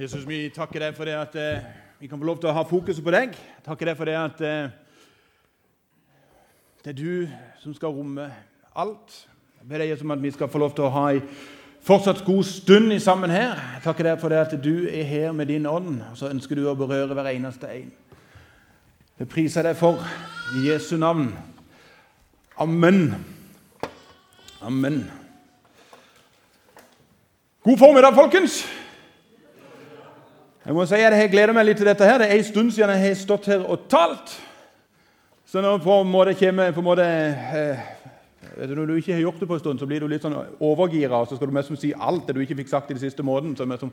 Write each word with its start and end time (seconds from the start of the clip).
Jesus, 0.00 0.22
vi 0.24 0.46
takker 0.48 0.80
deg 0.80 0.94
for 0.96 1.04
det 1.04 1.12
at 1.12 1.34
eh, 1.36 1.64
vi 2.00 2.08
kan 2.08 2.16
få 2.16 2.24
lov 2.24 2.38
til 2.40 2.48
å 2.48 2.54
ha 2.56 2.62
fokuset 2.64 3.04
på 3.04 3.12
deg. 3.12 3.34
Takker 3.66 3.90
deg 3.90 3.98
for 3.98 4.08
det 4.08 4.14
at 4.16 4.38
eh, 4.48 4.70
det 6.80 6.94
er 6.94 6.96
du 6.96 7.28
som 7.60 7.74
skal 7.76 7.92
romme 7.92 8.30
alt. 8.80 9.18
Jeg 9.58 9.68
ber 9.68 9.84
deg 9.84 9.92
Jesus, 9.92 10.06
om 10.08 10.14
at 10.16 10.22
vi 10.24 10.32
skal 10.32 10.48
få 10.48 10.62
lov 10.62 10.72
til 10.72 10.86
å 10.86 10.94
ha 10.94 11.04
en 11.12 11.28
fortsatt 11.84 12.24
god 12.24 12.48
stund 12.48 12.96
i 12.96 13.00
sammen 13.04 13.34
her. 13.34 13.60
Takker 13.84 14.08
deg 14.08 14.24
for 14.24 14.32
det 14.32 14.40
at 14.40 14.56
du 14.64 14.88
er 14.88 15.04
her 15.04 15.36
med 15.36 15.52
din 15.52 15.68
ånd, 15.68 16.00
og 16.00 16.16
så 16.16 16.32
ønsker 16.32 16.56
du 16.56 16.64
å 16.70 16.76
berøre 16.80 17.12
hver 17.12 17.34
eneste 17.34 17.68
en. 17.68 17.92
Det 19.20 19.28
priser 19.28 19.60
jeg 19.60 19.74
deg 19.74 19.82
for 19.84 20.00
i 20.56 20.64
Jesu 20.70 20.94
navn. 20.96 21.34
Amen. 22.56 23.10
Amen. 24.64 25.02
God 27.68 27.84
formiddag, 27.84 28.16
folkens. 28.16 28.62
Jeg 30.70 30.74
må 30.76 30.84
si 30.86 30.94
at 31.02 31.14
jeg 31.18 31.30
gleder 31.32 31.50
meg 31.50 31.64
litt 31.66 31.80
til 31.82 31.88
dette. 31.88 32.06
her. 32.06 32.20
Det 32.22 32.28
er 32.30 32.38
en 32.38 32.44
stund 32.44 32.68
siden 32.70 32.90
jeg 32.94 33.02
har 33.02 33.14
stått 33.18 33.46
her 33.50 33.62
og 33.66 33.88
talt. 33.90 34.36
Så 35.46 35.58
når 35.60 35.80
på 35.82 35.96
en 36.00 36.10
måte 36.12 36.34
kommer 36.38 36.70
på 36.70 36.78
en 36.78 36.84
måte, 36.84 37.02
eh, 37.02 37.78
Når 38.68 38.86
du 38.86 38.94
ikke 38.94 39.12
har 39.12 39.20
gjort 39.20 39.40
det 39.40 39.48
på 39.48 39.54
en 39.54 39.60
stund, 39.60 39.78
så 39.78 39.86
blir 39.86 40.00
du 40.00 40.06
litt 40.06 40.22
sånn 40.22 40.36
overgira, 40.60 41.16
og 41.20 41.26
så 41.26 41.36
skal 41.36 41.48
du 41.48 41.52
mest 41.52 41.80
si 41.80 41.92
alt 42.00 42.26
det 42.26 42.34
du 42.34 42.40
ikke 42.40 42.54
fikk 42.54 42.68
sagt 42.68 42.90
i 42.90 42.94
den 42.94 43.00
siste 43.00 43.22
måneden. 43.22 43.56
Så, 43.56 43.90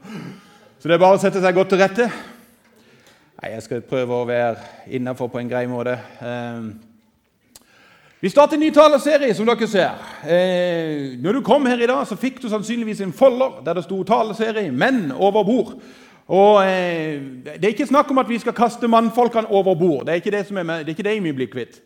så 0.80 0.88
det 0.88 0.94
er 0.94 1.00
bare 1.00 1.18
å 1.18 1.20
sette 1.22 1.42
seg 1.42 1.56
godt 1.56 1.70
til 1.70 1.80
rette. 1.82 2.12
Nei, 3.42 3.52
Jeg 3.52 3.64
skal 3.64 3.82
prøve 3.82 4.14
å 4.14 4.26
være 4.26 4.58
innafor 4.88 5.28
på 5.28 5.40
en 5.40 5.50
grei 5.50 5.66
måte. 5.66 5.98
Eh, 6.22 6.62
vi 8.20 8.30
starter 8.30 8.54
en 8.54 8.60
ny 8.60 8.72
taleserie, 8.72 9.34
som 9.34 9.46
dere 9.46 9.68
ser. 9.68 9.98
Eh, 10.30 11.18
når 11.18 11.34
du 11.34 11.42
kom 11.42 11.66
her 11.66 11.82
i 11.82 11.88
dag, 11.88 12.06
så 12.06 12.16
fikk 12.16 12.42
du 12.42 12.50
sannsynligvis 12.50 13.02
en 13.02 13.14
folder 13.14 13.64
der 13.66 13.74
det 13.74 13.84
sto 13.84 14.04
'taleserie 14.04 14.72
menn 14.72 15.12
over 15.12 15.44
bord'. 15.44 15.82
Og 16.28 16.60
eh, 16.68 17.22
Det 17.46 17.64
er 17.64 17.76
ikke 17.76 17.88
snakk 17.88 18.12
om 18.12 18.18
at 18.18 18.30
vi 18.30 18.40
skal 18.40 18.54
kaste 18.54 18.88
mannfolkene 18.88 19.48
over 19.48 19.76
bord. 19.76 20.06
Det 20.06 20.12
er 20.12 20.22
ikke 20.22 20.32
det, 20.32 20.46
som 20.48 20.58
er 20.58 20.64
med, 20.64 20.80
det 20.80 20.92
er 20.92 20.98
ikke 20.98 21.10
det 21.10 21.24
vi 21.24 21.32
blir 21.32 21.52
kvitt. 21.52 21.82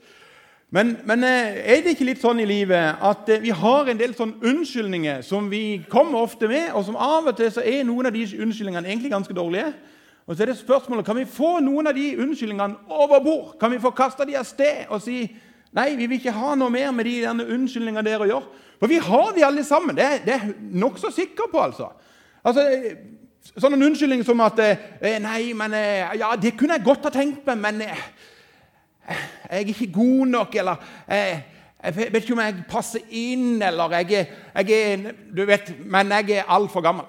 Men, 0.71 0.97
men 1.05 1.23
eh, 1.23 1.59
er 1.67 1.81
det 1.83 1.93
ikke 1.93 2.07
litt 2.07 2.21
sånn 2.21 2.39
i 2.39 2.47
livet 2.47 3.03
at 3.03 3.29
eh, 3.29 3.41
vi 3.43 3.51
har 3.51 3.89
en 3.91 3.99
del 3.99 4.15
sånne 4.15 4.39
unnskyldninger 4.39 5.21
som 5.27 5.49
vi 5.51 5.81
kommer 5.91 6.23
ofte 6.23 6.47
med, 6.47 6.71
og 6.71 6.85
som 6.87 6.95
av 6.95 7.27
og 7.27 7.37
til 7.37 7.51
så 7.51 7.61
er 7.61 7.83
noen 7.85 8.07
av 8.07 8.15
de 8.15 8.23
unnskyldningene 8.23 8.87
egentlig 8.87 9.11
ganske 9.11 9.35
dårlige? 9.35 9.73
Og 10.25 10.37
så 10.37 10.45
er 10.45 10.51
det 10.53 10.57
spørsmålet, 10.57 11.05
Kan 11.05 11.19
vi 11.19 11.25
få 11.27 11.59
noen 11.59 11.91
av 11.91 11.93
de 11.93 12.15
unnskyldningene 12.17 12.87
over 12.87 13.19
bord? 13.19 13.55
Kan 13.59 13.71
vi 13.71 13.81
få 13.83 13.91
kasta 13.91 14.25
de 14.25 14.37
av 14.39 14.47
sted 14.47 14.87
og 14.89 15.01
si 15.03 15.25
nei, 15.75 15.89
vi 15.99 16.07
vil 16.07 16.17
ikke 16.21 16.33
ha 16.39 16.55
noe 16.55 16.71
mer 16.71 16.91
med 16.95 17.05
de 17.05 17.17
derne 17.25 17.45
unnskyldningene 17.51 18.07
dere 18.07 18.29
gjør? 18.31 18.47
For 18.79 18.89
vi 18.89 18.97
har 19.03 19.35
de 19.35 19.43
alle 19.45 19.63
sammen. 19.67 19.95
Det, 19.95 20.07
det 20.25 20.33
er 20.33 20.45
jeg 20.47 20.55
nokså 20.81 21.11
sikker 21.11 21.51
på. 21.51 21.59
altså. 21.59 21.91
Altså, 22.47 22.63
Sånn 23.41 23.73
en 23.73 23.83
unnskyldning 23.83 24.21
som 24.25 24.41
at 24.45 24.59
eh, 24.61 25.17
'Nei, 25.19 25.53
men 25.57 25.73
eh, 25.73 26.17
Ja, 26.19 26.35
det 26.37 26.53
kunne 26.57 26.77
jeg 26.77 26.85
godt 26.85 27.07
ha 27.07 27.11
tenkt 27.13 27.47
meg, 27.47 27.57
men 27.57 27.81
eh, 27.81 28.03
jeg 29.49 29.63
er 29.63 29.71
ikke 29.73 29.93
god 29.93 30.27
nok', 30.27 30.55
eller 30.55 30.75
eh, 31.07 31.41
'Jeg 31.83 31.95
vet 31.95 32.21
ikke 32.21 32.33
om 32.33 32.39
jeg 32.39 32.63
passer 32.69 32.99
inn', 33.09 33.61
eller 33.61 33.97
jeg, 33.97 34.27
jeg 34.55 34.71
er 34.71 35.11
Du 35.35 35.45
vet, 35.45 35.73
men 35.85 36.11
jeg 36.11 36.37
er 36.37 36.43
altfor 36.47 36.81
gammel. 36.81 37.05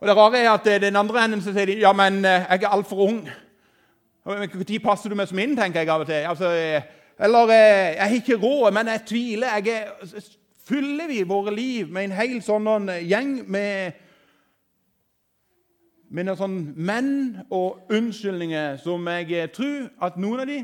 Og 0.00 0.08
Det 0.08 0.16
rare 0.16 0.38
er 0.38 0.50
at 0.50 0.66
eh, 0.66 0.80
den 0.80 0.96
andre 0.96 1.24
enden 1.24 1.42
så 1.42 1.52
sier 1.52 1.66
de 1.66 1.78
'Ja, 1.78 1.92
men 1.92 2.24
eh, 2.24 2.44
jeg 2.50 2.62
er 2.62 2.68
altfor 2.68 3.06
ung'. 3.06 3.28
Når 4.24 4.78
passer 4.84 5.08
du 5.08 5.14
meg 5.14 5.28
som 5.28 5.38
inn, 5.38 5.56
tenker 5.56 5.80
jeg 5.80 5.88
av 5.88 6.00
og 6.00 6.06
til. 6.06 6.14
Altså, 6.14 6.50
eller 7.18 7.46
'Jeg 7.46 8.02
har 8.02 8.14
ikke 8.14 8.36
råd, 8.36 8.72
men 8.72 8.86
jeg 8.86 9.00
tviler'. 9.06 9.54
Jeg 9.54 9.68
er, 9.68 9.84
fyller 10.68 11.06
vi 11.06 11.22
våre 11.22 11.54
liv 11.54 11.88
med 11.88 12.04
en 12.04 12.12
hel 12.12 12.42
sånn 12.42 12.90
gjeng 13.02 13.50
med 13.50 13.92
med 16.12 16.28
noen 16.28 16.36
sånn 16.38 16.56
menn 16.76 17.12
og 17.48 17.92
unnskyldninger 17.92 18.76
som 18.82 19.06
jeg 19.08 19.48
tror 19.56 19.88
at 20.04 20.18
noen 20.20 20.42
av 20.44 20.50
de 20.50 20.58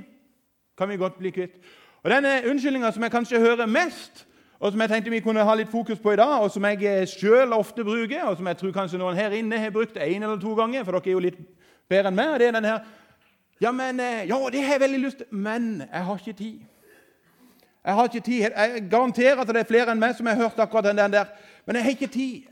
kan 0.79 0.91
vi 0.91 0.99
godt 1.01 1.17
bli 1.19 1.33
kvitt. 1.35 1.57
Og 2.05 2.11
Denne 2.13 2.43
unnskyldninga 2.51 2.93
som 2.93 3.03
jeg 3.03 3.15
kanskje 3.15 3.41
hører 3.43 3.67
mest, 3.67 4.27
og 4.61 4.73
som 4.73 4.83
jeg 4.83 4.91
tenkte 4.91 5.11
vi 5.11 5.23
kunne 5.23 5.45
ha 5.47 5.55
litt 5.57 5.71
fokus 5.73 6.01
på 6.03 6.13
i 6.13 6.19
dag, 6.21 6.43
og 6.43 6.51
som 6.51 6.67
jeg 6.69 7.09
sjøl 7.11 7.55
ofte 7.57 7.85
bruker, 7.87 8.27
og 8.29 8.37
som 8.37 8.47
jeg 8.51 8.61
tror 8.61 8.75
kanskje 8.77 9.01
noen 9.01 9.17
her 9.17 9.35
inne 9.39 9.59
har 9.59 9.73
brukt 9.75 9.97
én 9.97 10.23
eller 10.23 10.39
to 10.43 10.55
ganger, 10.59 10.85
for 10.85 10.99
dere 10.99 11.11
er 11.11 11.17
jo 11.17 11.25
litt 11.25 11.39
bedre 11.89 12.13
enn 12.13 12.19
meg, 12.19 12.35
det 12.39 12.49
er 12.49 12.59
den 12.61 12.73
her 12.73 12.81
Ja, 13.61 13.73
men, 13.75 13.99
ja, 13.99 14.37
det 14.53 14.61
har 14.63 14.77
jeg 14.77 14.81
veldig 14.81 14.99
lyst 15.03 15.17
til, 15.19 15.27
men 15.35 15.81
jeg 15.81 16.05
har 16.07 16.21
ikke 16.21 16.37
tid. 16.39 16.61
Jeg 17.85 17.95
har 17.95 18.05
ikke 18.05 18.21
tid. 18.21 18.41
Jeg 18.45 18.85
garanterer 18.91 19.41
at 19.41 19.49
det 19.49 19.57
er 19.57 19.67
flere 19.67 19.91
enn 19.91 19.99
meg 19.99 20.15
som 20.15 20.29
har 20.31 20.39
hørt 20.39 20.61
akkurat 20.63 20.85
den 20.85 21.01
der. 21.13 21.25
Men 21.67 21.77
jeg 21.77 21.85
har 21.85 21.97
ikke 21.97 22.07
tid. 22.07 22.47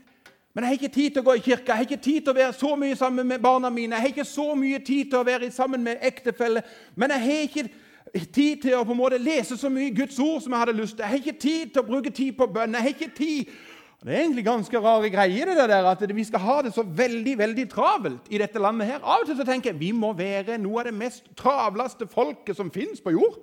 Men 0.57 0.63
jeg 0.63 0.69
har 0.69 0.73
ikke 0.73 0.93
tid 0.93 1.11
til 1.13 1.21
å 1.21 1.25
gå 1.27 1.33
i 1.37 1.41
kirka, 1.45 1.65
jeg 1.69 1.77
har 1.77 1.85
ikke 1.85 2.01
tid 2.01 2.23
til 2.25 2.31
å 2.31 2.33
være 2.33 2.53
så 2.57 2.69
mye 2.81 2.95
sammen 2.97 3.27
med 3.29 3.43
barna 3.43 3.69
mine. 3.69 3.93
Jeg 3.93 4.01
har 4.01 4.09
ikke 4.09 4.23
så 4.25 4.55
mye 4.57 4.79
tid 4.81 5.11
til 5.11 5.19
å 5.19 5.27
være 5.27 5.51
sammen 5.53 5.83
med 5.85 5.99
ektefelle. 6.01 6.63
Men 6.97 7.13
jeg 7.13 7.21
har 7.27 7.43
ikke 7.45 8.23
tid 8.33 8.63
til 8.63 8.73
å 8.73 8.79
på 8.81 8.95
en 8.95 8.97
måte 8.97 9.19
lese 9.21 9.53
så 9.61 9.69
mye 9.69 9.93
Guds 9.93 10.17
ord 10.17 10.41
som 10.41 10.55
jeg 10.55 10.63
hadde 10.63 10.75
lyst 10.79 10.97
til. 10.97 11.05
Jeg 11.05 11.13
har 11.13 11.21
ikke 11.21 11.43
tid 11.45 11.75
til 11.75 11.83
å 11.83 11.85
bruke 11.91 12.09
tid 12.09 12.33
på 12.41 12.49
bønn. 12.57 12.73
Jeg 12.73 12.87
har 12.87 12.95
ikke 12.95 13.11
tid. 13.21 13.53
Det 14.01 14.15
er 14.15 14.23
egentlig 14.23 14.47
ganske 14.49 14.83
rare 14.87 15.13
greier 15.13 15.53
det 15.53 15.69
der, 15.75 15.91
at 15.93 16.05
vi 16.15 16.27
skal 16.31 16.45
ha 16.49 16.59
det 16.65 16.73
så 16.73 16.89
veldig 17.05 17.37
veldig 17.45 17.69
travelt 17.77 18.33
i 18.33 18.41
dette 18.41 18.57
landet. 18.57 18.95
her. 18.95 18.99
Av 19.03 19.21
og 19.21 19.29
til 19.29 19.37
så 19.37 19.45
tenker 19.45 19.75
jeg 19.75 19.79
vi 19.85 19.93
må 19.93 20.15
være 20.17 20.57
noe 20.57 20.81
av 20.81 20.89
det 20.89 20.97
mest 20.97 21.29
travleste 21.37 22.09
folket 22.09 22.57
som 22.57 22.73
finnes 22.73 22.97
på 22.97 23.13
jord. 23.13 23.37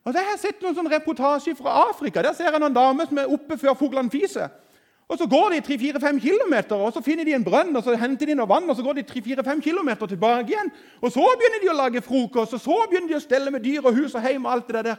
Og 0.00 0.14
så 0.14 0.16
har 0.16 0.32
jeg 0.32 0.46
sett 0.48 0.64
noen 0.64 0.80
sånn 0.80 0.94
reportasje 0.96 1.60
fra 1.60 1.82
Afrika. 1.90 2.24
Der 2.24 2.32
ser 2.32 2.48
jeg 2.48 2.62
noen 2.62 2.84
damer 2.84 3.04
som 3.04 3.20
er 3.20 3.36
oppe 3.36 3.60
før 3.60 3.76
fuglene 3.76 4.08
fiser. 4.08 4.62
Og 5.08 5.18
Så 5.18 5.26
går 5.26 5.50
de 5.50 5.60
3-4-5 5.60 6.18
km, 6.20 6.54
og 6.74 6.92
så 6.92 7.00
finner 7.00 7.24
de 7.24 7.34
en 7.34 7.44
brønn 7.44 7.76
og 7.76 7.84
så 7.84 7.94
henter 7.96 8.26
de 8.26 8.34
noe 8.34 8.48
vann. 8.48 8.70
og 8.70 8.76
Så 8.76 8.82
går 8.82 8.98
de 8.98 9.04
3-4-5 9.06 9.60
km 9.62 10.06
tilbake 10.08 10.50
igjen. 10.50 10.72
Og 11.00 11.12
Så 11.12 11.22
begynner 11.38 11.62
de 11.62 11.70
å 11.70 11.76
lage 11.76 12.02
frokost, 12.02 12.54
og 12.54 12.60
så 12.60 12.80
begynner 12.90 13.08
de 13.08 13.20
å 13.20 13.22
stelle 13.22 13.50
med 13.50 13.62
dyr 13.62 13.86
og 13.86 13.94
hus 13.94 14.14
og 14.14 14.22
hjem. 14.22 14.46
og 14.46 14.52
alt 14.52 14.68
det 14.68 14.84
der. 14.84 14.96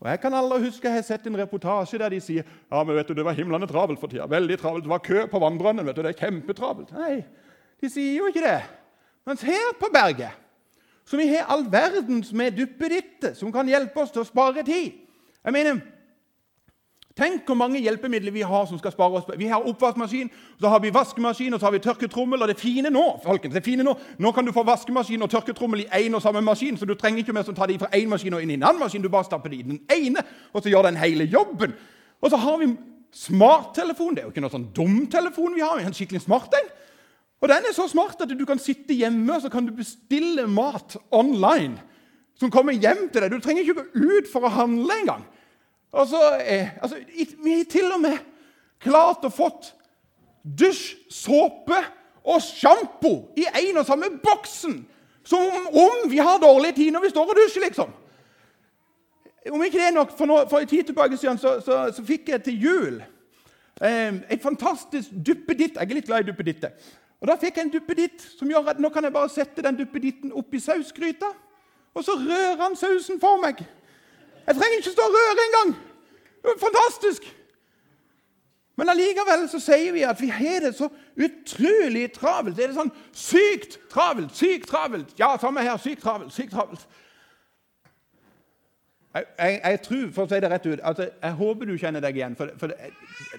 Og 0.00 0.10
Jeg 0.10 0.20
kan 0.20 0.34
aldri 0.34 0.60
huske 0.68 0.88
jeg 0.88 0.94
har 0.94 1.02
sett 1.02 1.26
en 1.26 1.38
reportasje 1.38 1.98
der 1.98 2.08
de 2.08 2.20
sier 2.20 2.44
ja, 2.44 2.82
men 2.84 2.96
vet 2.96 3.08
du, 3.08 3.14
det 3.14 3.24
var 3.24 3.32
himlende 3.32 3.66
travelt 3.66 4.00
for 4.00 4.06
tida. 4.06 4.26
Veldig 4.26 4.58
travelt. 4.58 4.84
Det 4.84 4.90
var 4.90 4.98
kø 4.98 5.26
på 5.26 5.38
vannbrønnen. 5.38 5.86
vet 5.86 5.96
du, 5.96 6.02
Det 6.02 6.14
er 6.14 6.26
kjempetravelt. 6.26 6.92
Nei, 6.92 7.24
de 7.80 7.90
sier 7.90 8.18
jo 8.18 8.26
ikke 8.26 8.44
det. 8.44 8.62
Mens 9.26 9.42
her 9.42 9.72
på 9.80 9.90
berget 9.92 10.30
så 11.06 11.16
vi 11.16 11.28
har 11.30 11.46
all 11.48 11.62
verdens 11.70 12.32
med 12.32 12.56
duppeditter 12.56 13.34
som 13.34 13.52
kan 13.54 13.68
hjelpe 13.70 14.00
oss 14.02 14.10
til 14.10 14.24
å 14.24 14.26
spare 14.26 14.64
tid. 14.66 14.96
Jeg 15.44 15.54
mener, 15.54 15.78
Tenk 17.16 17.46
hvor 17.48 17.56
mange 17.56 17.80
hjelpemidler 17.80 18.32
vi 18.34 18.42
har 18.44 18.66
som 18.68 18.76
skal 18.76 18.92
spare 18.92 19.16
oss. 19.16 19.28
Vi 19.40 19.46
har 19.48 19.64
oppvaskmaskin, 19.64 20.28
så 20.60 20.68
har 20.68 20.82
vi 20.84 20.92
vaskemaskin 20.92 21.54
og 21.54 21.60
så 21.60 21.66
har 21.66 21.72
vi 21.72 21.78
tørketrommel. 21.78 22.42
Og 22.42 22.48
det 22.50 22.58
fine 22.60 22.90
nå 22.92 23.04
folkens, 23.24 23.54
det 23.56 23.64
fine 23.64 23.86
nå, 23.86 23.94
nå 24.20 24.32
kan 24.36 24.44
du 24.44 24.52
få 24.52 24.64
vaskemaskin 24.68 25.24
og 25.24 25.30
tørketrommel 25.32 25.86
i 25.86 25.86
én 26.02 26.14
og 26.14 26.20
samme 26.22 26.42
maskin, 26.44 26.76
så 26.76 26.84
du 26.84 26.92
trenger 26.94 27.22
ikke 27.22 27.32
mer 27.32 27.46
som 27.46 27.56
ta 27.56 27.66
de 27.66 27.78
fra 27.80 27.88
én 27.96 28.10
maskin 28.12 28.36
og 28.36 28.44
inn 28.44 28.52
i 28.52 28.58
en 28.58 28.66
annen 28.68 28.82
maskin. 28.84 29.00
Du 29.00 29.08
bare 29.08 29.24
stapper 29.24 29.48
de 29.48 29.62
i 29.62 29.64
den 29.64 29.80
ene, 29.92 30.20
og 30.52 30.60
så 30.60 30.68
gjør 30.68 30.90
den 30.90 31.00
hele 31.00 31.24
jobben. 31.24 31.72
Og 32.20 32.30
så 32.30 32.36
har 32.36 32.58
vi 32.60 32.68
smarttelefon. 33.16 34.12
Det 34.14 34.20
er 34.20 34.28
jo 34.28 34.34
ikke 34.34 34.44
noe 34.44 34.52
sånn 34.52 34.68
dumtelefon 34.76 35.56
vi 35.56 35.64
har, 35.64 35.78
vi 35.78 35.86
har 35.86 35.92
en 35.92 35.96
skikkelig 35.96 36.26
smart 36.26 36.52
en. 36.58 36.68
Og 37.40 37.48
den 37.48 37.68
er 37.68 37.76
så 37.76 37.86
smart 37.88 38.20
at 38.20 38.32
du 38.32 38.44
kan 38.48 38.60
sitte 38.60 38.96
hjemme 38.96 39.38
og 39.38 39.44
så 39.44 39.48
kan 39.52 39.64
du 39.64 39.72
bestille 39.76 40.44
mat 40.48 40.98
online 41.16 41.80
som 42.36 42.52
kommer 42.52 42.76
hjem 42.76 43.06
til 43.08 43.24
deg. 43.24 43.32
Du 43.32 43.40
trenger 43.40 43.64
ikke 43.64 43.80
gå 43.80 44.12
ut 44.20 44.28
for 44.28 44.44
å 44.44 44.52
handle 44.52 45.00
engang. 45.00 45.24
Og 45.92 46.08
så, 46.08 46.38
eh, 46.40 46.68
altså, 46.82 46.96
Vi 47.44 47.50
har 47.52 47.64
til 47.64 47.92
og 47.92 48.00
med 48.00 48.18
klart 48.80 49.24
å 49.24 49.32
fått 49.32 49.74
dusj, 50.42 50.96
såpe 51.10 51.78
og 52.24 52.42
sjampo 52.42 53.32
i 53.36 53.46
én 53.46 53.78
og 53.78 53.86
samme 53.86 54.10
boksen. 54.22 54.86
Som 55.24 55.66
om 55.72 56.10
vi 56.10 56.18
har 56.18 56.38
dårlig 56.38 56.74
tid 56.74 56.92
når 56.92 57.00
vi 57.00 57.10
står 57.10 57.30
og 57.30 57.38
dusjer, 57.38 57.62
liksom. 57.64 57.90
Om 59.52 59.62
ikke 59.62 59.78
det 59.78 59.86
er 59.86 59.94
nok, 59.94 60.12
For, 60.18 60.26
nå, 60.26 60.48
for 60.50 60.58
en 60.58 60.66
tid 60.66 60.84
tilbake 60.84 61.16
siden 61.16 61.38
så, 61.38 61.60
så, 61.60 61.92
så 61.94 62.04
fikk 62.04 62.28
jeg 62.28 62.42
til 62.42 62.62
jul 62.62 63.02
eh, 63.82 64.14
et 64.30 64.42
fantastisk 64.42 65.10
duppeditt. 65.26 65.78
Jeg 65.78 65.90
er 65.90 65.94
litt 65.94 66.06
glad 66.06 66.24
i 66.24 66.30
duppeditter. 66.30 66.70
Og 67.20 67.28
Da 67.28 67.36
fikk 67.40 67.56
jeg 67.56 67.66
en 67.66 67.72
duppeditt 67.72 68.22
som 68.38 68.50
gjør 68.50 68.72
at 68.74 68.80
nå 68.82 68.90
kan 68.94 69.04
jeg 69.04 69.14
bare 69.14 69.32
sette 69.32 69.62
den 69.64 69.78
duppeditten 69.78 70.34
oppi 70.36 70.60
sausgryta. 70.60 71.30
Og 71.94 72.04
så 72.04 72.12
rører 72.20 72.60
han 72.60 72.76
sausen 72.76 73.20
for 73.20 73.40
meg. 73.40 73.62
Jeg 74.46 74.54
trenger 74.54 74.76
ikke 74.76 74.90
stå 74.90 75.02
og 75.02 75.16
røre 75.16 75.46
engang! 75.48 75.70
Fantastisk! 76.60 77.36
Men 78.76 78.88
allikevel 78.92 79.48
så 79.48 79.58
sier 79.60 79.92
vi 79.92 80.04
at 80.04 80.20
vi 80.20 80.28
har 80.28 80.60
det 80.60 80.74
så 80.76 80.88
utrolig 81.16 82.10
travelt. 82.12 82.56
Det 82.58 82.66
er 82.66 82.74
sånn 82.76 82.92
sykt 83.16 83.78
travelt, 83.92 84.36
sykt 84.36 84.68
travelt. 84.68 85.14
Ja, 85.18 85.32
samme 85.40 85.64
her. 85.64 85.78
Sykt 85.80 86.02
travelt, 86.04 86.34
sykt 86.36 86.52
travelt. 86.52 86.84
Jeg, 89.16 89.24
jeg, 89.38 89.60
jeg, 89.64 89.80
tror, 89.86 90.02
for 90.12 90.26
å 90.26 90.28
si 90.28 90.40
det 90.44 90.50
rett 90.52 90.66
ut, 90.68 90.82
at 90.84 90.98
jeg 91.06 91.36
håper 91.38 91.70
du 91.70 91.78
kjenner 91.80 92.04
deg 92.04 92.18
igjen. 92.20 92.36
For, 92.36 92.52
for 92.60 92.68
det, 92.68 92.90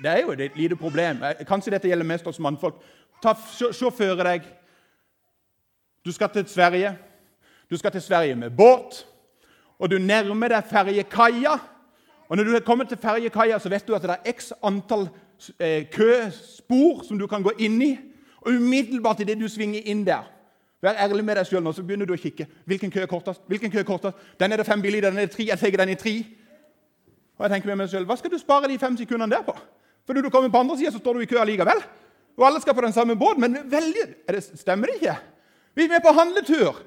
det, 0.02 0.10
er 0.10 0.24
jo 0.24 0.34
et 0.34 0.58
lite 0.58 0.80
problem. 0.80 1.22
Kanskje 1.46 1.76
dette 1.76 1.92
gjelder 1.92 2.10
mest 2.10 2.26
oss 2.28 2.42
mannfolk. 2.42 2.82
Ta, 3.22 3.36
Sjåføre 3.54 4.26
deg. 4.26 4.48
Du 6.02 6.10
skal 6.16 6.34
til 6.34 6.50
Sverige. 6.50 6.96
Du 7.70 7.78
skal 7.78 7.94
til 7.94 8.02
Sverige 8.02 8.40
med 8.42 8.58
båt 8.58 9.04
og 9.80 9.92
du 9.92 9.98
nærmer 10.02 10.52
deg 10.52 10.70
ferjekaia. 10.70 11.58
Og 12.28 12.38
når 12.38 12.44
du 12.44 12.52
har 12.52 12.66
kommet 12.66 12.90
til 12.90 13.00
ferjekaia, 13.02 13.60
så 13.60 13.70
vet 13.70 13.88
du 13.88 13.96
at 13.96 14.04
det 14.04 14.16
er 14.16 14.34
x 14.34 14.52
antall 14.64 15.08
eh, 15.60 15.86
køspor 15.94 17.04
som 17.08 17.20
du 17.20 17.28
kan 17.28 17.46
gå 17.46 17.54
inn 17.60 17.82
i. 17.82 17.92
Og 18.42 18.58
umiddelbart 18.58 19.22
idet 19.22 19.40
du 19.40 19.48
svinger 19.48 19.86
inn 19.86 20.06
der 20.08 20.34
Vær 20.82 20.94
ærlig 20.94 21.24
med 21.26 21.40
deg 21.40 21.48
sjøl 21.50 21.64
nå, 21.66 21.72
så 21.74 21.82
begynner 21.82 22.06
du 22.06 22.14
å 22.14 22.20
kikke. 22.22 22.46
Hvilken 22.70 22.92
kø 22.94 23.00
er 23.02 23.10
kortest? 23.10 23.42
Hvilken 23.50 23.72
kø 23.74 23.80
er 23.82 23.86
kortest? 23.88 24.18
Den 24.38 24.54
er 24.54 24.62
det 24.62 24.66
fem 24.68 24.82
billige, 24.82 25.08
den 25.08 25.18
er 25.18 25.26
det 25.26 25.34
tre. 25.34 25.48
Jeg 25.48 25.58
tar 25.58 25.74
den 25.82 25.90
i 25.90 25.96
tre. 25.98 26.14
Og 27.38 27.46
jeg 27.46 27.54
tenker 27.54 27.72
med 27.72 27.80
meg 27.82 27.90
selv, 27.90 28.06
Hva 28.06 28.18
skal 28.20 28.30
du 28.30 28.38
spare 28.38 28.70
de 28.70 28.78
fem 28.78 28.98
sekundene 28.98 29.34
der 29.34 29.42
på? 29.42 29.56
For 30.06 30.14
når 30.14 30.28
du 30.28 30.30
kommer 30.30 30.54
på 30.54 30.62
andre 30.62 30.78
sida, 30.78 30.92
så 30.94 31.02
står 31.02 31.18
du 31.18 31.26
i 31.26 31.30
kø 31.30 31.42
likevel. 31.50 31.82
Og 32.38 32.46
alle 32.46 32.62
skal 32.62 32.78
på 32.78 32.86
den 32.86 32.94
samme 32.94 33.16
båten. 33.18 33.42
Men 33.42 33.58
veldig, 33.72 34.06
det, 34.30 34.44
stemmer 34.62 34.88
det 34.88 35.00
ikke? 35.02 35.18
Vi 35.76 35.84
er 35.84 35.92
med 35.96 36.06
på 36.06 36.14
handletur. 36.14 36.78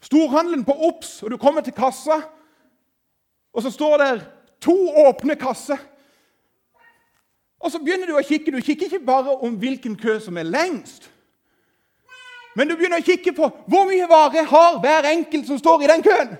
Storhandelen 0.00 0.64
på 0.64 0.74
Ops, 0.88 1.22
og 1.22 1.30
du 1.30 1.36
kommer 1.40 1.64
til 1.64 1.74
kassa, 1.74 2.20
og 3.52 3.62
så 3.64 3.70
står 3.70 3.96
der 3.98 4.20
to 4.62 4.76
åpne 5.06 5.34
kasser. 5.36 5.78
Og 7.58 7.72
så 7.72 7.80
begynner 7.82 8.06
du 8.06 8.14
å 8.14 8.22
kikke. 8.22 8.52
Du 8.54 8.62
kikker 8.62 8.86
ikke 8.86 9.06
bare 9.06 9.34
om 9.42 9.56
hvilken 9.58 9.96
kø 9.98 10.18
som 10.22 10.36
er 10.38 10.46
lengst. 10.46 11.08
Men 12.54 12.70
du 12.70 12.76
begynner 12.76 13.02
å 13.02 13.06
kikke 13.06 13.34
på 13.34 13.48
hvor 13.70 13.88
mye 13.88 14.06
vare 14.10 14.44
har 14.46 14.78
hver 14.82 15.08
enkelt 15.10 15.46
som 15.46 15.58
står 15.58 15.84
i 15.84 15.90
den 15.90 16.04
køen. 16.06 16.36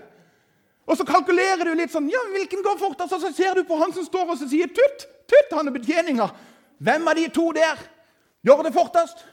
Og 0.88 0.96
så 0.96 1.04
kalkulerer 1.06 1.68
du 1.68 1.74
litt 1.76 1.92
sånn 1.92 2.08
ja, 2.08 2.20
hvilken 2.32 2.62
går 2.64 2.78
fortest? 2.80 3.12
Og 3.12 3.20
så 3.22 3.32
ser 3.36 3.58
du 3.58 3.66
på 3.68 3.76
han 3.80 3.92
som 3.92 4.06
står 4.06 4.30
og 4.32 4.40
sier 4.40 4.70
tutt, 4.72 5.04
tutt, 5.28 5.52
han 5.52 5.68
er 5.68 5.74
betjeninga. 5.74 6.30
Hvem 6.78 7.10
av 7.10 7.18
de 7.18 7.26
to 7.34 7.50
der 7.56 7.82
gjør 8.46 8.64
det 8.64 8.72
fortest? 8.76 9.26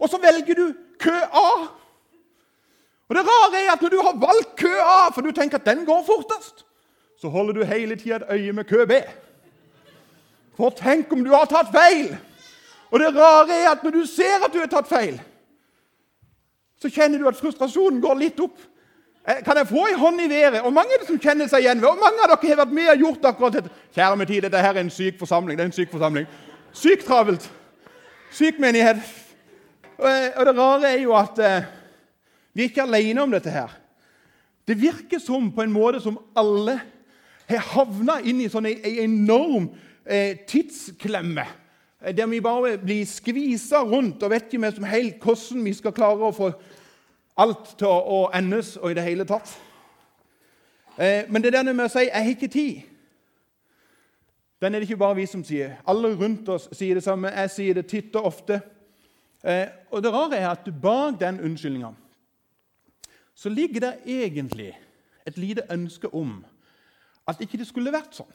Og 0.00 0.10
så 0.10 0.18
velger 0.22 0.58
du 0.58 0.66
kø 1.00 1.14
A. 1.14 1.50
Og 3.10 3.16
det 3.16 3.24
rare 3.26 3.64
er 3.64 3.72
at 3.72 3.82
når 3.82 3.90
du 3.90 4.00
har 4.06 4.18
valgt 4.22 4.52
kø 4.56 4.70
A, 4.78 5.08
for 5.10 5.20
du 5.20 5.32
tenker 5.34 5.58
at 5.58 5.66
den 5.66 5.82
går 5.86 6.04
fortest, 6.06 6.64
så 7.20 7.28
holder 7.28 7.52
du 7.52 7.64
hele 7.64 7.96
tida 7.96 8.16
et 8.16 8.28
øye 8.30 8.52
med 8.52 8.64
kø 8.64 8.84
B. 8.86 8.92
For 10.56 10.70
tenk 10.70 11.12
om 11.12 11.24
du 11.24 11.32
har 11.34 11.48
tatt 11.50 11.72
feil! 11.74 12.14
Og 12.90 13.00
det 13.00 13.10
rare 13.16 13.54
er 13.54 13.70
at 13.70 13.82
når 13.82 13.90
du 13.90 14.04
ser 14.06 14.44
at 14.46 14.52
du 14.54 14.58
har 14.58 14.70
tatt 14.70 14.88
feil, 14.88 15.20
så 16.80 16.90
kjenner 16.90 17.18
du 17.18 17.26
at 17.28 17.36
frustrasjonen 17.38 18.00
går 18.00 18.14
litt 18.18 18.40
opp. 18.40 18.62
Eh, 19.28 19.42
kan 19.44 19.58
jeg 19.58 19.68
få 19.68 19.86
en 19.86 19.98
hånd 19.98 20.20
i 20.20 20.28
været? 20.30 20.62
Og 20.62 20.72
mange 20.72 20.96
som 21.06 21.18
kjenner 21.20 21.50
seg 21.50 21.66
igjen. 21.66 21.82
Og 21.84 21.98
mange 22.00 22.22
av 22.24 22.30
dere 22.30 22.54
har 22.54 22.62
vært 22.62 22.76
med 22.78 22.92
og 22.94 23.04
gjort 23.04 23.26
akkurat 23.32 23.58
dette. 23.58 23.74
Kjære 23.94 24.16
min 24.16 24.30
tid, 24.30 24.42
dette 24.46 24.62
her 24.62 24.74
er 24.74 24.80
en 24.80 24.90
syk 24.90 25.18
forsamling. 25.18 25.58
Det 25.58 25.64
er 25.66 25.72
en 25.72 25.76
syk 25.76 25.90
forsamling. 25.92 26.30
Sykt 26.72 27.04
travelt. 27.06 27.50
Syk 28.32 28.62
menighet. 28.62 29.02
Eh, 29.98 30.30
og 30.36 30.46
det 30.46 30.56
rare 30.56 30.94
er 30.94 31.02
jo 31.02 31.14
at 31.18 31.42
eh, 31.44 31.68
vi 32.52 32.64
er 32.64 32.70
ikke 32.70 32.82
alene 32.82 33.22
om 33.22 33.30
dette 33.30 33.52
her. 33.52 33.70
Det 34.66 34.76
virker 34.78 35.18
som 35.18 35.50
på 35.54 35.62
en 35.62 35.72
måte 35.72 36.00
som 36.02 36.18
alle 36.38 36.76
har 37.50 37.70
havna 37.74 38.20
inn 38.22 38.42
i 38.42 38.50
sånn 38.50 38.68
en 38.70 38.84
enorm 39.04 39.70
eh, 40.04 40.36
tidsklemme. 40.46 41.46
Eh, 42.00 42.14
der 42.14 42.28
vi 42.30 42.42
bare 42.44 42.76
blir 42.78 43.06
skvisa 43.08 43.82
rundt 43.86 44.22
og 44.22 44.30
vet 44.30 44.46
ikke 44.50 44.70
som 44.76 44.86
helt 44.86 45.24
hvordan 45.24 45.64
vi 45.66 45.74
skal 45.74 45.96
klare 45.96 46.28
å 46.28 46.36
få 46.36 46.52
alt 47.40 47.72
til 47.80 47.88
å 47.88 48.20
endes 48.36 48.76
og 48.78 48.92
i 48.92 48.98
det 48.98 49.06
hele 49.06 49.26
tatt. 49.26 49.50
Eh, 50.98 51.26
men 51.30 51.42
det 51.42 51.54
der 51.54 51.66
med 51.66 51.86
å 51.86 51.88
si 51.88 52.06
'jeg 52.06 52.22
har 52.22 52.30
ikke 52.30 52.48
tid', 52.48 52.82
den 54.60 54.74
er 54.74 54.80
det 54.80 54.90
ikke 54.90 54.98
bare 54.98 55.16
vi 55.16 55.26
som 55.26 55.44
sier. 55.44 55.78
Alle 55.86 56.14
rundt 56.14 56.48
oss 56.48 56.68
sier 56.72 56.94
det 56.94 57.02
samme. 57.02 57.28
Jeg 57.28 57.50
sier 57.50 57.74
det 57.74 57.88
titt 57.88 58.16
og 58.16 58.26
ofte. 58.26 58.60
Og 59.90 60.02
det 60.02 60.12
rare 60.12 60.36
er 60.36 60.50
at 60.50 60.68
bak 60.82 61.18
den 61.20 61.40
unnskyldninga 61.40 61.94
så 63.40 63.48
ligger 63.48 63.80
det 63.80 63.94
egentlig 64.04 64.74
et 65.26 65.38
lite 65.38 65.62
ønske 65.72 66.14
om 66.14 66.42
at 67.28 67.40
ikke 67.40 67.56
det 67.60 67.68
skulle 67.68 67.92
vært 67.92 68.18
sånn. 68.18 68.32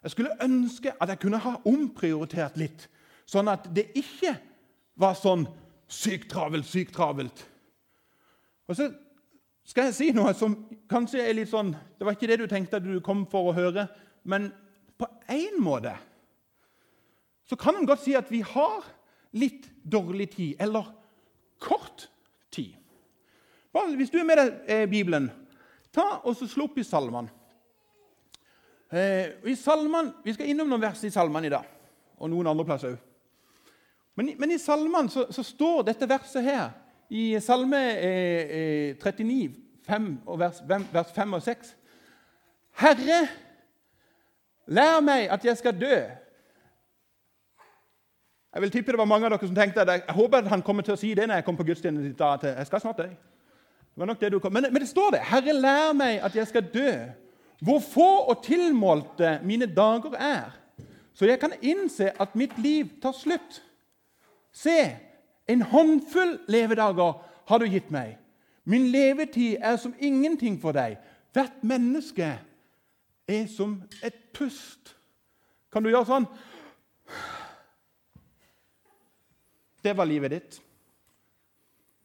Jeg 0.00 0.14
skulle 0.14 0.36
ønske 0.40 0.94
at 0.96 1.10
jeg 1.12 1.20
kunne 1.20 1.40
ha 1.44 1.58
omprioritert 1.68 2.56
litt, 2.56 2.86
sånn 3.28 3.50
at 3.52 3.66
det 3.76 3.90
ikke 3.98 4.32
var 5.00 5.18
sånn 5.20 5.44
sykt 5.90 6.30
travelt, 6.32 6.64
sykt 6.68 6.94
travelt. 6.96 7.42
Og 8.70 8.78
så 8.78 8.88
skal 9.68 9.90
jeg 9.90 9.96
si 9.98 10.08
noe 10.16 10.32
som 10.38 10.54
kanskje 10.88 11.20
er 11.20 11.36
litt 11.36 11.50
sånn 11.50 11.74
Det 11.98 12.06
var 12.06 12.16
ikke 12.16 12.28
det 12.30 12.38
du 12.40 12.46
tenkte 12.48 12.78
at 12.80 12.86
du 12.86 13.02
kom 13.04 13.26
for 13.28 13.50
å 13.50 13.56
høre, 13.56 13.84
men 14.24 14.48
på 14.96 15.08
én 15.28 15.60
måte 15.60 15.92
så 17.50 17.58
kan 17.58 17.76
en 17.76 17.88
godt 17.88 18.06
si 18.06 18.14
at 18.16 18.30
vi 18.32 18.40
har 18.46 18.86
litt 19.36 19.66
dårlig 19.84 20.30
tid, 20.32 20.56
eller 20.62 20.88
kort 21.60 22.06
tid. 22.06 22.16
Hvis 23.70 24.10
du 24.10 24.18
er 24.18 24.26
med 24.26 24.40
deg 24.40 24.56
eh, 24.66 24.86
Bibelen, 24.90 25.28
ta 25.94 26.20
og 26.24 26.36
slå 26.36 26.66
opp 26.66 26.78
i 26.78 26.86
salmene. 26.86 27.30
Eh, 28.90 29.54
salmen, 29.54 30.12
Vi 30.24 30.34
skal 30.34 30.50
innom 30.50 30.68
noen 30.68 30.82
vers 30.82 31.04
i 31.04 31.10
salmene 31.10 31.46
i 31.46 31.52
dag, 31.52 31.66
og 32.18 32.30
noen 32.30 32.50
andre 32.50 32.66
plasser 32.66 32.96
òg. 32.96 32.98
Men, 34.18 34.32
men, 34.38 34.50
i 34.50 34.58
salmene 34.58 35.08
så, 35.08 35.28
så, 35.32 35.42
står 35.46 35.84
dette 35.86 36.08
verset 36.08 36.44
her, 36.44 36.72
i 37.10 37.38
Salme 37.42 37.78
eh, 37.78 38.96
39, 38.98 39.36
eh, 39.44 39.54
5, 39.86 40.10
vers, 40.38 40.60
vers 40.92 41.14
5 41.14 41.32
og 41.38 41.42
6. 41.42 41.70
Herre, 42.82 43.20
lær 44.66 45.00
meg 45.02 45.30
at 45.30 45.44
jeg 45.44 45.56
skal 45.58 45.78
dø. 45.78 45.96
Jeg 48.50 48.62
vil 48.62 48.70
tippe 48.70 48.92
det 48.92 48.98
var 48.98 49.08
mange 49.10 49.26
av 49.26 49.32
dere 49.32 49.46
som 49.46 49.56
tenkte 49.56 49.82
at 49.82 49.90
jeg 49.94 50.14
håper 50.14 50.42
at 50.42 50.52
han 50.52 50.62
kommer 50.66 50.86
til 50.86 50.94
å 50.94 51.00
si 51.00 51.14
det 51.14 51.26
når 51.26 51.40
jeg 51.40 51.46
kommer 51.46 51.62
på 51.62 51.70
gudstjenesten. 51.70 52.46
jeg 52.58 52.66
skal 52.66 52.82
snart 52.82 53.02
dø. 53.02 53.08
Var 54.00 54.06
nok 54.06 54.20
det 54.20 54.32
du 54.32 54.38
kom. 54.40 54.52
Men, 54.52 54.64
men 54.72 54.80
det 54.80 54.88
står 54.88 55.10
det. 55.10 55.18
Herre, 55.28 55.52
lær 55.52 55.90
meg 55.92 56.22
at 56.24 56.36
jeg 56.36 56.48
skal 56.48 56.70
dø 56.72 56.92
hvor 57.60 57.82
få 57.84 58.08
og 58.32 58.38
tilmålte 58.40 59.34
mine 59.44 59.66
dager 59.68 60.14
er, 60.16 60.54
så 61.12 61.26
jeg 61.28 61.36
kan 61.42 61.52
innse 61.60 62.06
at 62.16 62.32
mitt 62.32 62.54
liv 62.56 62.88
tar 63.02 63.12
slutt. 63.12 63.58
Se, 64.56 64.96
en 65.44 65.62
håndfull 65.68 66.38
levedager 66.48 67.18
har 67.50 67.60
du 67.60 67.66
gitt 67.68 67.90
meg. 67.92 68.16
Min 68.64 68.88
levetid 68.88 69.58
er 69.60 69.76
som 69.76 69.92
ingenting 70.00 70.56
for 70.62 70.72
deg. 70.72 70.96
Hvert 71.36 71.60
menneske 71.60 72.30
er 73.28 73.46
som 73.52 73.82
et 74.00 74.16
pust. 74.32 74.94
Kan 75.68 75.84
du 75.84 75.92
gjøre 75.92 76.08
sånn? 76.08 76.30
Det 79.84 79.92
var 79.92 80.08
livet 80.08 80.38
ditt. 80.38 80.60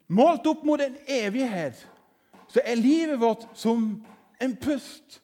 Målt 0.07 0.47
opp 0.47 0.63
mot 0.63 0.81
en 0.81 0.97
evighet 1.07 1.87
så 2.47 2.61
er 2.63 2.75
livet 2.75 3.19
vårt 3.19 3.47
som 3.53 4.05
en 4.41 4.55
pust. 4.55 5.21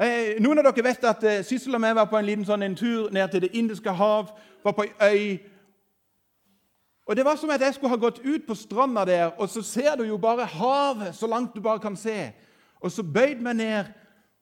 Eh, 0.00 0.36
noen 0.40 0.60
av 0.60 0.68
dere 0.68 0.84
vet 0.84 1.04
at 1.04 1.24
eh, 1.24 1.40
Sissel 1.44 1.74
og 1.74 1.84
jeg 1.84 1.96
var 1.96 2.08
på 2.08 2.18
en 2.18 2.26
liten 2.28 2.44
sånn 2.48 2.62
en 2.64 2.76
tur 2.76 3.10
ned 3.12 3.32
til 3.32 3.42
Det 3.42 3.54
indiske 3.56 3.92
hav. 3.92 4.30
var 4.64 4.72
på 4.72 4.84
ei 4.84 4.92
øy. 5.00 5.38
Og 7.06 7.16
Det 7.16 7.24
var 7.24 7.36
som 7.36 7.50
at 7.50 7.60
jeg 7.60 7.74
skulle 7.74 7.90
ha 7.90 7.96
gått 7.96 8.20
ut 8.24 8.46
på 8.46 8.54
stranda 8.54 9.04
der, 9.04 9.32
og 9.38 9.48
så 9.48 9.62
ser 9.62 9.96
du 9.96 10.04
jo 10.04 10.16
bare 10.16 10.44
havet 10.44 11.14
så 11.14 11.26
langt 11.26 11.54
du 11.54 11.60
bare 11.60 11.80
kan 11.80 11.96
se. 11.96 12.32
Og 12.80 12.90
så 12.90 13.02
bøyd 13.02 13.40
meg 13.40 13.56
ned, 13.56 13.84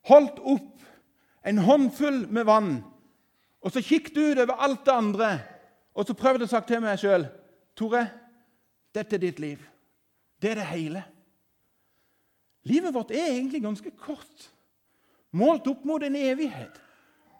holdt 0.04 0.38
opp 0.38 0.82
en 1.46 1.58
håndfull 1.58 2.26
med 2.30 2.44
vann, 2.44 2.84
og 3.62 3.72
så 3.72 3.80
kikket 3.80 4.16
ut 4.16 4.38
over 4.38 4.52
alt 4.52 4.84
det 4.86 4.92
andre, 4.92 5.38
og 5.94 6.06
så 6.06 6.14
prøvde 6.14 6.44
jeg 6.44 6.50
å 6.50 6.50
sagt 6.50 6.68
til 6.68 6.80
meg 6.80 6.98
sjøl 7.00 7.26
Tore, 7.76 8.04
dette 8.98 9.16
er 9.16 9.22
ditt 9.22 9.40
liv. 9.42 9.62
Det 10.42 10.52
er 10.52 10.60
det 10.60 10.68
hele. 10.72 11.04
Livet 12.68 12.94
vårt 12.94 13.14
er 13.14 13.32
egentlig 13.32 13.62
ganske 13.64 13.90
kort. 13.96 14.50
Målt 15.32 15.66
opp 15.70 15.84
mot 15.86 16.02
en 16.02 16.16
evighet 16.16 16.82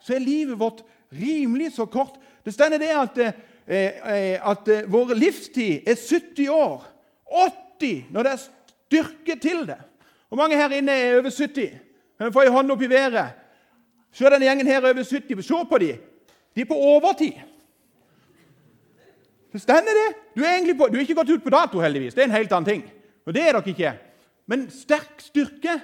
så 0.01 0.15
er 0.15 0.23
livet 0.23 0.59
vårt 0.59 0.85
rimelig 1.13 1.73
så 1.75 1.87
kort. 1.87 2.19
Det 2.45 2.55
stender 2.55 2.79
det 2.79 2.93
at, 2.95 3.19
eh, 3.19 3.33
eh 3.69 4.51
at 4.51 4.69
eh, 4.69 4.93
vår 4.93 5.15
livstid 5.15 5.83
er 5.87 5.97
70 5.97 6.49
år. 6.49 6.87
80 7.81 8.05
når 8.11 8.23
det 8.23 8.33
er 8.33 8.37
styrke 8.37 9.41
til 9.41 9.67
det. 9.67 9.79
Hvor 10.29 10.37
mange 10.37 10.57
her 10.57 10.71
inne 10.71 10.93
er 10.93 11.19
over 11.19 11.31
70? 11.31 11.71
Kan 12.19 12.27
jeg 12.27 12.33
få 12.33 12.43
ei 12.43 12.49
hånd 12.49 12.71
opp 12.71 12.83
i 12.83 12.91
været? 12.91 13.35
Se 14.13 14.25
denne 14.25 14.47
gjengen 14.47 14.67
her 14.67 14.83
er 14.83 14.93
over 14.93 15.05
70. 15.05 15.45
Se 15.45 15.55
på 15.71 15.79
dem. 15.79 15.97
De 16.55 16.61
er 16.61 16.65
på 16.65 16.75
overtid. 16.75 17.33
Stender 19.59 19.97
det. 19.97 20.09
Du 20.37 20.45
er, 20.47 20.75
på, 20.79 20.89
du 20.89 20.99
er 20.99 21.05
ikke 21.05 21.19
gått 21.19 21.33
ut 21.35 21.45
på 21.45 21.53
dato, 21.53 21.81
heldigvis. 21.83 22.15
Det 22.15 22.25
er 22.25 22.31
en 22.31 22.37
helt 22.37 22.53
annen 22.55 22.69
ting. 22.69 22.85
Og 23.27 23.35
det 23.35 23.45
er 23.45 23.57
dere 23.57 23.73
ikke. 23.73 23.95
Men 24.49 24.69
sterk 24.73 25.21
styrke 25.21 25.77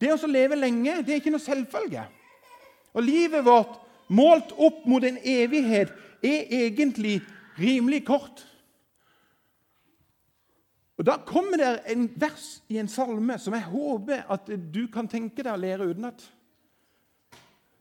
det 0.00 0.12
å 0.12 0.28
leve 0.28 0.56
lenge 0.56 1.00
det 1.04 1.14
er 1.14 1.20
ikke 1.20 1.32
noe 1.34 1.44
selvfølge. 1.44 2.04
Og 2.96 3.04
livet 3.04 3.44
vårt, 3.46 3.76
målt 4.10 4.52
opp 4.58 4.86
mot 4.90 5.04
en 5.06 5.20
evighet, 5.22 5.92
er 6.20 6.48
egentlig 6.66 7.20
rimelig 7.60 8.02
kort. 8.08 8.42
Og 11.00 11.06
Da 11.06 11.16
kommer 11.24 11.56
det 11.56 11.68
en 11.88 12.10
vers 12.20 12.60
i 12.68 12.76
en 12.76 12.88
salme 12.88 13.38
som 13.40 13.54
jeg 13.56 13.70
håper 13.70 14.26
at 14.28 14.50
du 14.72 14.82
kan 14.92 15.08
tenke 15.08 15.40
deg 15.40 15.54
å 15.54 15.60
lære 15.60 15.86
utenat. 15.88 16.20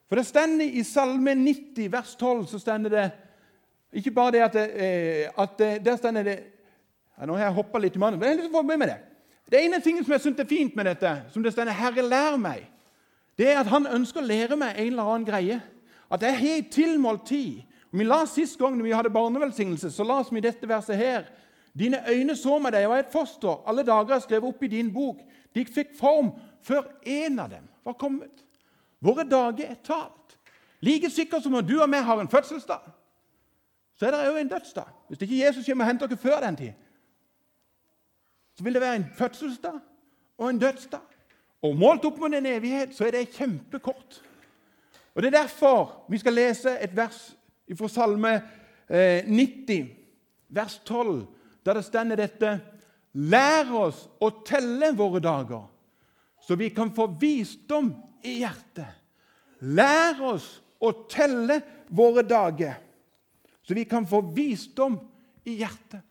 For 0.08 0.16
det 0.16 0.26
stender 0.26 0.66
I 0.66 0.84
Salme 0.88 1.36
90, 1.36 1.90
vers 1.92 2.16
12, 2.16 2.46
så 2.48 2.60
stender 2.64 2.94
det 2.94 3.10
ikke 3.94 4.12
bare 4.14 4.32
det 4.32 4.42
at, 4.46 4.56
eh, 4.56 5.30
at 5.38 5.58
det, 5.58 5.86
Der 5.86 5.96
stender 5.98 6.24
det 6.24 6.40
ja, 7.18 7.26
Nå 7.26 7.36
har 7.36 7.50
jeg 7.50 7.54
hoppa 7.54 7.80
litt 7.80 7.96
i 7.96 8.00
mannen, 8.00 8.20
men 8.20 8.38
jeg 8.38 8.52
har 8.54 8.64
med 8.64 8.88
det. 8.88 8.98
Det 9.50 9.66
ene 9.66 9.80
ting 9.82 9.98
som 10.04 10.14
jeg 10.14 10.22
syns 10.22 10.40
er 10.40 10.46
fint 10.46 10.76
med 10.76 10.86
dette, 10.86 11.24
som 11.34 11.44
det 11.44 11.52
stender 11.54 11.74
'Herre, 11.74 12.02
lær 12.02 12.38
meg', 12.38 12.70
det 13.38 13.52
er 13.52 13.60
at 13.60 13.68
han 13.68 13.88
ønsker 13.88 14.22
å 14.22 14.26
lære 14.26 14.56
meg 14.56 14.76
en 14.78 14.88
eller 14.88 15.04
annen 15.04 15.26
greie. 15.26 15.62
At 16.12 16.22
jeg 16.22 16.38
har 16.38 16.72
tilmålt 16.72 17.26
tid, 17.26 17.62
vi 17.92 18.04
la 18.04 18.26
Sist 18.26 18.60
gang 18.60 18.84
vi 18.84 18.92
hadde 18.92 19.10
barnevelsignelse, 19.10 19.92
så 19.92 20.04
las 20.04 20.32
vi 20.32 20.40
dette 20.40 20.68
verset 20.68 20.98
her. 20.98 21.24
Dine 21.80 22.04
øyne 22.10 22.36
så 22.36 22.60
meg 22.60 22.74
da 22.74 22.80
jeg 22.80 22.90
var 22.90 23.00
et 23.00 23.12
foster. 23.12 23.62
Alle 23.68 23.84
dager 23.84 24.16
er 24.16 24.20
skrevet 24.20 24.50
opp 24.50 24.64
i 24.64 24.68
din 24.68 24.94
bok. 24.94 25.20
De 25.56 25.66
fikk 25.66 25.96
form 25.98 26.32
før 26.62 26.84
en 27.06 27.40
av 27.40 27.50
dem 27.50 27.68
var 27.86 27.94
kommet. 27.94 28.44
Våre 29.02 29.24
dager 29.24 29.72
er 29.72 29.80
talt. 29.84 30.38
Like 30.82 31.10
sikkert 31.10 31.44
som 31.44 31.52
når 31.52 31.62
du 31.62 31.82
og 31.82 31.90
meg 31.90 32.04
har 32.04 32.20
en 32.20 32.30
fødselsdag, 32.30 32.84
så 34.00 34.08
er 34.08 34.16
det 34.16 34.28
òg 34.30 34.38
en 34.40 34.52
dødsdag. 34.52 34.88
Hvis 35.08 35.22
ikke 35.22 35.46
Jesus 35.46 35.66
kommer 35.68 35.84
og 35.84 35.92
henter 35.92 36.08
dere 36.08 36.18
før 36.18 36.40
den 36.46 36.56
tid, 36.56 36.72
så 38.56 38.64
vil 38.64 38.74
det 38.74 38.82
være 38.82 38.96
en 38.96 39.10
fødselsdag 39.18 39.80
og 40.38 40.50
en 40.50 40.60
dødsdag. 40.60 41.04
Og 41.62 41.76
målt 41.76 42.06
opp 42.08 42.20
mot 42.20 42.34
en 42.34 42.48
evighet 42.48 42.96
så 42.96 43.08
er 43.08 43.18
det 43.18 43.30
kjempekort. 43.36 44.22
Og 45.16 45.22
Det 45.22 45.28
er 45.28 45.42
derfor 45.42 46.06
vi 46.10 46.18
skal 46.18 46.34
lese 46.34 46.78
et 46.80 46.96
vers 46.96 47.36
fra 47.78 47.88
Salme 47.88 48.42
90, 48.90 49.80
eh, 49.80 49.88
vers 50.50 50.80
12, 50.86 51.26
der 51.66 51.74
det 51.74 51.86
stender 51.86 52.16
dette 52.16 52.60
Lær 53.14 53.72
oss 53.74 54.04
å 54.22 54.30
telle 54.46 54.92
våre 54.96 55.20
dager, 55.20 55.64
så 56.46 56.56
vi 56.56 56.70
kan 56.70 56.92
få 56.94 57.08
visdom 57.20 57.90
i 58.24 58.40
hjertet. 58.44 58.86
Lær 59.66 60.22
oss 60.30 60.62
å 60.80 60.92
telle 61.10 61.58
våre 61.90 62.22
dager, 62.24 62.78
så 63.70 63.76
vi 63.78 63.86
kan 63.86 64.08
få 64.10 64.24
visdom 64.34 64.96
i 65.46 65.60
hjertet. 65.60 66.02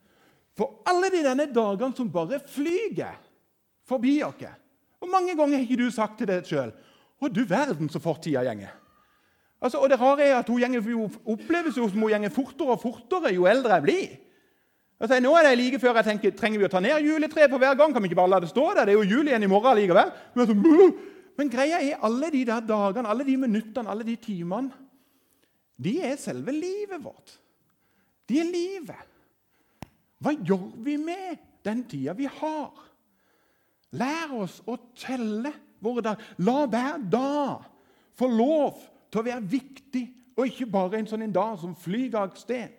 For 0.55 0.79
alle 0.87 1.11
de 1.11 1.25
denne 1.27 1.49
dagene 1.51 1.95
som 1.95 2.11
bare 2.11 2.39
flyger 2.51 3.19
forbi 3.87 4.21
oss 4.23 4.47
Hvor 4.99 5.11
mange 5.11 5.35
ganger 5.35 5.59
har 5.59 5.65
ikke 5.65 5.79
du 5.79 5.91
sagt 5.91 6.19
til 6.19 6.27
deg 6.27 6.47
sjøl 6.47 6.73
Å, 7.19 7.29
du 7.31 7.45
verden, 7.47 7.91
så 7.91 7.99
fort 7.99 8.23
tida 8.23 8.45
gjenger. 8.47 8.71
Altså, 9.59 9.81
og 9.83 9.91
det 9.91 9.99
rare 9.99 10.23
er 10.23 10.37
at 10.39 10.47
hun 10.47 10.61
gjenger, 10.63 10.85
oppleves 11.27 11.75
jo 11.75 11.89
som 11.91 11.99
hun 11.99 12.13
gjenger 12.13 12.31
fortere 12.31 12.77
og 12.77 12.83
fortere 12.83 13.33
jo 13.35 13.49
eldre 13.51 13.75
jeg 13.75 13.87
blir. 13.89 14.13
Altså, 15.03 15.19
nå 15.23 15.33
er 15.35 15.49
det 15.49 15.57
like 15.59 15.81
før 15.83 15.99
jeg 15.99 16.07
tenker 16.13 16.37
trenger 16.39 16.63
vi 16.63 16.69
å 16.69 16.71
ta 16.71 16.83
ned 16.83 17.03
juletreet 17.03 17.51
for 17.51 17.59
hver 17.59 17.75
gang. 17.79 17.95
Kan 17.95 18.05
vi 18.05 18.13
ikke 18.13 18.21
bare 18.21 18.37
la 18.37 18.41
det 18.43 18.53
stå 18.53 18.69
der? 18.71 18.87
Det 18.87 18.95
er 18.95 19.01
jo 19.01 19.17
jul 19.17 19.33
igjen 19.33 19.47
i 19.47 19.51
morgen 19.51 19.81
likevel. 19.81 20.15
Men, 20.35 20.45
altså, 20.45 20.89
men 21.43 21.51
greia 21.51 21.83
er 21.83 22.07
alle 22.07 22.31
de 22.35 22.45
der 22.47 22.63
dagene, 22.71 23.11
alle 23.11 23.27
de 23.27 23.37
minuttene, 23.39 23.91
alle 23.91 24.07
de 24.07 24.15
timene 24.23 24.87
De 25.79 25.99
er 26.03 26.17
selve 26.19 26.55
livet 26.55 27.03
vårt. 27.03 27.35
De 28.29 28.41
er 28.41 28.51
livet. 28.51 29.07
Hva 30.19 30.35
gjør 30.35 30.69
vi 30.85 30.97
med 31.01 31.39
den 31.65 31.85
tida 31.89 32.15
vi 32.19 32.29
har? 32.29 32.73
Lær 33.97 34.35
oss 34.43 34.59
å 34.69 34.77
telle 34.99 35.53
våre 35.81 36.05
dager. 36.05 36.25
La 36.45 36.67
hver 36.67 36.99
dag 37.11 37.69
få 38.19 38.29
lov 38.29 38.83
til 39.09 39.23
å 39.23 39.29
være 39.31 39.47
viktig, 39.49 40.05
og 40.37 40.47
ikke 40.47 40.69
bare 40.71 40.99
en 40.99 41.09
sånn 41.09 41.25
en 41.25 41.35
dag 41.35 41.57
som 41.61 41.77
flyr 41.79 42.17
av 42.19 42.35
sted. 42.39 42.75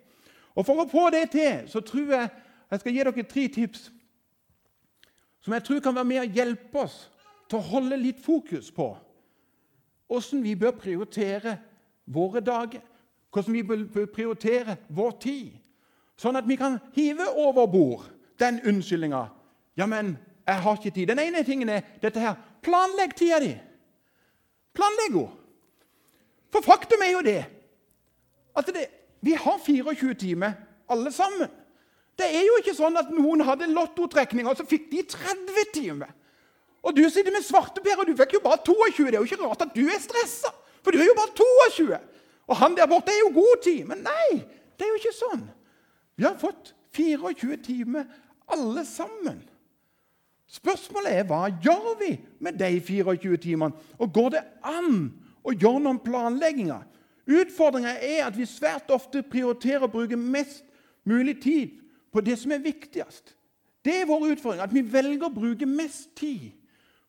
Og 0.54 0.66
For 0.66 0.82
å 0.82 0.88
få 0.90 1.08
det 1.14 1.30
til 1.34 1.66
så 1.70 1.82
tror 1.84 2.14
jeg 2.14 2.30
jeg 2.70 2.80
skal 2.80 2.94
gi 2.94 3.02
dere 3.02 3.26
tre 3.26 3.46
tips 3.50 3.88
som 5.40 5.54
jeg 5.56 5.64
tror 5.64 5.80
kan 5.82 5.96
være 5.96 6.06
med 6.06 6.20
å 6.22 6.32
hjelpe 6.36 6.84
oss 6.84 6.98
til 7.48 7.58
å 7.58 7.68
holde 7.72 7.98
litt 7.98 8.20
fokus 8.22 8.68
på 8.74 8.92
hvordan 10.10 10.42
vi 10.42 10.56
bør 10.58 10.74
prioritere 10.74 11.54
våre 12.10 12.42
dager, 12.42 12.82
hvordan 13.32 13.54
vi 13.54 13.62
bør 13.62 14.06
prioritere 14.14 14.76
vår 14.88 15.12
tid, 15.22 15.50
sånn 16.18 16.38
at 16.38 16.48
vi 16.48 16.58
kan 16.60 16.78
hive 16.96 17.28
over 17.38 17.68
bord 17.70 18.08
den 18.40 18.60
unnskyldninga. 18.66 19.24
Ja, 19.78 19.86
men 19.86 20.16
jeg 20.46 20.62
har 20.64 20.78
ikke 20.78 20.94
tid. 20.94 21.10
Den 21.12 21.22
ene 21.22 21.44
tingen 21.46 21.68
er 21.68 21.84
dette 22.02 22.20
her. 22.20 22.38
Planlegg 22.64 23.14
tida 23.16 23.38
di. 23.42 23.52
Planlegg 24.76 25.14
henne. 25.14 25.36
For 26.50 26.66
faktum 26.66 27.02
er 27.06 27.12
jo 27.14 27.22
det 27.22 27.40
at 28.58 28.70
det, 28.74 28.88
vi 29.22 29.36
har 29.38 29.60
24 29.62 30.14
timer 30.18 30.56
alle 30.90 31.12
sammen. 31.14 31.46
Det 32.18 32.26
er 32.26 32.42
jo 32.44 32.56
ikke 32.58 32.74
sånn 32.74 32.98
at 32.98 33.12
noen 33.14 33.44
hadde 33.46 33.70
lottotrekning, 33.70 34.48
og 34.50 34.58
så 34.58 34.66
fikk 34.68 34.90
de 34.90 35.04
30 35.06 35.70
timer. 35.76 36.10
Og 36.82 36.96
du 36.96 37.04
sitter 37.06 37.32
med 37.32 37.44
svarteper, 37.44 38.00
og 38.00 38.08
du 38.08 38.16
fikk 38.18 38.34
jo 38.34 38.42
bare 38.44 38.58
22. 38.66 39.06
Det 39.06 39.14
er 39.14 39.20
jo 39.20 39.28
ikke 39.28 39.40
rart 39.44 39.62
at 39.64 39.76
du 39.76 39.84
er 39.86 40.02
stressa, 40.02 40.50
for 40.82 40.90
du 40.90 41.00
er 41.00 41.08
jo 41.08 41.16
bare 41.16 41.36
22. 41.38 42.00
Og 42.50 42.58
han 42.58 42.74
der 42.76 42.90
borte 42.90 43.14
er 43.14 43.22
jo 43.22 43.32
god 43.38 43.62
tid. 43.64 43.84
Men 43.86 44.02
nei, 44.06 44.42
det 44.74 44.86
er 44.86 44.92
jo 44.92 45.00
ikke 45.00 45.14
sånn. 45.14 45.46
Vi 46.18 46.26
har 46.26 46.38
fått 46.40 46.74
24 46.96 47.56
timer 47.62 48.10
alle 48.50 48.84
sammen. 48.88 49.38
Spørsmålet 50.50 51.20
er 51.20 51.26
hva 51.28 51.44
gjør 51.62 51.92
vi 52.00 52.14
med 52.42 52.58
de 52.58 52.72
24 52.82 53.38
timene? 53.44 53.76
Og 54.02 54.10
går 54.12 54.32
det 54.34 54.42
an 54.66 55.12
å 55.46 55.54
gjøre 55.54 55.84
noen 55.84 56.00
planlegginger. 56.02 56.82
Utfordringa 57.30 57.94
er 58.02 58.24
at 58.26 58.34
vi 58.34 58.48
svært 58.50 58.90
ofte 58.90 59.22
prioriterer 59.22 59.86
å 59.86 59.92
bruke 59.92 60.18
mest 60.18 60.64
mulig 61.06 61.36
tid 61.44 61.76
på 62.10 62.22
det 62.26 62.34
som 62.40 62.50
er 62.50 62.64
viktigst. 62.64 63.36
Det 63.86 64.00
er 64.00 64.08
vår 64.08 64.32
utfordring, 64.34 64.64
at 64.64 64.74
vi 64.74 64.82
velger 64.82 65.28
å 65.28 65.32
bruke 65.32 65.68
mest 65.68 66.10
tid 66.18 66.50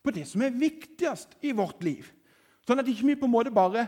på 0.06 0.14
det 0.14 0.28
som 0.30 0.44
er 0.46 0.54
viktigst 0.54 1.34
i 1.42 1.52
vårt 1.58 1.82
liv. 1.84 2.06
Sånn 2.68 2.80
at 2.80 2.88
ikke 2.88 3.10
vi 3.10 3.18
på 3.18 3.28
en 3.28 3.34
måte 3.34 3.54
bare 3.54 3.88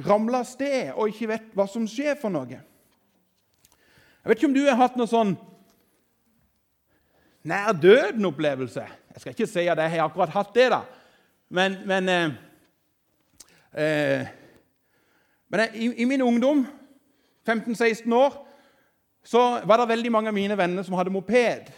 ramler 0.00 0.40
av 0.40 0.48
sted 0.48 0.92
og 0.94 1.10
ikke 1.12 1.30
vet 1.34 1.50
hva 1.56 1.66
som 1.68 1.88
skjer 1.88 2.16
for 2.20 2.32
noe. 2.32 2.60
Jeg 4.22 4.30
vet 4.30 4.38
ikke 4.38 4.50
om 4.50 4.56
du 4.56 4.64
har 4.68 4.78
hatt 4.78 4.96
noe 4.96 5.10
sånn 5.10 5.34
nær 7.48 7.74
døden-opplevelse. 7.74 8.86
Jeg 9.12 9.20
skal 9.20 9.34
ikke 9.34 9.50
si 9.50 9.66
at 9.66 9.82
jeg 9.82 9.94
har 9.96 10.06
akkurat 10.06 10.32
hatt 10.32 10.54
det, 10.54 10.68
da. 10.72 10.84
Men, 11.52 11.80
men 11.90 12.08
eh, 12.08 12.34
Eh, 13.72 14.26
men 15.48 15.60
i, 15.74 16.02
i, 16.02 16.04
min 16.04 16.22
ungdom, 16.22 16.66
15-16 17.48 18.14
år, 18.14 18.34
så 19.24 19.60
var 19.64 19.80
det 19.80 19.88
veldig 19.88 20.12
mange 20.12 20.28
av 20.28 20.36
mine 20.36 20.56
venner 20.58 20.84
som 20.84 20.96
hadde 20.98 21.12
moped. 21.12 21.70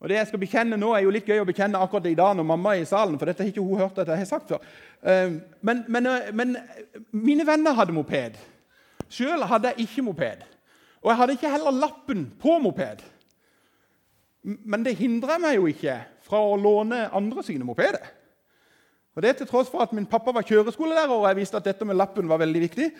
Og 0.00 0.08
Det 0.08 0.16
jeg 0.16 0.26
skal 0.30 0.40
bekjenne 0.40 0.78
nå, 0.80 0.94
er 0.96 1.04
jo 1.04 1.12
litt 1.12 1.26
gøy 1.28 1.42
å 1.42 1.48
bekjenne 1.48 1.80
akkurat 1.80 2.06
i 2.08 2.16
dag 2.16 2.36
når 2.36 2.46
mamma 2.48 2.72
er 2.72 2.86
i 2.86 2.88
salen. 2.88 3.18
for 3.18 3.28
dette 3.28 3.42
har 3.42 3.50
ikke 3.50 3.64
hun 3.64 3.78
hørt 3.78 3.98
at 3.98 4.08
jeg 4.08 4.22
har 4.22 4.24
sagt 4.24 4.48
før. 4.48 4.62
Eh, 5.04 5.34
men, 5.60 5.84
men, 5.88 6.06
eh, 6.06 6.30
men 6.32 6.56
mine 7.12 7.44
venner 7.46 7.76
hadde 7.76 7.92
moped. 7.92 8.38
Sjøl 9.10 9.44
hadde 9.44 9.68
jeg 9.68 9.86
ikke 9.88 10.06
moped. 10.06 10.46
Og 11.02 11.10
jeg 11.10 11.16
hadde 11.16 11.36
ikke 11.36 11.52
heller 11.52 11.76
lappen 11.76 12.32
på 12.40 12.58
moped. 12.58 13.04
Men 14.42 14.84
det 14.84 14.96
hindrer 14.96 15.38
meg 15.38 15.58
jo 15.58 15.68
ikke 15.68 15.98
fra 16.24 16.40
å 16.40 16.56
låne 16.56 17.10
andre 17.12 17.44
sine 17.44 17.64
mopeder. 17.64 18.00
Og 19.16 19.22
Det 19.22 19.36
til 19.36 19.46
tross 19.50 19.68
for 19.68 19.82
at 19.84 19.92
min 19.92 20.06
pappa 20.06 20.32
var 20.32 20.46
kjøreskolelærer 20.48 21.12
og 21.12 21.26
jeg 21.28 21.36
visste 21.42 21.58
at 21.58 21.66
dette 21.66 21.84
med 21.84 21.98
lappen 21.98 22.28
var 22.28 22.40
veldig 22.40 22.60
viktig. 22.60 22.90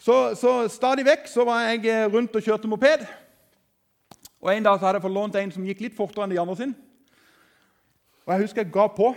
Så, 0.00 0.34
så 0.34 0.64
stadig 0.72 1.04
vekk 1.06 1.28
så 1.28 1.44
var 1.44 1.68
jeg 1.68 1.84
eh, 1.86 2.08
rundt 2.10 2.34
og 2.34 2.42
kjørte 2.42 2.70
moped. 2.70 3.04
Og 4.40 4.56
En 4.56 4.64
dag 4.64 4.78
så 4.78 4.86
hadde 4.86 4.96
jeg 4.96 5.02
fått 5.02 5.12
lånt 5.12 5.36
en 5.36 5.52
som 5.52 5.64
gikk 5.68 5.82
litt 5.84 5.96
fortere 5.96 6.24
enn 6.24 6.32
de 6.32 6.40
andre 6.40 6.56
sin. 6.56 6.74
Og 8.24 8.32
Jeg 8.32 8.42
husker 8.46 8.62
jeg 8.64 8.72
ga 8.72 8.86
på, 8.88 9.14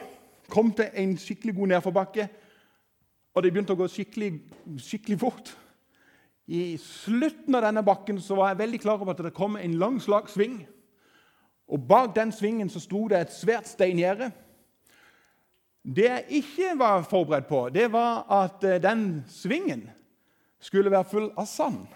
kom 0.51 0.71
til 0.75 0.89
en 0.93 1.17
skikkelig 1.17 1.55
god 1.55 1.67
nedforbakke, 1.67 2.27
og 3.33 3.43
det 3.43 3.51
begynte 3.53 3.73
å 3.73 3.79
gå 3.79 3.87
skikkelig, 3.89 4.31
skikkelig 4.83 5.19
fort. 5.19 5.53
I 6.45 6.75
slutten 6.77 7.55
av 7.55 7.63
denne 7.63 7.83
bakken 7.85 8.19
så 8.21 8.35
var 8.35 8.51
jeg 8.51 8.59
veldig 8.59 8.79
klar 8.83 8.99
over 8.99 9.15
at 9.15 9.23
det 9.23 9.33
kom 9.33 9.55
en 9.57 9.79
lang 9.79 10.01
slak 10.03 10.27
sving. 10.29 10.59
Og 11.71 11.87
Bak 11.87 12.11
den 12.15 12.33
svingen 12.35 12.69
så 12.69 12.81
sto 12.83 13.07
det 13.07 13.21
et 13.21 13.33
svært 13.33 13.69
steingjerde. 13.71 14.29
Det 15.83 16.05
jeg 16.05 16.43
ikke 16.43 16.75
var 16.79 17.07
forberedt 17.07 17.47
på, 17.47 17.69
det 17.69 17.89
var 17.91 18.23
at 18.31 18.63
eh, 18.63 18.81
den 18.83 19.23
svingen 19.27 19.89
skulle 20.59 20.91
være 20.91 21.09
full 21.11 21.31
av 21.37 21.47
sand. 21.47 21.87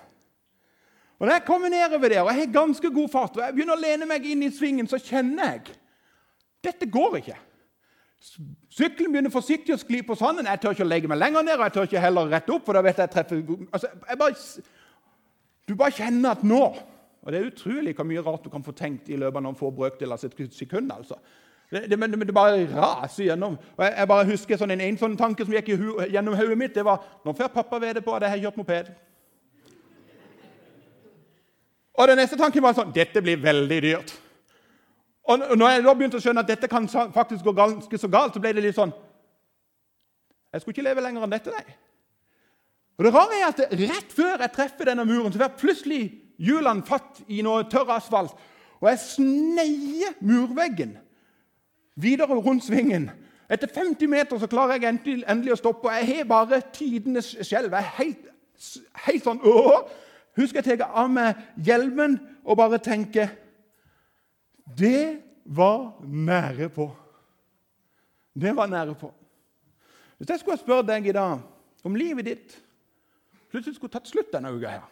Og 1.19 1.25
Når 1.25 1.33
jeg 1.33 1.45
kommer 1.45 1.69
nedover 1.69 2.09
der 2.09 2.21
og 2.21 2.29
jeg 2.29 2.45
har 2.45 2.53
ganske 2.53 2.93
god 2.93 3.09
fart, 3.09 3.37
og 3.37 3.43
jeg 3.43 3.53
begynner 3.53 3.77
å 3.77 3.81
lene 3.81 4.05
meg 4.05 4.25
inn 4.25 4.43
i 4.45 4.53
svingen, 4.53 4.87
så 4.87 4.99
kjenner 5.01 5.53
jeg 5.53 5.77
dette 6.67 6.89
går 6.89 7.19
ikke. 7.21 7.37
Sykkelen 8.73 9.13
begynner 9.13 9.31
forsiktig 9.31 9.75
å 9.75 9.79
skli 9.79 10.01
på 10.05 10.17
sanden. 10.17 10.49
Jeg 10.49 10.61
tør 10.61 10.75
ikke 10.75 10.85
å 10.85 10.89
legge 10.89 11.09
meg 11.09 11.19
lenger 11.21 11.45
ned, 11.45 11.55
og 11.57 11.65
jeg 11.67 11.75
tør 11.75 11.87
ikke 11.87 12.03
heller 12.03 12.29
rett 12.33 12.49
opp. 12.53 12.65
for 12.65 12.77
da 12.77 12.83
vet 12.85 13.01
jeg 13.01 13.13
treffer... 13.13 13.41
Altså, 13.71 13.91
jeg 14.09 14.19
bare, 14.19 14.63
du 15.67 15.75
bare 15.75 15.95
kjenner 15.95 16.35
at 16.35 16.43
nå 16.43 16.63
Og 17.27 17.31
det 17.31 17.39
er 17.39 17.49
utrolig 17.49 17.93
hvor 17.95 18.07
mye 18.07 18.23
rart 18.23 18.45
du 18.45 18.49
kan 18.49 18.63
få 18.63 18.71
tenkt 18.71 19.09
i 19.09 19.17
løpet 19.19 19.39
av 19.39 19.43
noen 19.43 19.57
få 19.57 19.71
brøkdeler 19.75 20.17
av 20.17 20.25
et 20.25 20.53
sekund. 20.55 20.91
altså. 20.91 21.17
Det, 21.71 21.89
det, 21.89 21.99
det, 21.99 22.33
bare 22.33 22.67
raser 22.71 23.25
gjennom. 23.25 23.57
Og 23.77 23.83
jeg, 23.83 23.93
jeg, 23.97 24.07
bare 24.07 24.25
husker 24.29 24.59
sånn, 24.59 24.71
en, 24.71 24.81
en 24.81 24.99
sånn 25.01 25.17
tanke 25.19 25.43
som 25.43 25.53
gikk 25.53 25.73
gjennom 26.13 26.37
hodet 26.39 26.57
mitt. 26.57 26.75
det 26.75 26.85
var, 26.87 27.03
Nå 27.25 27.33
får 27.35 27.51
pappa 27.51 27.79
vite 27.83 28.01
på 28.01 28.15
at 28.15 28.23
jeg 28.23 28.35
har 28.35 28.43
kjørt 28.45 28.61
moped. 28.61 28.93
Og 31.97 32.07
den 32.07 32.19
neste 32.21 32.37
tanken 32.37 32.63
var 32.63 32.75
sånn 32.77 32.93
Dette 32.95 33.21
blir 33.25 33.41
veldig 33.41 33.79
dyrt. 33.83 34.13
Og 35.27 35.41
når 35.59 35.73
jeg 35.73 35.83
da 35.83 35.93
begynte 35.97 36.19
å 36.19 36.23
skjønne 36.23 36.43
at 36.45 36.51
dette 36.51 36.69
kan 36.71 36.87
faktisk 36.87 37.43
gå 37.43 37.51
ganske 37.57 37.99
så 37.99 38.09
galt, 38.11 38.35
så 38.35 38.39
ble 38.43 38.53
det 38.55 38.63
litt 38.63 38.77
sånn 38.77 38.93
Jeg 40.53 40.63
skulle 40.63 40.77
ikke 40.77 40.85
leve 40.85 41.03
lenger 41.03 41.25
enn 41.25 41.33
dette, 41.33 41.51
nei. 41.51 41.75
Og 42.97 43.05
det 43.05 43.13
rare 43.13 43.41
er 43.41 43.49
at 43.49 43.59
Rett 43.81 44.13
før 44.15 44.39
jeg 44.45 44.53
treffer 44.55 44.89
denne 44.89 45.05
muren, 45.05 45.33
så 45.33 45.41
får 45.41 45.59
plutselig 45.59 46.01
hjulene 46.41 46.85
fatt 46.87 47.21
i 47.27 47.43
noe 47.45 47.65
tørr 47.69 47.91
asfalt. 47.97 48.37
Og 48.79 48.87
jeg 48.89 49.03
sneier 49.03 50.15
murveggen 50.21 50.95
videre 51.97 52.37
rundt 52.37 52.65
svingen. 52.65 53.09
Etter 53.49 53.69
50 53.73 54.09
meter 54.11 54.39
så 54.39 54.49
klarer 54.49 54.77
jeg 54.77 54.89
endelig, 54.89 55.23
endelig 55.29 55.55
å 55.55 55.59
stoppe. 55.59 55.89
og 55.89 55.95
Jeg 55.95 56.17
har 56.17 56.27
bare 56.29 56.61
tidenes 56.73 57.31
skjelv. 57.41 57.73
Jeg 57.73 57.83
er 57.83 57.95
helt, 57.97 58.27
helt 59.07 59.27
sånn 59.27 59.41
Åh! 59.43 59.87
Husker 60.37 60.61
jeg 60.61 60.79
tar 60.79 60.93
av 60.93 61.09
meg 61.11 61.39
hjelmen 61.65 62.17
og 62.45 62.59
bare 62.59 62.79
tenker 62.79 63.33
Det 64.77 65.23
var 65.45 66.03
nære 66.03 66.67
på. 66.69 66.89
Det 68.35 68.51
var 68.55 68.67
nære 68.67 68.95
på. 68.99 69.13
Hvis 70.17 70.29
jeg 70.29 70.39
skulle 70.39 70.59
spørre 70.59 70.85
deg 70.87 71.07
i 71.07 71.15
dag 71.15 71.39
om 71.85 71.95
livet 71.95 72.25
ditt 72.25 72.55
plutselig 73.51 73.77
skulle 73.77 73.93
tatt 73.93 74.09
slutt 74.09 74.33
denne 74.33 74.51
uka 74.51 74.69
her 74.75 74.87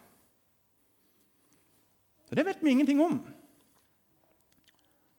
Det 2.32 2.46
vet 2.46 2.64
vi 2.64 2.72
ingenting 2.72 3.02
om. 3.04 3.20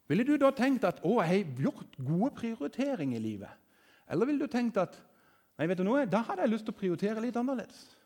Ville 0.09 0.25
du 0.25 0.37
da 0.37 0.51
tenkt 0.51 0.85
at 0.85 1.01
'Å, 1.03 1.23
jeg 1.23 1.29
har 1.29 1.63
gjort 1.63 1.97
gode 1.99 2.31
prioriteringer 2.31 3.17
i 3.17 3.23
livet'? 3.23 3.57
Eller 4.09 4.27
ville 4.27 4.41
du 4.41 4.47
tenkt 4.47 4.77
at 4.77 5.03
'Nei, 5.59 5.67
vet 5.67 5.79
du 5.79 5.85
noe, 5.85 6.05
da 6.07 6.19
hadde 6.23 6.43
jeg 6.43 6.51
lyst 6.51 6.65
til 6.65 6.75
å 6.75 6.79
prioritere 6.79 7.21
litt 7.21 7.37
annerledes'? 7.37 7.97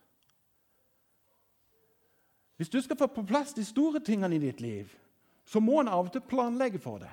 Hvis 2.60 2.68
du 2.68 2.80
skal 2.80 2.96
få 2.96 3.06
på 3.06 3.22
plass 3.24 3.54
de 3.56 3.64
store 3.64 4.02
tingene 4.04 4.36
i 4.36 4.38
ditt 4.38 4.58
liv, 4.60 4.90
så 5.48 5.62
må 5.64 5.78
en 5.80 5.88
av 5.88 6.02
og 6.04 6.12
til 6.12 6.20
planlegge 6.28 6.78
for 6.78 7.00
det. 7.00 7.08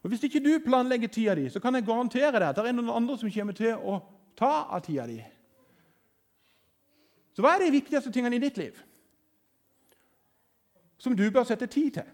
Og 0.00 0.08
Hvis 0.08 0.24
ikke 0.24 0.40
du 0.40 0.54
planlegger 0.64 1.08
tida 1.08 1.34
di, 1.34 1.50
så 1.52 1.60
kan 1.60 1.74
jeg 1.74 1.84
garantere 1.84 2.32
deg 2.32 2.46
at 2.48 2.56
det 2.56 2.70
er 2.70 2.72
noen 2.72 2.88
andre 2.94 3.18
som 3.20 3.28
kommer 3.28 3.52
til 3.52 3.76
å 3.76 3.98
ta 4.40 4.64
av 4.72 4.80
tida 4.86 5.04
di. 5.06 5.18
Så 7.36 7.44
hva 7.44 7.52
er 7.58 7.66
de 7.66 7.76
viktigste 7.76 8.12
tingene 8.12 8.40
i 8.40 8.40
ditt 8.40 8.56
liv? 8.56 8.80
Som 10.96 11.12
du 11.12 11.28
bør 11.28 11.44
sette 11.44 11.68
tid 11.68 12.00
til, 12.00 12.10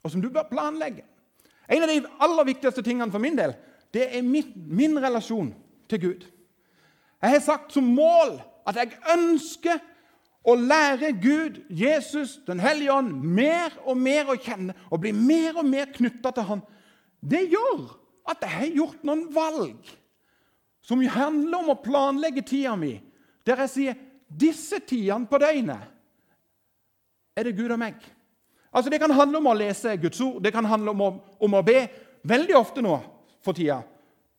og 0.00 0.10
som 0.10 0.24
du 0.24 0.32
bør 0.32 0.48
planlegge. 0.48 1.04
En 1.68 1.84
av 1.84 1.92
de 1.92 2.00
aller 2.00 2.52
viktigste 2.54 2.80
tingene 2.80 3.12
for 3.12 3.20
min 3.20 3.36
del 3.36 3.52
det 3.92 4.08
er 4.08 4.24
min, 4.24 4.56
min 4.56 4.96
relasjon 5.04 5.52
til 5.92 6.00
Gud. 6.00 6.30
Jeg 7.20 7.30
har 7.30 7.44
sagt 7.44 7.76
som 7.76 7.92
mål 7.92 8.40
at 8.64 8.80
jeg 8.80 8.96
ønsker 9.12 9.84
å 10.44 10.54
lære 10.60 11.12
Gud, 11.22 11.62
Jesus, 11.70 12.36
Den 12.46 12.60
hellige 12.60 12.92
ånd, 12.92 13.22
mer 13.24 13.72
og 13.84 13.96
mer 13.96 14.28
å 14.28 14.36
kjenne 14.36 14.74
og 14.90 15.00
bli 15.00 15.12
mer 15.16 15.56
og 15.56 15.66
mer 15.68 15.88
knytta 15.92 16.34
til 16.36 16.48
Han. 16.50 16.64
Det 17.20 17.46
gjør 17.48 17.86
at 18.28 18.44
jeg 18.44 18.50
har 18.50 18.76
gjort 18.76 19.04
noen 19.04 19.24
valg 19.32 19.94
som 20.84 21.00
handler 21.00 21.62
om 21.62 21.72
å 21.72 21.80
planlegge 21.80 22.44
tida 22.44 22.74
mi, 22.76 22.98
der 23.44 23.64
jeg 23.64 23.72
sier 23.72 23.96
disse 24.28 24.80
tidene 24.84 25.28
på 25.28 25.40
døgnet 25.40 25.90
er 27.34 27.48
det 27.48 27.56
Gud 27.56 27.72
og 27.72 27.80
meg. 27.80 27.96
Altså 28.74 28.90
Det 28.90 29.00
kan 29.00 29.10
handle 29.10 29.38
om 29.38 29.48
å 29.48 29.56
lese 29.56 29.96
Guds 29.96 30.20
ord, 30.20 30.42
det 30.44 30.52
kan 30.52 30.66
handle 30.66 30.92
om 30.92 31.00
å, 31.00 31.10
om 31.40 31.54
å 31.54 31.62
be. 31.64 31.86
Veldig 32.24 32.56
ofte 32.56 32.82
nå 32.84 32.98
for 33.44 33.56
tida 33.56 33.82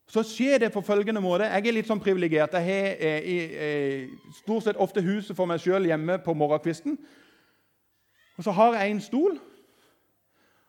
så 0.08 0.22
skjer 0.24 0.60
det 0.62 0.72
på 0.74 0.84
følgende 0.86 1.22
måte. 1.22 1.48
Jeg 1.50 1.68
er 1.68 1.76
litt 1.76 1.90
sånn 1.90 2.02
privilegert. 2.02 2.54
Jeg 2.54 2.66
har 2.68 3.06
eh, 3.08 3.30
eh, 3.66 4.34
stort 4.38 4.68
sett 4.68 4.78
ofte 4.82 5.02
huset 5.02 5.34
for 5.38 5.50
meg 5.50 5.64
sjøl 5.64 5.88
hjemme 5.90 6.20
på 6.22 6.36
morgenkvisten. 6.38 6.98
Og 8.38 8.46
så 8.46 8.54
har 8.54 8.78
jeg 8.78 8.92
en 8.92 9.02
stol, 9.02 9.38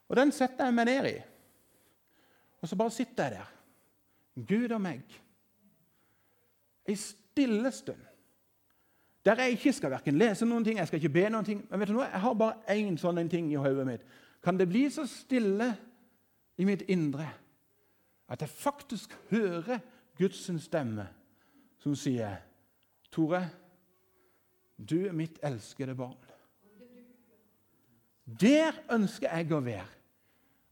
og 0.07 0.17
den 0.17 0.33
setter 0.33 0.69
jeg 0.69 0.77
meg 0.77 0.89
ned 0.89 1.09
i. 1.11 1.17
Og 2.63 2.71
så 2.71 2.79
bare 2.79 2.95
sitter 2.95 3.25
jeg 3.25 3.37
der. 3.37 3.55
Gud 4.49 4.73
og 4.73 4.81
meg. 4.81 5.03
Ei 6.87 6.95
stille 6.97 7.73
stund. 7.75 8.03
Der 9.27 9.43
jeg 9.43 9.57
ikke 9.57 9.73
skal 9.75 9.91
verken 9.91 10.19
lese 10.19 10.47
noen 10.47 10.65
ting, 10.65 10.79
jeg 10.79 10.87
skal 10.87 11.01
ikke 11.03 11.17
be 11.17 11.25
noen 11.35 11.45
ting. 11.45 11.65
Men 11.71 11.81
vet 11.81 11.91
du 11.91 11.97
noe? 11.97 12.07
jeg 12.07 12.23
har 12.23 12.37
bare 12.39 12.77
én 12.77 12.95
sånn 13.01 13.29
ting 13.29 13.51
i 13.51 13.59
hodet 13.59 13.87
mitt. 13.89 14.05
Kan 14.45 14.57
det 14.59 14.69
bli 14.71 14.85
så 14.91 15.03
stille 15.11 15.73
i 16.57 16.65
mitt 16.65 16.87
indre 16.89 17.27
at 18.29 18.41
jeg 18.41 18.49
faktisk 18.49 19.17
hører 19.31 19.79
Guds 20.19 20.51
stemme 20.63 21.07
som 21.79 21.95
sier 21.95 22.41
Tore, 23.13 23.45
du 24.77 25.07
er 25.07 25.13
mitt 25.17 25.39
elskede 25.45 25.95
barn. 25.97 26.17
Der 28.27 28.75
ønsker 28.93 29.31
jeg 29.31 29.53
å 29.55 29.61
være. 29.63 29.93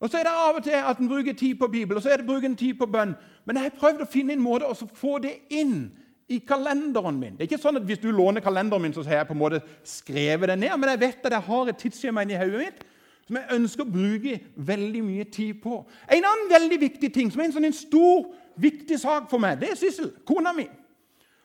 Og 0.02 0.10
Så 0.10 0.18
er 0.18 0.26
det 0.26 0.32
av 0.36 0.56
og 0.58 0.64
til 0.64 0.74
at 0.76 0.98
en 0.98 1.08
bruker 1.08 1.32
tid 1.32 1.54
på 1.56 1.68
Bibelen 1.70 1.96
og 1.96 2.02
så 2.02 2.10
er 2.12 2.20
det 2.20 2.26
bruker 2.26 2.48
en 2.48 2.56
tid 2.56 2.74
på 2.76 2.86
bønn. 2.86 3.14
Men 3.46 3.56
jeg 3.56 3.70
har 3.70 3.78
prøvd 3.78 4.02
å 4.04 4.10
finne 4.10 4.34
en 4.34 4.42
måte 4.42 4.66
å 4.68 4.74
få 4.74 5.18
det 5.22 5.38
inn 5.54 5.92
i 6.28 6.40
kalenderen 6.44 7.16
min. 7.20 7.36
Det 7.36 7.44
er 7.44 7.52
ikke 7.52 7.62
sånn 7.62 7.78
at 7.78 7.86
Hvis 7.88 8.02
du 8.02 8.10
låner 8.12 8.44
kalenderen 8.44 8.82
min, 8.82 8.92
så 8.92 9.04
har 9.06 9.22
jeg 9.22 9.28
på 9.30 9.36
en 9.36 9.40
måte 9.40 9.62
skrevet 9.84 10.50
det 10.50 10.58
ned. 10.58 10.76
Men 10.76 10.90
jeg 10.92 11.00
vet 11.00 11.26
at 11.26 11.36
jeg 11.38 11.48
har 11.48 11.70
et 11.70 11.80
tidsskjema 11.80 12.24
inni 12.24 12.36
hodet 12.40 12.66
mitt 12.66 12.84
som 13.26 13.38
jeg 13.38 13.56
ønsker 13.56 13.84
å 13.84 13.92
bruke 13.92 14.38
veldig 14.56 15.02
mye 15.04 15.24
tid 15.32 15.60
på. 15.62 15.80
En 16.12 16.26
annen 16.28 16.50
veldig 16.50 16.80
viktig 16.80 17.12
ting, 17.14 17.30
som 17.32 17.40
er 17.40 17.48
en 17.48 17.54
sånn 17.56 17.68
en 17.70 17.76
stor, 17.76 18.26
viktig 18.60 18.98
sak 19.00 19.30
for 19.30 19.42
meg, 19.42 19.58
det 19.60 19.72
er 19.72 19.78
Sissel, 19.80 20.12
kona 20.28 20.52
mi. 20.54 20.66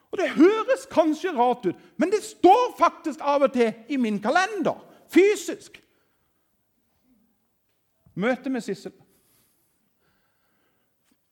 Og 0.09 0.17
Det 0.17 0.31
høres 0.33 0.87
kanskje 0.89 1.33
rart 1.37 1.65
ut, 1.69 1.75
men 1.97 2.11
det 2.11 2.23
står 2.25 2.73
faktisk 2.77 3.21
av 3.21 3.45
og 3.45 3.53
til 3.53 3.71
i 3.89 3.97
min 3.97 4.17
kalender. 4.21 4.77
Fysisk. 5.09 5.77
Møte 8.15 8.49
med 8.49 8.65
Sissel. 8.65 8.93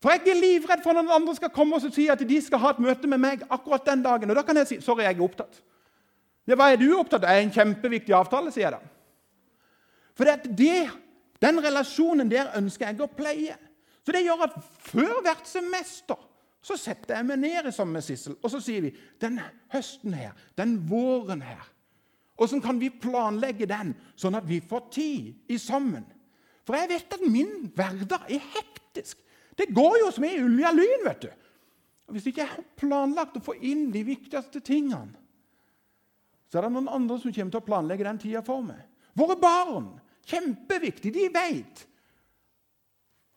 For 0.02 0.14
jeg 0.14 0.30
er 0.30 0.40
livredd 0.40 0.84
for 0.86 0.94
når 0.94 1.10
andre 1.16 1.34
skal 1.36 1.50
komme 1.50 1.76
og 1.76 1.94
si 1.94 2.06
at 2.14 2.22
de 2.22 2.38
skal 2.42 2.62
ha 2.62 2.74
et 2.76 2.84
møte 2.86 3.10
med 3.10 3.18
meg 3.18 3.42
akkurat 3.50 3.86
den 3.86 4.04
dagen. 4.06 4.30
Og 4.30 4.38
da 4.38 4.44
kan 4.46 4.60
jeg 4.62 4.70
si 4.70 4.78
sorry, 4.82 5.08
jeg 5.08 5.18
er 5.18 5.26
opptatt. 5.26 5.58
Ja, 6.48 6.56
hva 6.56 6.70
er 6.72 6.78
du 6.80 6.92
opptatt 6.96 7.24
av? 7.24 7.28
Det 7.28 7.34
er 7.34 7.44
en 7.44 7.56
kjempeviktig 7.56 8.14
avtale, 8.16 8.54
sier 8.54 8.70
jeg 8.70 8.78
da. 8.78 8.97
For 10.18 10.26
det, 10.26 10.90
den 11.42 11.62
relasjonen 11.64 12.32
der 12.32 12.50
ønsker 12.58 12.90
jeg 12.90 13.04
å 13.06 13.12
pleie. 13.12 13.58
Så 14.02 14.16
det 14.16 14.24
gjør 14.26 14.48
at 14.48 14.58
før 14.88 15.22
hvert 15.22 15.48
semester 15.50 16.20
så 16.64 16.76
setter 16.80 17.20
jeg 17.20 17.28
meg 17.28 17.40
ned 17.40 17.70
sammen 17.72 18.00
med 18.00 18.06
Sissel 18.06 18.36
og 18.42 18.52
så 18.52 18.60
sier 18.64 18.88
vi, 18.88 18.92
den 19.22 19.38
høsten 19.72 20.16
her, 20.18 20.34
den 20.58 20.78
våren 20.90 21.44
her 21.46 21.66
Hvordan 22.38 22.62
kan 22.62 22.78
vi 22.78 22.92
planlegge 22.94 23.66
den, 23.66 23.96
sånn 24.14 24.38
at 24.38 24.46
vi 24.46 24.60
får 24.62 24.84
tid 24.94 25.50
i 25.50 25.58
sammen? 25.58 26.04
For 26.68 26.78
jeg 26.78 26.92
vet 26.92 27.16
at 27.16 27.24
min 27.26 27.72
hverdag 27.74 28.28
er 28.30 28.44
hektisk. 28.54 29.18
Det 29.58 29.72
går 29.74 29.96
jo 30.04 30.12
som 30.14 30.28
ei 30.28 30.36
ulja 30.44 30.70
lyn. 30.70 31.06
vet 31.08 31.24
du. 31.26 31.32
Og 32.06 32.14
Hvis 32.14 32.28
ikke 32.30 32.44
jeg 32.44 32.52
har 32.52 32.68
planlagt 32.78 33.40
å 33.40 33.42
få 33.42 33.56
inn 33.58 33.88
de 33.90 34.04
viktigste 34.06 34.62
tingene, 34.62 35.18
så 36.46 36.60
er 36.60 36.68
det 36.68 36.76
noen 36.76 36.94
andre 36.94 37.18
som 37.20 37.34
kommer 37.34 37.56
til 37.56 37.64
å 37.64 37.68
planlegge 37.72 38.06
den 38.06 38.22
tida 38.22 38.44
for 38.46 38.62
meg. 38.64 38.86
Våre 39.18 39.36
barn. 39.42 39.90
Kjempeviktig. 40.28 41.14
De 41.16 41.28
vet 41.32 41.84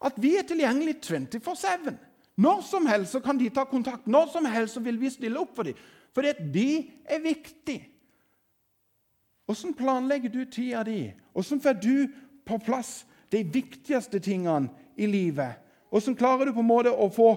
at 0.01 0.17
vi 0.17 0.35
er 0.39 0.47
tilgjengelig 0.49 0.97
24-7. 1.05 1.93
Når 2.41 2.63
som 2.65 2.87
helst 2.89 3.19
kan 3.25 3.39
de 3.39 3.51
ta 3.53 3.67
kontakt. 3.69 4.07
Når 4.09 4.31
som 4.33 4.49
helst 4.49 4.81
vil 4.85 5.01
vi 5.01 5.13
stille 5.13 5.41
opp 5.41 5.55
for 5.57 5.69
dem. 5.69 5.79
For 6.15 6.25
de 6.25 6.69
er 7.05 7.23
viktige. 7.23 7.87
Hvordan 9.47 9.75
planlegger 9.75 10.31
du 10.31 10.45
tida 10.45 10.83
di? 10.87 11.13
Hvordan 11.33 11.61
får 11.61 11.79
du 11.83 12.07
på 12.47 12.59
plass 12.59 13.05
de 13.33 13.43
viktigste 13.45 14.19
tingene 14.23 14.71
i 14.97 15.07
livet? 15.07 15.59
Hvordan 15.91 16.17
klarer 16.17 16.47
du 16.47 16.55
på 16.55 16.63
en 16.63 16.71
måte 16.71 16.93
å 16.95 17.09
få 17.11 17.33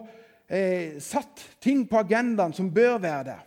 eh, 0.48 1.00
satt 1.02 1.42
ting 1.62 1.88
på 1.90 1.98
agendaen 1.98 2.54
som 2.54 2.70
bør 2.74 3.00
være 3.02 3.24
der? 3.32 3.42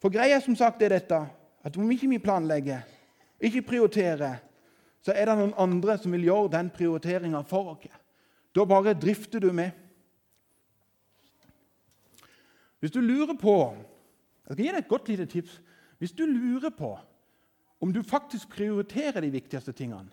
For 0.00 0.12
greia 0.12 0.40
som 0.44 0.56
sagt 0.56 0.82
er 0.84 0.92
dette 0.92 1.22
at 1.64 1.76
om 1.80 1.90
ikke 1.90 2.10
vi 2.12 2.20
planlegger, 2.22 2.84
ikke 3.40 3.64
prioriterer, 3.64 4.36
så 5.06 5.14
er 5.14 5.28
det 5.28 5.36
noen 5.38 5.54
andre 5.62 5.94
som 6.02 6.14
vil 6.16 6.24
gjøre 6.26 6.50
den 6.56 6.68
prioriteringa 6.74 7.44
for 7.46 7.76
oss. 7.76 7.84
Da 8.50 8.64
bare 8.66 8.96
drifter 8.98 9.38
du 9.38 9.52
med. 9.54 9.70
Hvis 12.82 12.94
du 12.94 13.00
lurer 13.00 13.36
på 13.38 13.76
Jeg 14.46 14.54
skal 14.54 14.64
gi 14.64 14.70
deg 14.70 14.78
et 14.78 14.88
godt 14.88 15.08
lite 15.10 15.24
tips. 15.26 15.54
Hvis 15.98 16.12
du 16.14 16.22
lurer 16.26 16.70
på 16.70 16.92
om 17.82 17.92
du 17.92 17.98
faktisk 18.02 18.48
prioriterer 18.54 19.20
de 19.20 19.30
viktigste 19.30 19.72
tingene, 19.72 20.10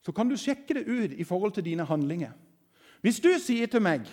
så 0.00 0.12
kan 0.12 0.28
du 0.28 0.36
sjekke 0.40 0.74
det 0.74 0.86
ut 0.88 1.12
i 1.12 1.24
forhold 1.24 1.52
til 1.52 1.64
dine 1.64 1.84
handlinger. 1.84 2.32
Hvis 3.04 3.20
du 3.20 3.28
sier 3.38 3.68
til 3.68 3.84
meg 3.84 4.08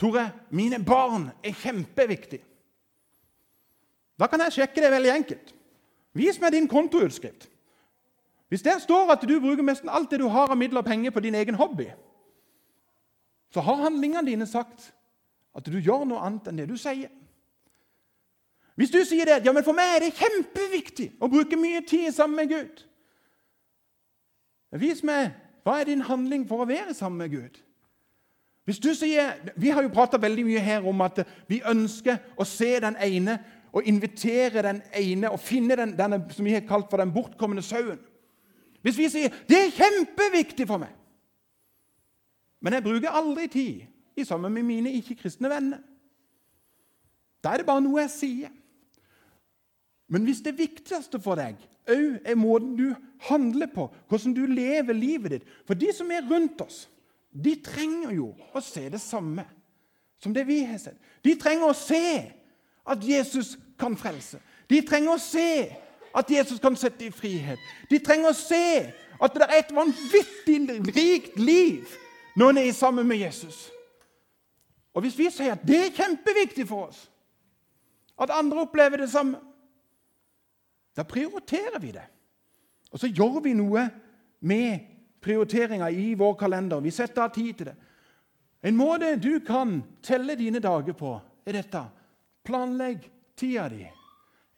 Tore, 0.00 0.24
mine 0.50 0.80
barn 0.84 1.28
er 1.44 1.52
kjempeviktig, 1.52 2.40
da 4.18 4.26
kan 4.26 4.40
jeg 4.46 4.56
sjekke 4.56 4.80
det 4.80 4.90
veldig 4.90 5.12
enkelt. 5.12 5.52
Vis 6.16 6.40
meg 6.40 6.56
din 6.56 6.68
kontoutskrift. 6.68 7.51
Hvis 8.52 8.62
der 8.62 8.78
står 8.78 9.14
at 9.14 9.22
du 9.24 9.40
bruker 9.40 9.64
nesten 9.64 9.88
alt 9.88 10.10
det 10.10 10.18
du 10.20 10.26
har 10.28 10.50
av 10.52 10.58
midler 10.60 10.82
og 10.82 10.84
penger 10.84 11.10
på 11.10 11.20
din 11.24 11.34
egen 11.34 11.56
hobby, 11.56 11.86
så 13.48 13.62
har 13.64 13.78
handlingene 13.80 14.28
dine 14.28 14.46
sagt 14.46 14.90
at 15.56 15.64
du 15.72 15.78
gjør 15.80 16.04
noe 16.04 16.20
annet 16.20 16.50
enn 16.50 16.60
det 16.60 16.66
du 16.68 16.74
sier. 16.76 17.08
Hvis 18.76 18.92
du 18.92 18.98
sier 19.08 19.24
det, 19.24 19.38
ja, 19.46 19.56
men 19.56 19.64
for 19.64 19.72
meg 19.72 19.94
er 19.94 20.04
det 20.04 20.12
kjempeviktig 20.20 21.08
å 21.16 21.30
bruke 21.32 21.56
mye 21.56 21.80
tid 21.88 22.12
sammen 22.12 22.42
med 22.42 22.52
Gud 22.52 22.84
Vis 24.84 25.00
meg 25.00 25.32
hva 25.64 25.80
er 25.80 25.88
din 25.88 26.04
handling 26.04 26.44
for 26.44 26.60
å 26.60 26.68
være 26.68 26.92
sammen 26.92 27.24
med 27.24 27.32
Gud. 27.32 27.58
Hvis 28.68 28.84
du 28.84 28.92
sier, 28.92 29.32
Vi 29.56 29.72
har 29.72 29.82
jo 29.82 29.96
prata 29.96 30.20
veldig 30.20 30.44
mye 30.44 30.60
her 30.60 30.84
om 30.84 31.00
at 31.00 31.24
vi 31.48 31.64
ønsker 31.64 32.20
å 32.36 32.44
se 32.44 32.80
den 32.84 33.00
ene 33.00 33.40
og 33.72 33.88
invitere 33.88 34.62
den 34.62 34.82
ene 34.92 35.32
og 35.32 35.40
finne 35.40 35.76
den, 35.76 35.96
denne 35.96 36.20
som 36.28 36.44
vi 36.44 36.52
har 36.52 36.68
kalt 36.68 36.90
for 36.90 37.00
den 37.00 37.16
bortkomne 37.16 37.62
sauen. 37.62 38.11
Hvis 38.82 38.98
vi 38.98 39.08
sier 39.10 39.34
det 39.48 39.58
er 39.58 39.76
kjempeviktig 39.76 40.66
for 40.68 40.82
meg, 40.82 40.92
men 42.62 42.76
jeg 42.76 42.84
bruker 42.84 43.14
aldri 43.14 43.48
tid 43.50 44.18
i 44.18 44.24
sammen 44.26 44.52
med 44.54 44.66
mine 44.66 44.92
ikke-kristne 45.00 45.50
venner 45.50 45.80
Da 47.42 47.50
er 47.52 47.62
det 47.62 47.66
bare 47.66 47.82
noe 47.82 48.04
jeg 48.04 48.10
sier. 48.12 48.50
Men 50.12 50.22
hvis 50.28 50.44
det 50.44 50.52
viktigste 50.58 51.18
for 51.22 51.40
deg 51.40 51.56
òg 51.90 52.20
er 52.22 52.38
måten 52.38 52.76
du 52.78 52.92
handler 53.26 53.66
på, 53.72 53.88
hvordan 54.06 54.34
du 54.36 54.44
lever 54.46 54.94
livet 54.94 55.32
ditt 55.34 55.48
For 55.66 55.74
de 55.74 55.90
som 55.94 56.10
er 56.14 56.28
rundt 56.28 56.60
oss, 56.62 56.84
de 57.32 57.56
trenger 57.64 58.12
jo 58.14 58.28
å 58.54 58.60
se 58.62 58.84
det 58.92 59.00
samme 59.02 59.46
som 60.22 60.34
det 60.34 60.44
vi 60.46 60.60
har 60.62 60.78
sett. 60.78 60.98
De 61.24 61.34
trenger 61.34 61.66
å 61.66 61.74
se 61.74 62.30
at 62.86 63.02
Jesus 63.02 63.56
kan 63.78 63.96
frelse. 63.98 64.38
De 64.70 64.78
trenger 64.86 65.16
å 65.16 65.22
se 65.22 65.48
at 66.14 66.30
Jesus 66.30 66.60
kan 66.60 66.76
sette 66.76 67.06
i 67.06 67.10
frihet. 67.10 67.60
De 67.90 67.98
trenger 67.98 68.30
å 68.30 68.36
se 68.36 68.92
at 69.22 69.36
det 69.36 69.46
er 69.46 69.60
et 69.60 69.74
vanvittig 69.74 70.58
rikt 70.92 71.38
liv 71.38 71.88
når 72.36 72.50
en 72.50 72.60
er 72.62 72.72
sammen 72.76 73.08
med 73.08 73.22
Jesus. 73.22 73.70
Og 74.94 75.02
Hvis 75.02 75.18
vi 75.18 75.30
sier 75.32 75.56
at 75.56 75.64
det 75.66 75.78
er 75.78 75.96
kjempeviktig 75.96 76.66
for 76.68 76.90
oss, 76.90 77.06
at 78.20 78.30
andre 78.30 78.66
opplever 78.66 79.00
det 79.00 79.10
samme, 79.10 79.38
da 80.96 81.02
prioriterer 81.08 81.80
vi 81.80 81.94
det. 81.94 82.04
Og 82.92 83.00
så 83.00 83.08
gjør 83.08 83.40
vi 83.40 83.54
noe 83.56 83.86
med 84.44 84.90
prioriteringa 85.22 85.88
i 85.90 86.12
vår 86.18 86.34
kalender. 86.36 86.82
Vi 86.84 86.92
setter 86.92 87.24
av 87.24 87.32
tid 87.32 87.54
til 87.56 87.70
det. 87.70 87.76
En 88.62 88.76
måte 88.76 89.16
du 89.16 89.40
kan 89.40 89.80
telle 90.04 90.36
dine 90.38 90.60
dager 90.62 90.92
på, 90.92 91.16
er 91.46 91.56
dette. 91.56 91.82
Planlegg 92.44 93.08
tida 93.38 93.68
di. 93.70 93.86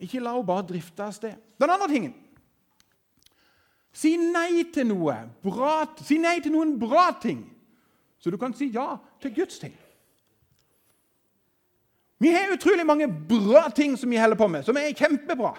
Ikke 0.05 0.21
la 0.21 0.35
henne 0.37 0.47
bare 0.47 0.67
drifte 0.69 1.07
av 1.07 1.15
sted. 1.17 1.41
Den 1.61 1.73
andre 1.73 1.89
tingen 1.91 2.15
Si 3.95 4.17
nei 4.19 4.65
til 4.75 4.89
noe 4.91 5.15
bra, 5.45 5.85
si 6.03 6.17
nei 6.19 6.41
til 6.43 6.51
noen 6.57 6.73
bra 6.81 7.13
ting, 7.23 7.45
så 8.19 8.33
du 8.33 8.35
kan 8.43 8.51
si 8.57 8.67
ja 8.75 8.97
til 9.23 9.31
Guds 9.37 9.61
ting. 9.63 9.77
Vi 12.19 12.33
har 12.35 12.51
utrolig 12.51 12.87
mange 12.87 13.07
bra 13.07 13.69
ting 13.71 13.95
som 13.99 14.11
vi 14.11 14.19
holder 14.19 14.41
på 14.41 14.49
med, 14.51 14.67
som 14.67 14.79
er 14.81 14.97
kjempebra. 14.99 15.53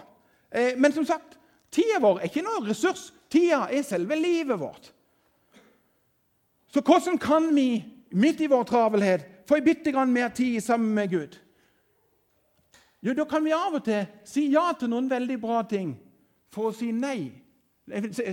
Eh, 0.52 0.74
men 0.76 0.92
som 0.92 1.08
sagt, 1.08 1.38
tida 1.72 2.02
vår 2.04 2.20
er 2.20 2.28
ikke 2.28 2.44
noe 2.44 2.66
ressurs. 2.66 3.12
Tida 3.32 3.70
er 3.72 3.88
selve 3.88 4.18
livet 4.20 4.60
vårt. 4.60 4.92
Så 6.68 6.84
hvordan 6.84 7.20
kan 7.22 7.48
vi 7.56 7.86
midt 8.12 8.42
i 8.44 8.52
vår 8.52 8.68
travelhet 8.68 9.28
få 9.48 9.62
bitte 9.64 9.94
grann 9.96 10.12
mer 10.12 10.34
tid 10.36 10.60
sammen 10.64 10.92
med 10.98 11.14
Gud? 11.14 11.40
Jo, 13.06 13.14
Da 13.14 13.26
kan 13.30 13.44
vi 13.46 13.54
av 13.54 13.74
og 13.78 13.84
til 13.86 14.06
si 14.26 14.48
ja 14.54 14.72
til 14.80 14.90
noen 14.90 15.10
veldig 15.10 15.38
bra 15.42 15.62
ting 15.70 15.94
for 16.54 16.72
å 16.72 16.76
si 16.76 16.92
nei. 16.92 17.32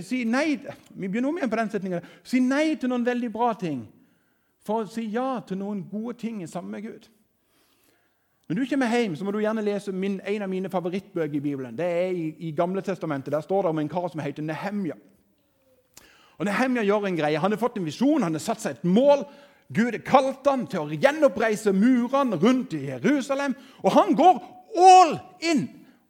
Si 0.01 0.23
nei 0.25 0.57
Vi 0.89 1.07
begynner 1.07 1.29
om 1.29 1.37
igjen 1.37 1.49
på 1.49 1.59
den 1.59 1.69
setningen. 1.69 2.07
Si 2.23 2.39
nei 2.41 2.75
til 2.75 2.89
noen 2.89 3.05
veldig 3.05 3.29
bra 3.31 3.53
ting 3.53 3.83
for 4.65 4.83
å 4.83 4.89
si 4.89 5.09
ja 5.13 5.41
til 5.45 5.59
noen 5.59 5.83
gode 5.91 6.17
ting 6.17 6.41
sammen 6.47 6.71
med 6.71 6.87
Gud. 6.87 7.09
Når 8.49 8.59
du 8.59 8.65
kommer 8.69 8.91
hjem, 8.91 9.15
så 9.15 9.25
må 9.25 9.31
du 9.31 9.39
gjerne 9.39 9.63
lese 9.63 9.91
min, 9.95 10.19
en 10.25 10.43
av 10.43 10.49
mine 10.51 10.69
favorittbøker 10.69 11.37
i 11.37 11.43
Bibelen. 11.43 11.77
Det 11.77 11.85
er 11.85 12.11
i, 12.11 12.25
i 12.47 12.51
Gamle 12.51 12.81
Testamentet. 12.81 13.31
Der 13.31 13.41
står 13.41 13.61
det 13.63 13.69
om 13.71 13.79
en 13.79 13.89
kar 13.89 14.07
som 14.11 14.19
heter 14.19 14.43
Nehemja. 14.43 14.97
Og 16.37 16.45
Nehemja 16.45 16.83
gjør 16.83 17.07
en 17.07 17.17
greie. 17.17 17.39
Han 17.39 17.55
har 17.55 17.61
fått 17.61 17.77
en 17.79 17.87
visjon, 17.87 18.23
han 18.23 18.35
har 18.35 18.43
satt 18.43 18.63
seg 18.63 18.75
et 18.77 18.87
mål. 18.87 19.23
Gud 19.73 19.95
har 19.95 20.03
kalt 20.05 20.49
ham 20.49 20.65
til 20.67 20.83
å 20.83 20.97
gjenoppreise 20.97 21.71
murene 21.73 22.37
rundt 22.41 22.75
i 22.75 22.83
Jerusalem. 22.89 23.55
Og 23.81 23.95
han 23.95 24.11
går 24.17 24.41
all 24.77 25.17
in! 25.41 25.67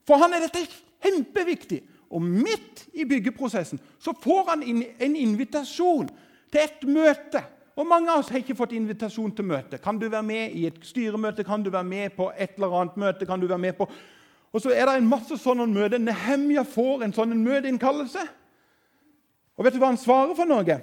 For 0.07 0.19
han 0.19 0.35
er 0.35 0.45
dette 0.45 0.65
kjempeviktig. 1.03 1.81
Og 2.13 2.21
midt 2.21 2.85
i 2.93 3.07
byggeprosessen 3.09 3.79
så 4.01 4.13
får 4.21 4.51
han 4.51 4.63
en 4.63 5.15
invitasjon 5.17 6.11
til 6.53 6.61
et 6.61 6.83
møte 6.85 7.41
og 7.73 7.87
Mange 7.89 8.11
av 8.11 8.21
oss 8.21 8.29
har 8.29 8.43
ikke 8.43 8.55
fått 8.57 8.75
invitasjon 8.77 9.31
til 9.33 9.47
møte. 9.49 9.79
Kan 9.81 9.97
du 9.97 10.05
være 10.05 10.25
med 10.25 10.53
i 10.53 10.67
et 10.69 10.75
styremøte? 10.85 11.45
Kan 11.45 11.63
du 11.65 11.71
være 11.73 11.87
med 11.87 12.13
på 12.13 12.29
et 12.37 12.53
eller 12.57 12.75
annet 12.79 12.97
møte? 13.01 13.25
Kan 13.25 13.41
du 13.41 13.47
være 13.49 13.63
med 13.63 13.77
på... 13.77 13.87
Og 14.53 14.61
så 14.61 14.69
er 14.69 14.85
det 14.85 14.99
en 14.99 15.09
masse 15.09 15.33
sånne 15.41 15.65
møter. 15.65 15.97
Nehemja 15.97 16.61
får 16.69 17.07
en 17.07 17.15
sånn 17.15 17.33
møteinnkallelse. 17.41 18.27
Og 19.57 19.65
vet 19.65 19.73
du 19.73 19.79
hva 19.81 19.89
han 19.89 19.97
svarer 19.97 20.37
for 20.37 20.49
noe? 20.49 20.77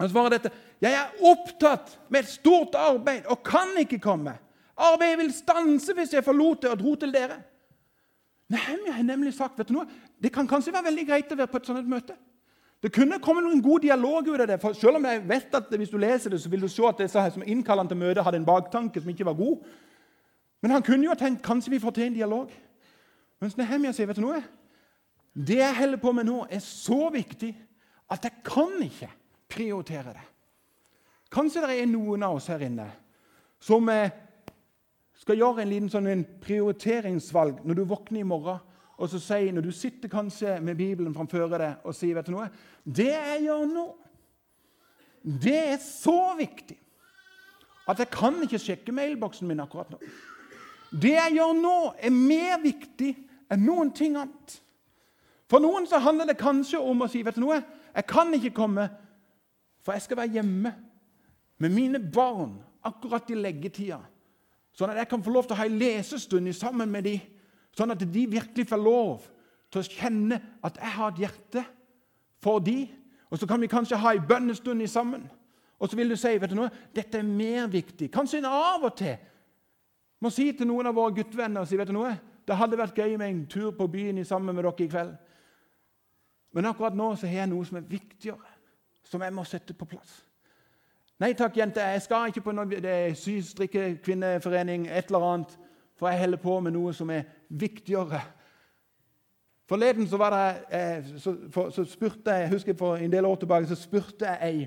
Han 0.00 0.10
svarer 0.10 0.34
dette. 0.34 0.50
'Jeg 0.82 0.98
er 0.98 1.28
opptatt 1.30 1.92
med 2.10 2.24
et 2.24 2.32
stort 2.32 2.74
arbeid 2.74 3.28
og 3.30 3.44
kan 3.46 3.70
ikke 3.78 4.02
komme.' 4.02 4.34
'Arbeidet 4.76 5.18
vil 5.18 5.32
stanse 5.32 5.94
hvis 5.94 6.12
jeg 6.12 6.24
forlot 6.24 6.62
det 6.62 6.70
og 6.70 6.78
dro 6.78 6.94
til 6.94 7.12
dere.' 7.12 7.42
Nehemja 8.48 8.92
har 8.92 9.02
nemlig 9.02 9.34
sagt 9.34 9.58
vet 9.58 9.68
du 9.68 9.72
noe, 9.72 9.86
det 10.20 10.32
kan 10.32 10.46
kanskje 10.46 10.72
være 10.72 10.90
veldig 10.90 11.06
greit 11.08 11.32
å 11.32 11.36
være 11.36 11.50
på 11.50 11.56
et 11.56 11.66
sånt 11.66 11.88
møte. 11.88 12.16
Det 12.84 12.92
kunne 12.92 13.20
komme 13.24 13.40
noen 13.40 13.62
god 13.64 13.80
dialog 13.80 14.28
ut 14.28 14.40
av 14.40 14.46
det. 14.46 14.60
for 14.60 14.72
selv 14.72 14.96
om 14.96 15.04
jeg 15.04 15.28
vet 15.28 15.54
at 15.54 15.70
Hvis 15.70 15.90
du 15.90 15.96
leser 15.96 16.30
det, 16.30 16.40
så 16.40 16.48
vil 16.48 16.60
du 16.60 16.68
se 16.68 16.82
at 16.86 16.98
disse 16.98 17.30
som 17.32 17.42
innkaller 17.46 17.88
til 17.88 17.96
møte, 17.96 18.22
hadde 18.22 18.36
en 18.36 18.44
baktanke 18.44 19.00
som 19.00 19.08
ikke 19.10 19.24
var 19.24 19.34
god. 19.34 19.64
Men 20.62 20.70
han 20.70 20.82
kunne 20.82 21.04
jo 21.04 21.14
tenkt 21.14 21.42
kanskje 21.42 21.70
vi 21.70 21.78
får 21.78 21.90
til 21.90 22.04
en 22.04 22.14
dialog. 22.14 22.50
Mens 23.40 23.56
Nehemia 23.56 23.92
sier 23.92 24.06
vet 24.06 24.16
du 24.16 24.22
noe? 24.22 24.42
Det 25.34 25.58
jeg 25.58 25.76
holder 25.76 25.96
på 25.96 26.12
med 26.12 26.24
nå, 26.24 26.46
er 26.50 26.60
så 26.60 27.10
viktig 27.10 27.56
at 28.10 28.24
jeg 28.24 28.32
kan 28.44 28.76
ikke 28.82 29.10
prioritere 29.48 30.12
det. 30.12 30.26
Kanskje 31.32 31.64
det 31.64 31.80
er 31.80 31.86
noen 31.86 32.22
av 32.22 32.36
oss 32.36 32.46
her 32.46 32.62
inne 32.62 32.86
som 33.60 33.88
skal 35.20 35.38
gjøre 35.38 35.62
en 35.62 35.70
liten 35.70 35.90
sånn 35.92 36.10
en 36.10 36.24
prioriteringsvalg 36.42 37.62
når 37.64 37.78
du 37.78 37.84
våkner 37.88 38.22
i 38.22 38.28
morgen 38.28 38.62
og 38.94 39.10
så 39.10 39.18
sier, 39.18 39.50
når 39.50 39.66
du 39.66 39.72
sitter 39.74 40.10
kanskje 40.10 40.60
med 40.62 40.78
Bibelen 40.78 41.14
framfor 41.14 41.48
deg 41.50 41.82
og 41.82 41.96
sier 41.96 42.14
vet 42.14 42.28
du 42.28 42.36
noe, 42.36 42.48
Det 42.84 43.10
jeg 43.10 43.40
gjør 43.48 43.64
nå, 43.66 43.86
det 45.24 45.56
er 45.72 45.80
så 45.82 46.34
viktig 46.38 46.76
at 47.88 47.98
jeg 48.00 48.10
kan 48.12 48.36
ikke 48.44 48.60
sjekke 48.60 48.94
mailboksen 48.96 49.48
min 49.48 49.60
akkurat 49.60 49.90
nå. 49.92 49.98
Det 50.94 51.16
jeg 51.16 51.34
gjør 51.36 51.56
nå, 51.58 51.78
er 51.98 52.14
mer 52.14 52.60
viktig 52.62 53.10
enn 53.52 53.64
noen 53.66 53.90
ting 53.92 54.14
annet. 54.16 54.60
For 55.50 55.60
noen 55.60 55.88
så 55.88 56.00
handler 56.00 56.30
det 56.30 56.40
kanskje 56.40 56.80
om 56.80 57.04
å 57.04 57.08
si 57.10 57.22
vet 57.26 57.36
du 57.36 57.42
noe, 57.44 57.60
jeg 57.94 58.06
kan 58.08 58.32
ikke 58.36 58.54
komme, 58.56 58.86
for 59.84 59.96
jeg 59.96 60.06
skal 60.06 60.22
være 60.22 60.38
hjemme 60.38 60.72
med 61.60 61.74
mine 61.74 62.00
barn 62.00 62.56
akkurat 62.84 63.28
i 63.32 63.36
leggetida, 63.38 64.00
sånn 64.74 64.90
at 64.92 64.98
jeg 65.02 65.10
kan 65.10 65.22
få 65.22 65.32
lov 65.34 65.46
til 65.46 65.56
å 65.56 65.60
ha 65.62 65.68
en 65.68 65.78
lesestund 65.78 66.50
sammen 66.56 66.90
med 66.90 67.06
dem 67.06 67.22
Sånn 67.74 67.90
at 67.90 68.02
de 68.06 68.26
virkelig 68.30 68.68
får 68.70 68.78
lov 68.78 69.24
til 69.72 69.82
å 69.82 69.88
kjenne 69.88 70.38
at 70.64 70.76
jeg 70.78 70.94
har 70.94 71.10
et 71.10 71.22
hjerte 71.24 71.64
for 72.42 72.62
dem. 72.62 72.86
Og 73.30 73.40
så 73.40 73.48
kan 73.50 73.58
vi 73.58 73.70
kanskje 73.70 73.98
ha 73.98 74.12
en 74.14 74.26
bønnestund 74.28 74.84
sammen. 74.90 75.24
Og 75.82 75.90
så 75.90 75.98
vil 75.98 76.14
du 76.14 76.16
si 76.16 76.36
vet 76.38 76.52
du 76.52 76.56
noe, 76.58 76.70
dette 76.94 77.18
er 77.18 77.26
mer 77.26 77.66
viktig. 77.72 78.12
Kanskje 78.14 78.38
en 78.38 78.50
av 78.52 78.84
og 78.86 78.94
til 78.98 79.16
må 80.22 80.30
si 80.32 80.46
til 80.56 80.70
noen 80.70 80.86
av 80.88 80.94
våre 80.96 81.12
guttevenner 81.18 81.66
si, 81.68 81.76
vet 81.76 81.90
du 81.90 81.96
noe, 81.98 82.14
det 82.46 82.56
hadde 82.56 82.78
vært 82.80 82.96
gøy 82.96 83.18
med 83.20 83.26
en 83.26 83.42
tur 83.50 83.74
på 83.76 83.88
byen 83.92 84.22
sammen 84.24 84.54
med 84.56 84.64
dere 84.64 84.86
i 84.86 84.88
kveld. 84.88 85.10
Men 86.54 86.70
akkurat 86.70 86.96
nå 86.96 87.10
så 87.18 87.26
har 87.28 87.42
jeg 87.42 87.50
noe 87.50 87.66
som 87.68 87.80
er 87.80 87.88
viktigere, 87.90 88.54
som 89.04 89.20
jeg 89.20 89.34
må 89.34 89.44
sette 89.44 89.76
på 89.76 89.88
plass. 89.90 90.22
Nei 91.22 91.32
takk, 91.38 91.56
jente, 91.56 91.80
jeg 91.80 92.02
skal 92.02 92.26
ikke 92.28 92.42
på 92.42 92.52
noe 92.52 92.94
systrikkekvinneforening, 93.14 94.88
et 94.90 95.12
eller 95.12 95.26
annet. 95.28 95.58
For 95.94 96.10
jeg 96.10 96.20
holder 96.20 96.40
på 96.42 96.60
med 96.60 96.74
noe 96.74 96.92
som 96.92 97.10
er 97.14 97.22
viktigere. 97.48 98.20
Forleden 99.68 100.08
så, 100.08 100.18
det, 100.18 100.78
eh, 100.78 101.04
så, 101.18 101.36
for, 101.50 101.70
så 101.70 101.84
spurte 101.84 102.30
jeg, 102.30 102.40
jeg 102.40 102.50
husker 102.50 102.74
for 102.76 102.96
en 102.96 103.12
del 103.12 103.24
år 103.24 103.38
tilbake 103.40 103.70
så 103.70 103.78
spurte 103.78 104.26
jeg 104.26 104.38
ei 104.42 104.66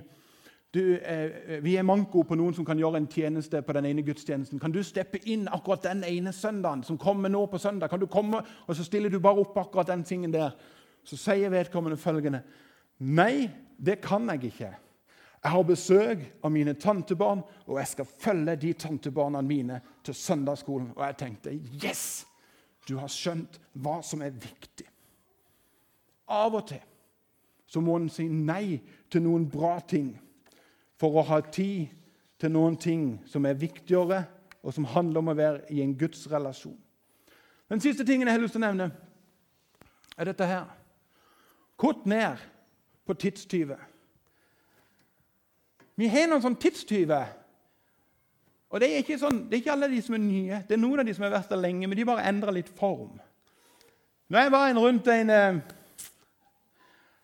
du, 0.73 0.95
eh, 0.95 1.63
Vi 1.63 1.75
er 1.75 1.85
manko 1.85 2.23
på 2.23 2.35
noen 2.35 2.53
som 2.53 2.65
kan 2.65 2.79
gjøre 2.79 2.97
en 2.97 3.07
tjeneste 3.07 3.61
på 3.61 3.73
den 3.73 3.85
ene 3.85 4.03
gudstjenesten. 4.03 4.59
Kan 4.59 4.71
du 4.71 4.81
steppe 4.83 5.19
inn 5.25 5.47
akkurat 5.47 5.83
den 5.83 6.03
ene 6.03 6.33
søndagen 6.33 6.83
som 6.83 6.97
kommer 6.97 7.29
nå 7.29 7.45
på 7.45 7.57
søndag? 7.57 7.89
Kan 7.89 7.99
du 7.99 8.05
komme, 8.05 8.41
og 8.67 8.75
Så 8.75 8.83
stiller 8.83 9.09
du 9.09 9.19
bare 9.19 9.39
opp 9.39 9.57
akkurat 9.57 9.87
den 9.87 10.03
tingen 10.03 10.33
der. 10.33 10.51
Så 11.03 11.17
sier 11.17 11.49
vedkommende 11.49 11.97
følgende 11.97 12.41
Nei, 12.99 13.49
det 13.85 14.01
kan 14.01 14.29
jeg 14.29 14.43
ikke. 14.43 14.73
Jeg 15.43 15.53
har 15.53 15.63
besøk 15.63 16.23
av 16.43 16.51
mine 16.51 16.73
tantebarn, 16.73 17.43
og 17.67 17.77
jeg 17.79 17.91
skal 17.91 18.09
følge 18.19 18.55
de 18.55 18.73
tantebarna 18.73 19.41
mine 19.45 19.79
til 20.03 20.15
søndagsskolen. 20.17 20.91
Og 20.95 21.03
jeg 21.05 21.17
tenkte 21.17 21.53
yes! 21.83 22.25
Du 22.87 22.95
har 22.97 23.11
skjønt 23.11 23.59
hva 23.75 23.99
som 24.05 24.21
er 24.23 24.31
viktig. 24.31 24.87
Av 26.31 26.55
og 26.55 26.69
til 26.69 26.83
så 27.67 27.81
må 27.83 27.97
en 27.99 28.07
si 28.07 28.29
nei 28.31 28.77
til 29.11 29.25
noen 29.25 29.43
bra 29.51 29.73
ting 29.83 30.13
for 30.95 31.19
å 31.19 31.25
ha 31.27 31.41
tid 31.51 31.91
til 32.39 32.53
noen 32.53 32.77
ting 32.79 33.17
som 33.27 33.45
er 33.45 33.59
viktigere, 33.59 34.21
og 34.63 34.73
som 34.73 34.87
handler 34.87 35.19
om 35.19 35.31
å 35.31 35.37
være 35.37 35.65
i 35.73 35.81
en 35.83 35.93
gudsrelasjon. 35.99 36.77
Den 37.67 37.83
siste 37.83 38.05
tingen 38.07 38.27
jeg 38.27 38.37
har 38.37 38.43
lyst 38.43 38.55
til 38.55 38.63
å 38.63 38.67
nevne, 38.67 38.87
er 40.17 40.29
dette 40.29 40.47
her. 40.47 40.69
Kutt 41.77 42.07
ned 42.09 42.39
på 43.05 43.15
tidstyver. 43.19 43.83
Vi 45.97 46.07
har 46.13 46.27
noen 46.29 46.43
sånne 46.43 46.61
tidstyver. 46.61 47.29
Og 48.69 48.81
det 48.83 48.89
er, 48.91 48.99
ikke 49.01 49.17
sånn, 49.19 49.45
det 49.47 49.55
er 49.55 49.61
ikke 49.63 49.71
alle 49.77 49.87
de 49.89 50.01
som 50.03 50.17
er 50.17 50.21
nye. 50.21 50.59
Det 50.67 50.75
er 50.75 50.81
noen 50.81 51.01
av 51.01 51.07
de 51.07 51.13
som 51.15 51.23
har 51.23 51.33
vært 51.37 51.53
der 51.53 51.61
lenge, 51.61 51.87
men 51.87 51.97
de 51.97 52.05
bare 52.05 52.25
endrer 52.27 52.53
litt 52.57 52.69
form. 52.77 53.15
Når 54.27 54.43
jeg 54.43 54.51
var 54.51 54.67
en 54.67 54.79
rundt 54.83 55.07
en 55.07 55.29
eh, 55.31 55.59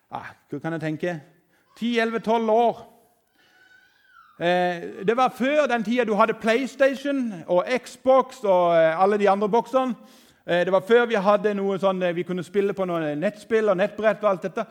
ah, 0.07 0.29
Hva 0.49 0.59
kan 0.63 0.77
jeg 0.77 0.83
tenke 0.85 1.17
10-11-12 1.75 2.51
år 2.53 2.77
eh, 4.39 4.85
Det 5.03 5.17
var 5.19 5.35
før 5.35 5.67
den 5.67 5.83
tida 5.83 6.05
du 6.07 6.13
hadde 6.15 6.37
PlayStation 6.39 7.25
og 7.43 7.67
Xbox 7.83 8.39
og 8.47 8.77
eh, 8.77 9.01
alle 9.03 9.19
de 9.19 9.27
andre 9.29 9.51
boksene. 9.51 9.97
Eh, 10.47 10.63
Det 10.63 10.71
var 10.71 10.87
før 10.87 11.05
vi 11.11 11.19
hadde 11.19 11.53
noe 11.59 11.75
sånn, 11.79 11.99
eh, 12.07 12.15
vi 12.15 12.23
kunne 12.23 12.47
spille 12.47 12.73
på 12.73 12.87
noen 12.87 13.19
nettspill 13.19 13.67
og 13.67 13.77
nettbrett. 13.77 14.23
og 14.23 14.29
alt 14.29 14.47
dette. 14.47 14.65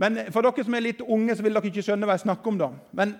Men 0.00 0.32
For 0.32 0.40
dere 0.40 0.64
som 0.64 0.74
er 0.74 0.88
litt 0.88 1.04
unge, 1.04 1.36
så 1.36 1.42
vil 1.44 1.52
dere 1.52 1.68
ikke 1.68 1.84
skjønne 1.84 2.08
hva 2.08 2.16
jeg 2.16 2.24
snakker 2.24 2.48
om. 2.48 2.58
da. 2.58 2.70
Men 2.92 3.18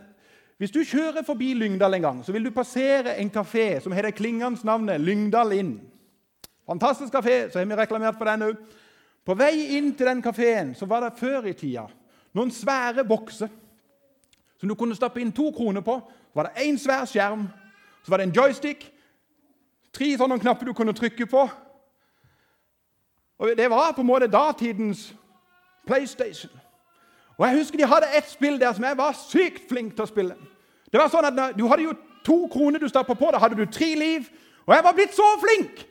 hvis 0.58 0.74
du 0.74 0.80
kjører 0.82 1.22
forbi 1.22 1.52
Lyngdal 1.54 1.94
en 1.94 2.02
gang, 2.02 2.24
så 2.24 2.32
vil 2.34 2.44
du 2.44 2.50
passere 2.50 3.16
en 3.18 3.30
kafé 3.30 3.80
som 3.80 3.92
heter 3.94 4.10
klingende 4.10 4.66
navnet 4.66 5.00
Lyngdal 5.00 5.52
Inn. 5.54 5.76
Fantastisk 6.66 7.14
kafé, 7.14 7.46
så 7.50 7.58
har 7.58 7.66
vi 7.66 7.78
reklamert 7.78 8.18
for 8.18 8.26
den 8.26 8.42
òg. 8.48 8.58
På 9.24 9.36
vei 9.38 9.76
inn 9.76 9.92
til 9.94 10.08
den 10.08 10.22
kafeen 10.22 10.74
var 10.88 11.04
det 11.04 11.18
før 11.20 11.46
i 11.46 11.52
tida 11.52 11.86
noen 12.36 12.52
svære 12.52 13.04
bokser 13.08 13.50
som 14.58 14.68
du 14.68 14.74
kunne 14.74 14.96
stappe 14.96 15.20
inn 15.22 15.32
to 15.32 15.50
kroner 15.54 15.82
på. 15.86 15.98
Så 16.02 16.34
var 16.34 16.48
det 16.48 16.66
én 16.66 16.78
svær 16.78 17.06
skjerm, 17.06 17.46
så 18.02 18.10
var 18.10 18.18
det 18.18 18.28
en 18.28 18.34
joystick, 18.34 18.84
tre 19.94 20.10
sånne 20.18 20.38
knapper 20.42 20.68
du 20.68 20.74
kunne 20.74 20.94
trykke 20.94 21.26
på. 21.26 21.48
Og 23.38 23.56
Det 23.56 23.70
var 23.70 23.92
på 23.92 24.02
en 24.02 24.06
måte 24.06 24.26
datidens 24.26 25.14
PlayStation. 25.86 26.50
Og 27.38 27.46
jeg 27.46 27.58
husker 27.58 27.78
De 27.78 27.86
hadde 27.86 28.14
ett 28.18 28.30
spill 28.30 28.58
der 28.60 28.72
som 28.74 28.84
jeg 28.84 28.98
var 28.98 29.14
sykt 29.14 29.68
flink 29.70 29.94
til 29.94 30.04
å 30.04 30.10
spille. 30.10 30.34
Det 30.92 31.00
var 31.00 31.10
sånn 31.12 31.28
at 31.28 31.56
Du 31.56 31.66
hadde 31.68 31.86
jo 31.86 31.94
to 32.26 32.46
kroner 32.52 32.82
du 32.82 32.88
stappa 32.88 33.14
på, 33.14 33.30
da 33.32 33.38
hadde 33.38 33.56
du 33.56 33.66
tre 33.72 33.94
liv. 33.94 34.26
Og 34.66 34.74
jeg 34.74 34.84
var 34.84 34.96
blitt 34.96 35.14
så 35.16 35.28
flink 35.40 35.86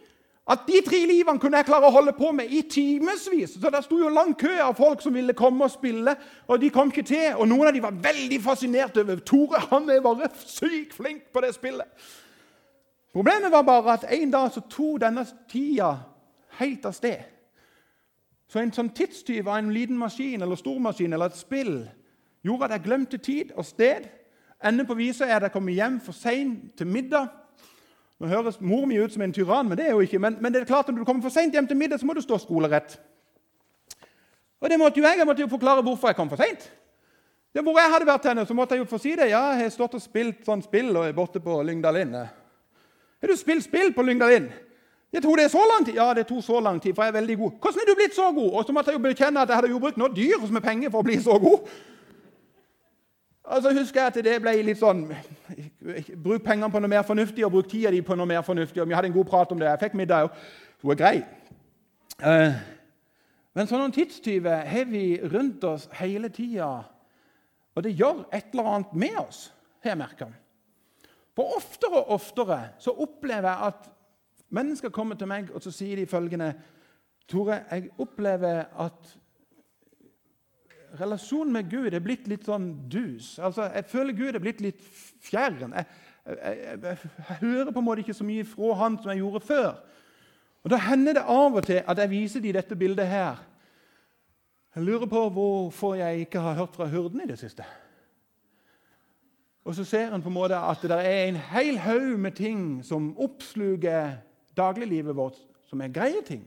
at 0.48 0.60
de 0.68 0.80
tre 0.86 1.00
livene 1.10 1.42
kunne 1.44 1.60
jeg 1.60 1.68
klare 1.68 1.90
å 1.90 1.92
holde 1.92 2.14
på 2.16 2.30
med 2.32 2.52
i 2.54 2.62
timevis. 2.72 3.58
Så 3.60 3.72
det 3.74 3.82
sto 3.84 3.98
jo 4.00 4.12
lang 4.14 4.32
kø 4.40 4.54
av 4.64 4.78
folk 4.78 5.02
som 5.04 5.16
ville 5.18 5.36
komme 5.36 5.66
og 5.66 5.74
spille, 5.74 6.14
og 6.48 6.62
de 6.62 6.70
kom 6.72 6.92
ikke 6.94 7.04
til. 7.10 7.34
Og 7.36 7.50
noen 7.50 7.68
av 7.68 7.76
dem 7.76 7.84
var 7.84 7.98
veldig 8.06 8.40
fascinert 8.46 9.00
over 9.02 9.20
Tore. 9.28 9.60
Han 9.74 9.90
er 9.92 10.04
bare 10.06 10.30
sykt 10.46 10.96
flink 10.96 11.26
på 11.34 11.44
det 11.44 11.52
spillet. 11.58 11.90
Problemet 13.12 13.52
var 13.52 13.66
bare 13.68 13.98
at 13.98 14.06
en 14.14 14.32
dag 14.32 14.54
så 14.54 14.64
tok 14.70 15.02
denne 15.02 15.26
tida 15.52 15.98
helt 16.62 16.86
av 16.86 16.96
sted. 16.96 17.26
Så 18.48 18.62
en 18.62 18.72
sånn 18.72 18.94
tidstyv 18.96 19.48
av 19.48 19.60
en 19.60 19.74
liten 19.76 19.98
maskin 20.00 20.42
eller 20.42 20.60
stormaskin 20.60 21.14
eller 21.14 21.34
et 21.34 21.40
spill 21.40 21.82
gjorde 22.48 22.70
at 22.70 22.78
jeg 22.78 22.86
glemte 22.86 23.20
tid 23.20 23.52
og 23.56 23.68
sted. 23.68 24.08
Enden 24.64 24.88
på 24.88 24.96
visa 24.98 25.28
er 25.28 25.38
at 25.38 25.50
jeg 25.50 25.56
kom 25.58 25.68
hjem 25.70 26.00
for 26.04 26.16
seint 26.16 26.72
til 26.80 26.88
middag. 26.88 27.28
Nå 28.18 28.32
høres 28.32 28.62
mor 28.64 28.88
mi 28.90 28.98
ut 28.98 29.14
som 29.14 29.22
en 29.22 29.34
tyrann, 29.36 29.68
men 29.70 29.78
det 29.78 29.86
er 29.86 29.94
jo 29.94 30.02
ikke. 30.02 30.20
Men, 30.20 30.40
men, 30.42 30.54
det 30.54 30.64
er 30.64 30.70
klart 30.70 30.88
at 30.88 30.96
når 30.96 31.04
du 31.04 31.10
kommer 31.10 31.22
for 31.22 31.34
seint 31.34 31.54
hjem 31.54 31.68
til 31.68 31.78
middag, 31.78 32.00
så 32.00 32.08
må 32.08 32.16
du 32.18 32.24
stå 32.24 32.40
skolerett. 32.42 32.98
Og 34.58 34.72
det 34.72 34.80
måtte 34.82 34.98
jo 34.98 35.06
jeg. 35.06 35.20
Jeg 35.20 35.28
måtte 35.28 35.44
jo 35.44 35.52
forklare 35.52 35.84
hvorfor 35.86 36.10
jeg 36.10 36.18
kom 36.18 36.32
for 36.32 36.42
seint. 36.42 36.72
Hvor 37.58 37.78
jeg 37.78 37.92
hadde 37.92 38.06
vært 38.06 38.26
henne, 38.30 38.46
så 38.46 38.54
måtte 38.54 38.76
jeg 38.76 38.84
jo 38.84 38.90
få 38.90 39.00
si 39.02 39.16
det. 39.18 39.30
Ja, 39.32 39.44
jeg 39.54 39.68
har 39.68 39.74
stått 39.74 39.98
og 39.98 40.02
spilt 40.02 40.44
sånn 40.46 40.62
spill 40.66 40.92
og 40.96 41.06
er 41.06 41.16
borte 41.18 41.42
på 41.42 41.60
Lyngdal 41.66 42.02
Inn. 42.02 42.16
Har 42.18 43.32
du 43.32 43.38
spilt 43.38 43.66
spill 43.66 43.94
på 43.94 44.06
Lyngdal 44.06 44.36
Jeg 45.13 45.24
tror 45.24 45.36
det 45.36 45.46
er 45.46 45.50
så 45.50 45.63
lang 45.74 45.86
tid. 45.86 45.96
Ja, 45.96 46.13
det 46.13 46.28
tok 46.28 46.43
så 46.43 46.60
lang 46.60 46.82
tid, 46.82 46.93
for 46.96 47.04
jeg 47.04 47.10
er 47.10 47.20
veldig 47.20 47.38
god. 47.38 47.52
Hvordan 47.62 47.82
er 47.82 47.89
du 47.89 47.96
blitt 47.96 48.15
så 48.15 48.32
god? 48.32 48.52
Og 48.52 48.65
så 48.65 48.74
måtte 48.76 48.91
jeg 48.91 49.00
jo 49.00 49.04
bekjenne 49.04 49.41
at 49.41 49.50
jeg 49.50 49.56
hadde 49.56 49.70
jo 49.72 49.80
brukt 49.80 49.98
noe 49.98 50.15
dyr 50.15 50.52
med 50.52 50.62
penger 50.62 50.91
for 50.91 51.00
å 51.00 51.08
bli 51.08 51.20
så 51.24 51.38
god. 51.39 51.70
Og 53.48 53.62
så 53.63 53.72
husker 53.72 54.02
jeg 54.02 54.08
at 54.12 54.20
det 54.26 54.39
ble 54.43 54.54
litt 54.67 54.80
sånn 54.82 55.06
Bruk 56.24 56.43
pengene 56.43 56.67
på 56.72 56.82
noe 56.84 56.91
mer 56.91 57.06
fornuftig, 57.08 57.46
og 57.48 57.54
bruk 57.54 57.70
tida 57.72 57.93
di 57.96 58.02
på 58.04 58.15
noe 58.20 58.28
mer 58.28 58.43
fornuftig. 58.43 58.82
Og 58.84 58.89
vi 58.89 58.96
hadde 58.98 59.08
en 59.08 59.15
god 59.15 59.30
prat 59.30 59.52
om 59.56 59.62
det. 59.62 59.70
Jeg 59.70 59.84
fikk 59.86 59.96
middag 59.96 60.28
òg. 60.28 60.41
Hun 60.84 60.91
er 60.91 61.00
grei. 61.00 61.15
Uh, 62.20 62.58
men 63.56 63.70
sånne 63.70 63.93
tidstyver 63.96 64.65
har 64.67 64.89
vi 64.91 65.06
rundt 65.32 65.63
oss 65.63 65.88
hele 66.02 66.30
tida. 66.34 66.67
Og 67.78 67.86
det 67.86 67.96
gjør 67.96 68.26
et 68.34 68.52
eller 68.52 68.74
annet 68.74 68.93
med 68.93 69.15
oss, 69.22 69.48
har 69.86 69.93
jeg 69.93 70.02
merka. 70.02 70.28
For 71.38 71.56
oftere 71.56 72.02
og 72.02 72.12
oftere 72.17 72.60
så 72.82 72.91
opplever 72.91 73.48
jeg 73.48 73.72
at 73.72 73.89
mennesker 74.50 74.90
kommer 74.90 75.16
til 75.16 75.28
meg 75.28 75.52
og 75.54 75.62
så 75.64 75.72
sier 75.72 76.00
de 76.00 76.06
følgende 76.10 76.54
Tore, 77.28 77.60
jeg 77.72 77.90
opplever 78.00 78.70
at 78.80 79.18
relasjonen 81.00 81.54
med 81.54 81.72
Gud 81.72 81.94
er 81.94 82.04
blitt 82.04 82.28
litt 82.32 82.46
sånn 82.48 82.70
dus. 82.88 83.36
Altså, 83.40 83.68
Jeg 83.76 83.86
føler 83.92 84.16
Gud 84.16 84.36
er 84.36 84.44
blitt 84.44 84.62
litt 84.64 84.80
fjern. 85.22 85.74
Jeg, 85.76 85.86
jeg, 86.26 86.62
jeg, 86.64 86.80
jeg, 86.84 87.38
hører 87.42 87.72
på 87.72 87.82
en 87.82 87.86
måte 87.86 88.06
ikke 88.06 88.16
så 88.16 88.28
mye 88.28 88.46
fra 88.48 88.74
Han 88.80 88.96
som 89.02 89.12
jeg 89.12 89.20
gjorde 89.20 89.44
før. 89.44 89.68
Og 90.64 90.72
Da 90.72 90.80
hender 90.88 91.20
det 91.20 91.26
av 91.28 91.60
og 91.60 91.66
til 91.68 91.82
at 91.84 92.00
jeg 92.00 92.10
viser 92.10 92.44
dem 92.44 92.56
dette 92.56 92.76
bildet 92.76 93.08
her. 93.08 93.44
Jeg 94.76 94.84
lurer 94.84 95.10
på 95.10 95.30
hvorfor 95.34 95.96
jeg 95.96 96.20
ikke 96.28 96.40
har 96.40 96.54
hørt 96.54 96.76
fra 96.76 96.88
hyrden 96.88 97.22
i 97.22 97.28
det 97.28 97.40
siste. 97.40 97.66
Og 99.66 99.76
så 99.76 99.84
ser 99.84 100.14
en 100.14 100.22
på 100.22 100.30
en 100.30 100.34
måte 100.34 100.56
at 100.56 100.82
det 100.82 100.96
er 100.96 101.26
en 101.28 101.36
hel 101.36 101.78
haug 101.78 102.20
med 102.20 102.32
ting 102.32 102.86
som 102.86 103.18
oppsluker 103.20 104.16
dagliglivet 104.58 105.15
vårt, 105.15 105.39
som 105.70 105.82
er 105.82 105.93
greie 105.93 106.22
ting. 106.26 106.46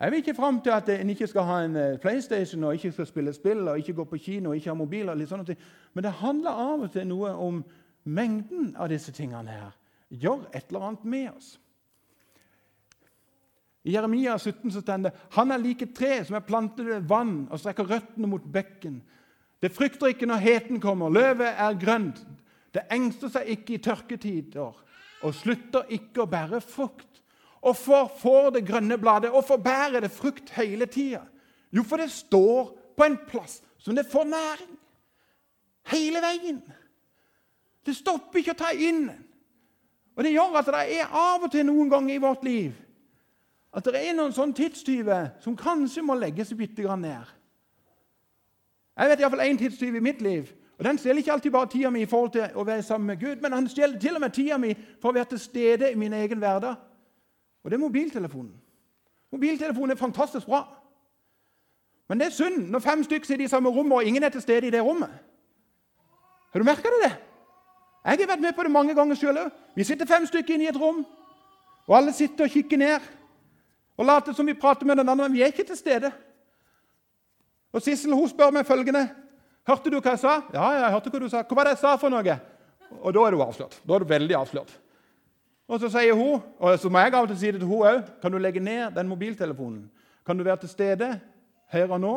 Jeg 0.00 0.10
vil 0.10 0.16
ikke 0.16 0.34
fram 0.34 0.60
til 0.60 0.70
at 0.74 0.88
en 0.88 1.10
ikke 1.10 1.26
skal 1.26 1.42
ha 1.42 1.60
en 1.64 1.76
eh, 1.76 1.98
PlayStation 1.98 2.64
og 2.64 2.74
ikke 2.74 2.92
skal 2.92 3.06
spille 3.06 3.32
spill 3.32 3.68
og 3.68 3.78
ikke 3.78 3.92
gå 3.92 4.04
på 4.04 4.18
kino 4.18 4.50
og 4.50 4.56
ikke 4.56 4.70
ha 4.70 4.74
mobil. 4.74 5.08
og 5.08 5.16
litt 5.16 5.30
sånne 5.30 5.46
ting. 5.46 5.58
Men 5.94 6.04
det 6.04 6.12
handler 6.18 6.50
av 6.50 6.80
og 6.80 6.92
til 6.92 7.06
noe 7.06 7.30
om 7.30 7.64
mengden 8.04 8.74
av 8.76 8.88
disse 8.88 9.12
tingene 9.12 9.50
her. 9.50 9.70
Gjør 10.10 10.48
et 10.52 10.66
eller 10.68 10.88
annet 10.88 11.04
med 11.04 11.28
oss. 11.36 11.54
I 13.84 13.94
Jeremia 13.94 14.38
17 14.38 14.70
så 14.72 14.80
står 14.80 15.02
det 15.04 15.12
han 15.36 15.52
er 15.52 15.60
like 15.60 15.86
tre 15.94 16.24
som 16.24 16.36
er 16.36 16.46
plantet 16.46 16.86
ved 16.86 17.08
vann 17.08 17.46
og 17.50 17.60
strekker 17.60 17.88
røttene 17.88 18.26
mot 18.26 18.44
bekken. 18.52 19.02
Det 19.62 19.72
frykter 19.72 20.12
ikke 20.12 20.26
når 20.26 20.42
heten 20.42 20.80
kommer. 20.80 21.12
Løvet 21.12 21.52
er 21.56 21.78
grønt. 21.80 22.24
Det 22.74 22.82
engster 22.90 23.30
seg 23.30 23.48
ikke 23.54 23.76
i 23.76 23.82
tørketider 23.84 24.83
og 25.24 25.34
slutter 25.34 25.90
ikke 25.96 26.24
å 26.24 26.30
bære 26.30 26.60
frukt. 26.64 27.08
Hvorfor 27.64 28.10
får 28.20 28.50
det 28.58 28.66
grønne 28.68 28.98
bladet? 29.00 29.32
Hvorfor 29.32 29.56
bærer 29.56 30.04
det 30.04 30.12
frukt 30.12 30.52
hele 30.58 30.86
tida? 30.86 31.22
Jo, 31.72 31.82
for 31.82 32.00
det 32.00 32.10
står 32.12 32.74
på 32.96 33.06
en 33.06 33.16
plass 33.28 33.62
som 33.80 33.96
det 33.96 34.06
får 34.10 34.28
næring. 34.28 34.74
Hele 35.92 36.20
veien. 36.24 36.60
Det 37.84 37.96
stopper 37.96 38.40
ikke 38.40 38.54
å 38.54 38.62
ta 38.62 38.72
inn. 38.76 39.08
Og 40.14 40.24
Det 40.24 40.32
gjør 40.32 40.60
at 40.60 40.68
det 40.70 40.98
er 41.00 41.10
av 41.10 41.42
og 41.42 41.50
til 41.52 41.66
noen 41.66 41.90
ganger 41.90 42.14
i 42.14 42.22
vårt 42.22 42.44
liv 42.46 42.84
at 43.74 43.86
det 43.90 43.98
er 43.98 44.14
noen 44.14 44.34
sånne 44.34 44.54
tidstyver 44.54 45.32
som 45.42 45.56
kanskje 45.58 46.04
må 46.06 46.14
legges 46.18 46.52
bitte 46.54 46.84
grann 46.84 47.02
ned. 47.02 47.32
Jeg 48.94 49.10
vet 49.10 49.22
iallfall 49.24 49.42
én 49.42 49.58
tidstyv 49.58 49.96
i 49.98 50.02
mitt 50.04 50.20
liv. 50.22 50.52
Og 50.78 50.84
Den 50.84 50.98
stjeler 50.98 51.16
ikke 51.16 51.32
alltid 51.32 51.50
bare 51.50 51.66
tida 51.66 51.90
mi 51.90 52.02
i 52.02 52.06
forhold 52.06 52.30
til 52.30 52.46
å 52.54 52.64
være 52.64 52.82
sammen 52.82 53.06
med 53.06 53.20
Gud, 53.20 53.36
men 53.42 53.52
han 53.52 53.68
stjeler 53.68 53.98
til 53.98 54.14
og 54.14 54.20
med 54.20 54.30
tida 54.34 54.58
mi 54.58 54.74
for 55.00 55.12
å 55.12 55.14
være 55.14 55.24
til 55.34 55.38
stede 55.38 55.92
i 55.92 55.98
min 55.98 56.12
egen 56.12 56.38
hverdag. 56.38 56.74
Og 57.64 57.70
det 57.70 57.76
er 57.76 57.82
mobiltelefonen. 57.82 58.52
Mobiltelefonen 59.32 59.90
er 59.90 60.00
fantastisk 60.00 60.46
bra. 60.46 60.64
Men 62.08 62.20
det 62.20 62.26
er 62.26 62.34
synd 62.36 62.66
når 62.70 62.82
fem 62.82 63.04
stykker 63.04 63.26
sitter 63.26 63.44
i 63.44 63.48
samme 63.48 63.70
rom, 63.70 63.92
og 63.92 64.04
ingen 64.04 64.22
er 64.22 64.34
til 64.34 64.42
stede 64.42 64.66
i 64.66 64.70
det 64.70 64.82
rommet. 64.82 65.10
Har 66.52 66.60
du 66.60 66.64
merka 66.64 66.90
det? 67.02 67.12
Jeg 68.04 68.18
har 68.18 68.28
vært 68.28 68.40
med 68.40 68.52
på 68.52 68.62
det 68.62 68.70
mange 68.70 68.94
ganger 68.94 69.16
sjøl 69.16 69.38
òg. 69.46 69.52
Vi 69.74 69.84
sitter 69.84 70.06
fem 70.06 70.26
stykker 70.26 70.54
inne 70.54 70.66
i 70.66 70.68
et 70.68 70.80
rom, 70.80 71.04
og 71.86 71.96
alle 71.96 72.12
sitter 72.12 72.44
og 72.44 72.50
kikker 72.50 72.76
ned 72.76 73.00
og 73.96 74.06
later 74.06 74.34
som 74.34 74.46
vi 74.46 74.54
prater 74.58 74.86
med 74.86 74.96
den 74.96 75.08
andre, 75.08 75.28
men 75.28 75.36
vi 75.36 75.42
er 75.42 75.52
ikke 75.52 75.64
til 75.64 75.76
stede. 75.76 76.10
Og 77.72 77.82
Sissel 77.82 78.14
hun 78.14 78.28
spør 78.28 78.50
meg 78.50 78.66
følgende 78.66 79.06
Hørte 79.64 79.90
du 79.90 79.98
hva 79.98 80.12
jeg 80.12 80.20
sa? 80.20 80.38
Ja, 80.52 80.66
jeg 80.76 80.92
hørte 80.92 81.12
hva 81.12 81.20
du 81.22 81.28
sa. 81.32 81.42
Hva 81.42 81.56
var 81.56 81.68
det 81.68 81.76
jeg 81.76 81.82
sa 81.84 81.94
for 82.00 82.12
noe? 82.12 82.38
Og 83.00 83.14
da 83.16 83.26
er 83.26 83.34
du 83.34 83.42
avslørt. 83.42 83.78
Da 83.82 83.96
er 83.96 84.04
du 84.04 84.10
veldig 84.10 84.36
avslørt. 84.36 84.72
Og 85.64 85.80
så 85.80 85.88
sier 85.88 86.12
hun, 86.12 86.42
og 86.60 86.78
så 86.78 86.90
må 86.92 87.00
jeg 87.00 87.14
til 87.30 87.38
si 87.40 87.52
det 87.54 87.60
til 87.62 87.68
hun 87.68 87.86
òg, 87.88 88.02
kan 88.20 88.32
du 88.32 88.38
legge 88.38 88.60
ned 88.60 88.92
den 88.92 89.08
mobiltelefonen? 89.08 89.86
Kan 90.26 90.36
du 90.36 90.44
være 90.44 90.60
til 90.64 90.68
stede 90.68 91.08
her 91.72 91.92
og 91.92 92.00
nå? 92.00 92.14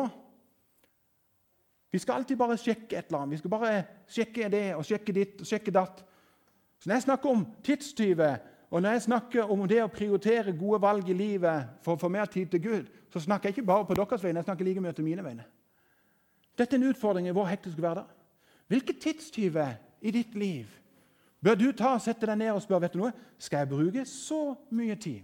Vi 1.92 1.98
skal 1.98 2.20
alltid 2.20 2.36
bare 2.36 2.58
sjekke 2.60 2.98
et 2.98 3.08
eller 3.08 3.22
annet. 3.22 3.32
Vi 3.32 3.40
skal 3.40 3.50
bare 3.50 3.72
sjekke 4.12 4.50
det 4.52 4.64
og 4.76 4.84
sjekke 4.84 5.14
ditt 5.16 5.40
og 5.40 5.48
sjekke 5.48 5.72
datt. 5.72 6.04
Så 6.78 6.88
Når 6.88 6.94
jeg 6.94 7.02
snakker 7.02 7.30
om 7.30 7.46
tidstyver, 7.64 8.36
og 8.70 8.82
når 8.82 8.90
jeg 8.90 9.02
snakker 9.02 9.50
om 9.50 9.64
det 9.68 9.80
å 9.82 9.88
prioritere 9.88 10.52
gode 10.52 10.82
valg 10.82 11.08
i 11.08 11.16
livet 11.16 11.80
for 11.82 11.96
å 11.96 12.00
få 12.00 12.10
mer 12.12 12.28
tid 12.28 12.52
til 12.52 12.60
Gud, 12.60 12.90
så 13.12 13.20
snakker 13.20 13.48
jeg 13.48 13.56
ikke 13.56 13.70
bare 13.70 13.86
på 13.88 13.96
deres 13.96 14.22
vegne, 14.22 14.42
jeg 14.42 14.44
snakker 14.44 14.64
like 14.64 14.80
mye 14.84 14.92
til 14.92 15.04
mine 15.04 15.24
vegne. 15.24 15.46
Dette 16.58 16.74
er 16.76 16.80
en 16.80 16.90
utfordring 16.90 17.28
i 17.28 17.34
vår 17.34 17.52
hektiske 17.52 17.80
hverdag. 17.80 18.08
Hvilke 18.68 18.92
tidstyver 19.00 19.78
i 20.02 20.12
ditt 20.14 20.34
liv 20.34 20.66
Bør 21.38 21.54
du 21.54 21.68
ta 21.72 21.92
og 21.94 22.02
sette 22.02 22.26
deg 22.26 22.38
ned 22.40 22.50
og 22.50 22.62
spørre 22.64 22.88
vet 22.88 22.94
du 22.96 23.02
noe, 23.02 23.12
skal 23.38 23.62
jeg 23.62 23.70
bruke 23.70 24.02
så 24.10 24.56
mye 24.74 24.96
tid 24.98 25.22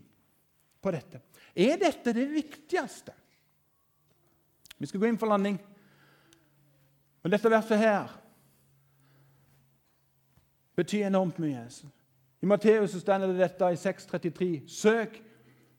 på 0.79 0.93
dette. 0.95 1.19
Er 1.59 1.79
dette 1.81 2.15
det 2.15 2.29
viktigste? 2.31 3.15
Vi 4.79 4.87
skal 4.87 5.03
gå 5.03 5.09
inn 5.11 5.19
for 5.19 5.31
landing. 5.31 5.59
Og 7.25 7.33
dette 7.33 7.51
verset 7.51 7.81
her 7.81 8.15
betyr 10.79 11.09
enormt 11.09 11.39
mye. 11.43 11.67
I 12.43 12.47
Matteus 12.51 12.95
står 13.01 13.27
det 13.27 13.35
dette 13.39 13.71
i 13.73 13.81
6,33.: 13.81 14.51
Søk 14.69 15.23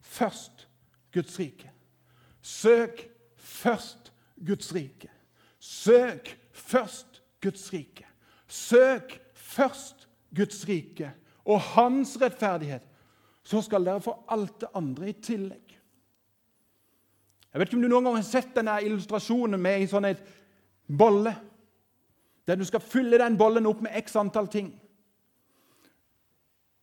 først 0.02 0.68
Guds 1.14 1.40
rike. 1.40 1.72
Søk 2.42 3.06
først 3.38 4.12
Guds 4.36 4.74
rike. 4.76 5.15
Søk 5.66 6.30
først 6.52 7.22
Guds 7.42 7.74
rike. 7.74 8.06
Søk 8.48 9.20
først 9.34 10.08
Guds 10.36 10.68
rike 10.68 11.12
og 11.46 11.62
hans 11.62 12.18
rettferdighet, 12.22 12.82
så 13.44 13.62
skal 13.62 13.86
dere 13.86 14.02
få 14.02 14.16
alt 14.30 14.62
det 14.62 14.70
andre 14.74 15.10
i 15.10 15.14
tillegg. 15.14 15.76
Jeg 17.54 17.60
vet 17.60 17.70
ikke 17.70 17.78
om 17.78 17.84
du 17.86 17.90
noen 17.90 18.08
gang 18.10 18.18
har 18.18 18.26
sett 18.28 18.56
denne 18.56 18.76
illustrasjonen 18.84 19.62
med 19.62 19.82
i 19.82 19.90
sånn 19.90 20.10
et 20.10 20.24
bolle, 20.86 21.32
der 22.46 22.58
du 22.60 22.66
skal 22.68 22.84
fylle 22.84 23.22
den 23.22 23.38
bollen 23.38 23.70
opp 23.70 23.82
med 23.86 23.96
x 24.02 24.18
antall 24.20 24.50
ting. 24.52 24.74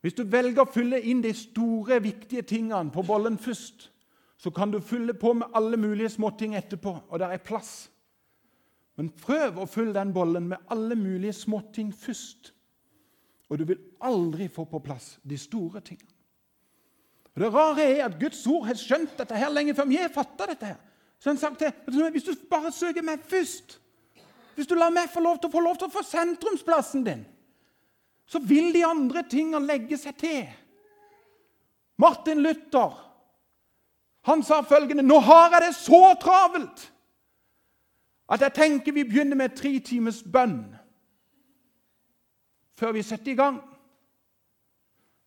Hvis 0.02 0.16
du 0.18 0.24
velger 0.26 0.64
å 0.64 0.72
fylle 0.72 0.98
inn 1.06 1.20
de 1.22 1.30
store, 1.36 2.00
viktige 2.02 2.42
tingene 2.42 2.90
på 2.90 3.04
bollen 3.06 3.38
først, 3.38 3.90
så 4.38 4.50
kan 4.50 4.72
du 4.72 4.80
fylle 4.82 5.14
på 5.14 5.34
med 5.38 5.54
alle 5.54 5.78
mulige 5.78 6.10
småting 6.16 6.56
etterpå, 6.58 6.96
og 7.08 7.18
der 7.22 7.34
er 7.36 7.42
plass. 7.42 7.92
Men 9.02 9.08
prøv 9.18 9.56
å 9.58 9.66
fylle 9.66 9.96
den 9.96 10.12
bollen 10.14 10.44
med 10.52 10.70
alle 10.70 10.94
mulige 10.94 11.34
småting 11.34 11.88
først. 11.90 12.52
Og 13.50 13.58
du 13.58 13.64
vil 13.66 13.80
aldri 13.98 14.46
få 14.46 14.62
på 14.70 14.78
plass 14.84 15.16
de 15.26 15.34
store 15.42 15.82
tingene. 15.82 16.12
Og 17.34 17.40
Det 17.42 17.48
rare 17.50 17.82
er 17.82 18.04
at 18.04 18.14
Guds 18.20 18.44
ord 18.46 18.68
har 18.68 18.78
skjønt 18.78 19.16
dette 19.18 19.34
her 19.34 19.50
lenge 19.50 19.74
før 19.74 19.88
vi 19.90 19.98
har 19.98 20.12
fatta 20.14 20.46
dette. 20.46 20.66
her. 20.66 20.78
Så 21.18 21.30
han 21.30 21.38
sagt 21.38 21.58
til, 21.58 21.72
Hvis 22.12 22.22
du 22.22 22.32
bare 22.50 22.70
søker 22.70 23.02
meg 23.02 23.18
først, 23.26 23.80
hvis 24.54 24.66
du 24.66 24.74
lar 24.74 24.94
meg 24.94 25.10
få 25.10 25.20
lov 25.20 25.40
til 25.40 25.48
å 25.50 25.52
få 25.52 25.60
lov 25.60 25.76
til 25.78 25.88
å 25.88 25.96
få 25.96 26.02
sentrumsplassen 26.06 27.04
din, 27.04 27.26
så 28.26 28.38
vil 28.38 28.72
de 28.72 28.84
andre 28.86 29.24
tingene 29.26 29.66
legge 29.66 29.98
seg 29.98 30.14
til. 30.16 30.46
Martin 31.98 32.38
Luther 32.38 32.94
han 34.22 34.42
sa 34.42 34.62
følgende 34.62 35.02
Nå 35.02 35.18
har 35.18 35.50
jeg 35.50 35.62
det 35.66 35.74
så 35.74 36.14
travelt 36.22 36.91
at 38.32 38.40
jeg 38.40 38.54
tenker 38.56 38.94
vi 38.96 39.04
begynner 39.04 39.36
med 39.36 39.56
tre 39.56 39.76
times 39.84 40.22
bønn 40.24 40.62
før 42.78 42.94
vi 42.96 43.02
setter 43.04 43.34
i 43.34 43.38
gang. 43.38 43.60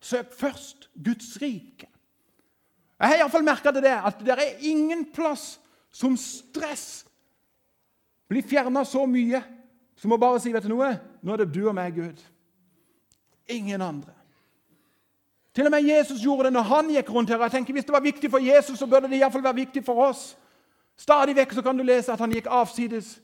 Søk 0.02 0.34
først 0.34 0.90
Guds 1.04 1.36
rike. 1.42 1.88
Jeg 2.98 3.08
har 3.08 3.20
iallfall 3.20 3.44
merka 3.46 3.72
det 3.72 3.86
at 3.94 4.20
det 4.24 4.34
er 4.34 4.58
ingen 4.66 5.06
plass 5.14 5.56
som 5.92 6.16
stress 6.20 7.06
blir 8.28 8.44
fjerna 8.44 8.82
så 8.84 9.06
mye 9.08 9.40
som 9.96 10.12
å 10.12 10.20
bare 10.20 10.40
si 10.42 10.52
vet 10.52 10.66
du 10.66 10.72
noe, 10.74 10.90
nå 11.22 11.32
er 11.32 11.44
det 11.44 11.52
du 11.54 11.62
og 11.68 11.74
meg, 11.76 11.94
Gud. 11.96 12.20
Ingen 13.48 13.80
andre. 13.80 14.12
Til 15.56 15.68
og 15.68 15.72
med 15.72 15.86
Jesus 15.86 16.20
gjorde 16.20 16.50
det 16.50 16.56
når 16.58 16.66
han 16.68 16.90
gikk 16.92 17.10
rundt 17.14 17.30
her. 17.32 17.40
Jeg 17.46 17.54
tenker 17.54 17.72
Hvis 17.72 17.86
det 17.88 17.94
var 17.94 18.04
viktig 18.04 18.30
for 18.30 18.42
Jesus, 18.44 18.78
så 18.78 18.86
burde 18.86 19.08
det 19.08 19.22
iallfall 19.22 19.44
være 19.44 19.62
viktig 19.62 19.84
for 19.86 20.02
oss. 20.10 20.34
Stadig 20.96 21.36
vekk 21.36 21.52
så 21.52 21.62
kan 21.62 21.76
du 21.76 21.84
lese 21.84 22.12
at 22.12 22.20
han 22.20 22.32
gikk 22.32 22.48
avsides 22.48 23.18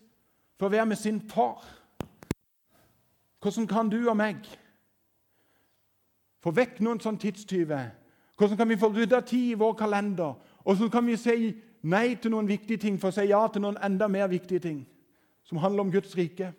for 0.61 0.69
å 0.69 0.75
være 0.75 0.87
med 0.93 1.01
sin 1.01 1.21
far. 1.31 1.65
Hvordan 3.43 3.67
kan 3.67 3.91
du 3.91 3.99
og 4.07 4.17
meg 4.17 4.45
få 6.43 6.53
vekk 6.55 6.81
noen 6.85 7.01
sånn 7.03 7.19
tidstyver? 7.19 7.91
Hvordan 8.37 8.59
kan 8.59 8.69
vi 8.69 8.79
få 8.79 8.93
rydda 8.93 9.21
tid 9.27 9.53
i 9.53 9.59
vår 9.59 9.75
kalender? 9.79 10.37
Så 10.63 10.89
kan 10.93 11.07
vi 11.07 11.17
si 11.19 11.53
nei 11.83 12.15
til 12.15 12.35
noen 12.35 12.47
viktige 12.47 12.79
ting 12.79 13.01
for 13.01 13.11
å 13.11 13.17
si 13.17 13.29
ja 13.31 13.41
til 13.51 13.65
noen 13.65 13.81
enda 13.83 14.09
mer 14.09 14.31
viktige 14.31 14.63
ting 14.63 14.85
som 15.49 15.59
handler 15.59 15.87
om 15.87 15.93
Guds 15.93 16.15
rike? 16.19 16.53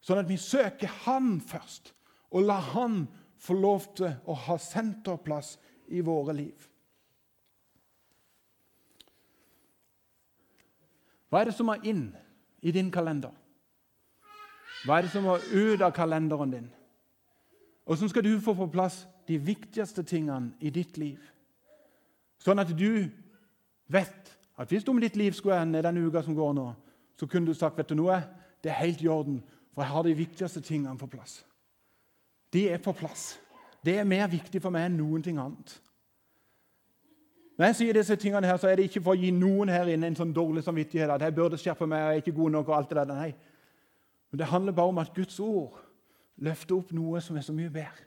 Sånn 0.00 0.22
at 0.22 0.28
vi 0.30 0.38
søker 0.38 0.90
Han 1.04 1.40
først, 1.40 1.92
og 2.30 2.46
lar 2.46 2.62
Han 2.72 3.06
få 3.38 3.54
lov 3.54 3.90
til 3.98 4.14
å 4.24 4.34
ha 4.46 4.56
senterplass 4.58 5.56
i 5.88 6.00
våre 6.00 6.34
liv. 6.36 6.68
Hva 11.28 11.42
er 11.42 11.50
det 11.50 11.56
som 11.56 11.68
må 11.68 11.76
inn 11.84 12.08
i 12.64 12.72
din 12.72 12.90
kalender? 12.92 13.34
Hva 14.84 14.98
er 14.98 15.06
det 15.06 15.12
som 15.12 15.26
må 15.26 15.36
ut 15.38 15.82
av 15.82 15.92
kalenderen 15.96 16.52
din? 16.54 16.68
Hvordan 17.88 18.10
skal 18.12 18.24
du 18.24 18.34
få 18.40 18.54
på 18.54 18.68
plass 18.72 19.06
de 19.28 19.38
viktigste 19.40 20.04
tingene 20.04 20.52
i 20.60 20.70
ditt 20.70 20.98
liv? 21.00 21.20
Sånn 22.44 22.60
at 22.60 22.70
du 22.76 23.08
vet 23.88 24.34
at 24.58 24.70
hvis 24.70 24.84
du 24.84 24.92
om 24.92 25.00
ditt 25.00 25.16
liv 25.16 25.34
skulle 25.36 25.58
ende 25.62 25.82
denne 25.82 26.04
uka 26.06 26.22
som 26.22 26.36
går 26.36 26.54
nå, 26.56 26.66
så 27.18 27.26
kunne 27.26 27.50
du 27.50 27.56
sagt 27.56 27.78
vet 27.78 27.90
du 27.90 27.96
noe, 27.98 28.20
det 28.62 28.70
er 28.70 28.82
helt 28.82 29.02
i 29.02 29.10
orden, 29.10 29.40
for 29.74 29.82
jeg 29.82 29.94
har 29.94 30.06
de 30.06 30.14
viktigste 30.18 30.62
tingene 30.62 30.98
på 30.98 31.08
plass. 31.10 31.40
De 32.52 32.68
er 32.70 32.80
på 32.82 32.92
plass. 32.96 33.38
Det 33.84 33.98
er 33.98 34.08
mer 34.08 34.26
viktig 34.30 34.60
for 34.62 34.74
meg 34.74 34.88
enn 34.88 34.98
noen 34.98 35.22
ting 35.22 35.38
annet. 35.38 35.76
Når 37.58 37.66
jeg 37.66 37.74
sier 37.74 37.96
disse 37.96 38.16
tingene 38.16 38.46
her, 38.46 38.56
så 38.56 38.68
er 38.70 38.78
det 38.78 38.86
ikke 38.86 39.02
for 39.02 39.16
å 39.16 39.18
gi 39.18 39.32
noen 39.34 39.70
her 39.72 39.88
inne 39.90 40.06
en 40.06 40.16
sånn 40.16 40.34
dårlig 40.34 40.62
samvittighet 40.62 41.10
at 41.10 41.24
jeg 41.26 41.34
burde 41.34 41.58
skjerpe 41.58 41.88
meg, 41.90 42.04
jeg 42.04 42.18
er 42.18 42.22
ikke 42.22 42.36
god 42.36 42.54
nok 42.54 42.68
og 42.70 42.76
alt 42.76 42.92
det 42.92 42.98
der. 43.00 43.08
Nei. 43.10 43.32
Men 44.30 44.42
det 44.42 44.50
handler 44.52 44.76
bare 44.76 44.92
om 44.92 45.00
at 45.02 45.10
Guds 45.16 45.40
ord 45.42 45.80
løfter 46.46 46.76
opp 46.76 46.92
noe 46.94 47.22
som 47.24 47.36
er 47.36 47.46
så 47.46 47.54
mye 47.56 47.72
bedre. 47.74 48.06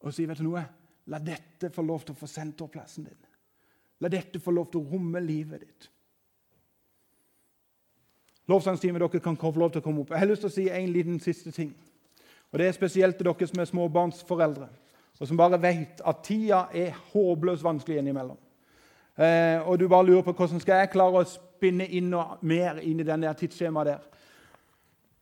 Og 0.00 0.14
sier, 0.16 0.30
vet 0.30 0.40
du 0.40 0.46
noe? 0.46 0.64
La 1.12 1.20
dette 1.20 1.68
få 1.74 1.84
lov 1.84 2.06
til 2.06 2.16
å 2.16 2.20
få 2.20 2.28
senterplassen 2.30 3.10
din. 3.10 3.28
La 4.00 4.08
dette 4.08 4.40
få 4.40 4.54
lov 4.56 4.70
til 4.72 4.80
å 4.80 4.94
romme 4.94 5.20
livet 5.20 5.66
ditt. 5.66 5.90
Lovsangstimen 8.48 9.02
dere 9.02 9.20
kan 9.22 9.36
få 9.36 9.52
lov 9.58 9.74
til 9.74 9.82
å 9.82 9.84
komme 9.84 10.02
opp. 10.02 10.14
Jeg 10.14 10.22
har 10.22 10.30
lyst 10.30 10.46
til 10.46 10.50
å 10.50 10.54
si 10.54 10.68
en 10.72 10.92
liten 10.94 11.20
siste 11.22 11.52
ting. 11.54 11.74
Og 12.50 12.58
Det 12.58 12.66
er 12.66 12.72
spesielt 12.74 13.18
til 13.18 13.28
dere 13.28 13.46
som 13.46 13.60
er 13.60 13.68
småbarnsforeldre, 13.68 14.68
og 15.20 15.28
som 15.28 15.36
bare 15.36 15.62
vet 15.62 16.00
at 16.06 16.22
tida 16.24 16.64
er 16.74 16.96
håpløst 17.12 17.64
vanskelig 17.64 17.98
innimellom. 17.98 18.38
Eh, 19.20 19.68
og 19.68 19.80
du 19.80 19.88
bare 19.88 20.06
lurer 20.06 20.22
på 20.22 20.32
hvordan 20.32 20.60
skal 20.60 20.80
jeg 20.80 20.90
klare 20.94 21.20
å 21.20 21.28
spinne 21.28 21.84
inn 21.86 22.14
og 22.16 22.40
mer 22.40 22.80
inn 22.80 23.02
i 23.02 23.04
den 23.04 23.26
der 23.26 23.36
tidsskjemaet 23.36 23.86
der. 23.86 24.06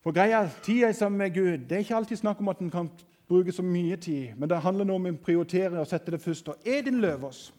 For 0.05 0.15
greia, 0.15 0.45
Tida 0.63 0.93
sammen 0.93 1.19
med 1.19 1.35
Gud 1.35 1.67
det 1.67 1.77
er 1.77 1.83
ikke 1.83 1.97
alltid 1.97 2.17
snakk 2.17 2.39
om 2.41 2.49
at 2.49 2.61
en 2.63 2.71
kan 2.71 2.91
bruke 3.29 3.53
så 3.53 3.63
mye 3.63 3.97
tid, 3.97 4.37
men 4.37 4.49
det 4.49 4.61
handler 4.63 4.87
nå 4.87 4.95
om 4.95 5.09
å 5.11 5.17
prioritere 5.25 5.81
og 5.81 5.87
sette 5.91 6.15
det 6.15 6.23
først. 6.23 6.49
Og 6.49 6.69
Edin 6.69 7.01
Løvås 7.03 7.53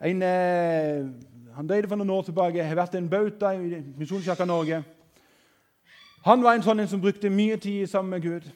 en, 0.00 0.22
eh, 0.22 1.06
Han 1.56 1.66
døde 1.66 1.88
for 1.88 1.96
noen 1.96 2.10
år 2.10 2.22
tilbake, 2.22 2.64
har 2.64 2.76
vært 2.76 2.94
en 2.94 3.08
bauta 3.08 3.50
i 3.50 3.82
Misjonskirka 3.98 4.44
Norge. 4.44 4.84
Han 6.24 6.42
var 6.42 6.54
en 6.54 6.62
sånn 6.62 6.80
en 6.80 6.88
som 6.88 7.00
brukte 7.00 7.30
mye 7.30 7.56
tid 7.56 7.88
sammen 7.88 8.10
med 8.10 8.22
Gud. 8.22 8.52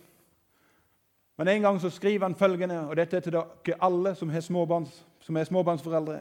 Men 1.39 1.49
en 1.49 1.63
gang 1.63 1.81
så 1.81 1.91
skriver 1.91 2.27
han 2.27 2.35
følgende, 2.35 2.81
og 2.89 2.97
dette 2.97 3.17
er 3.17 3.21
til 3.21 3.33
dere 3.33 3.79
alle 3.81 4.15
som 4.15 4.31
småbarns, 4.41 5.05
som 5.21 5.37
er 5.37 5.45
småbarnsforeldre. 5.45 6.19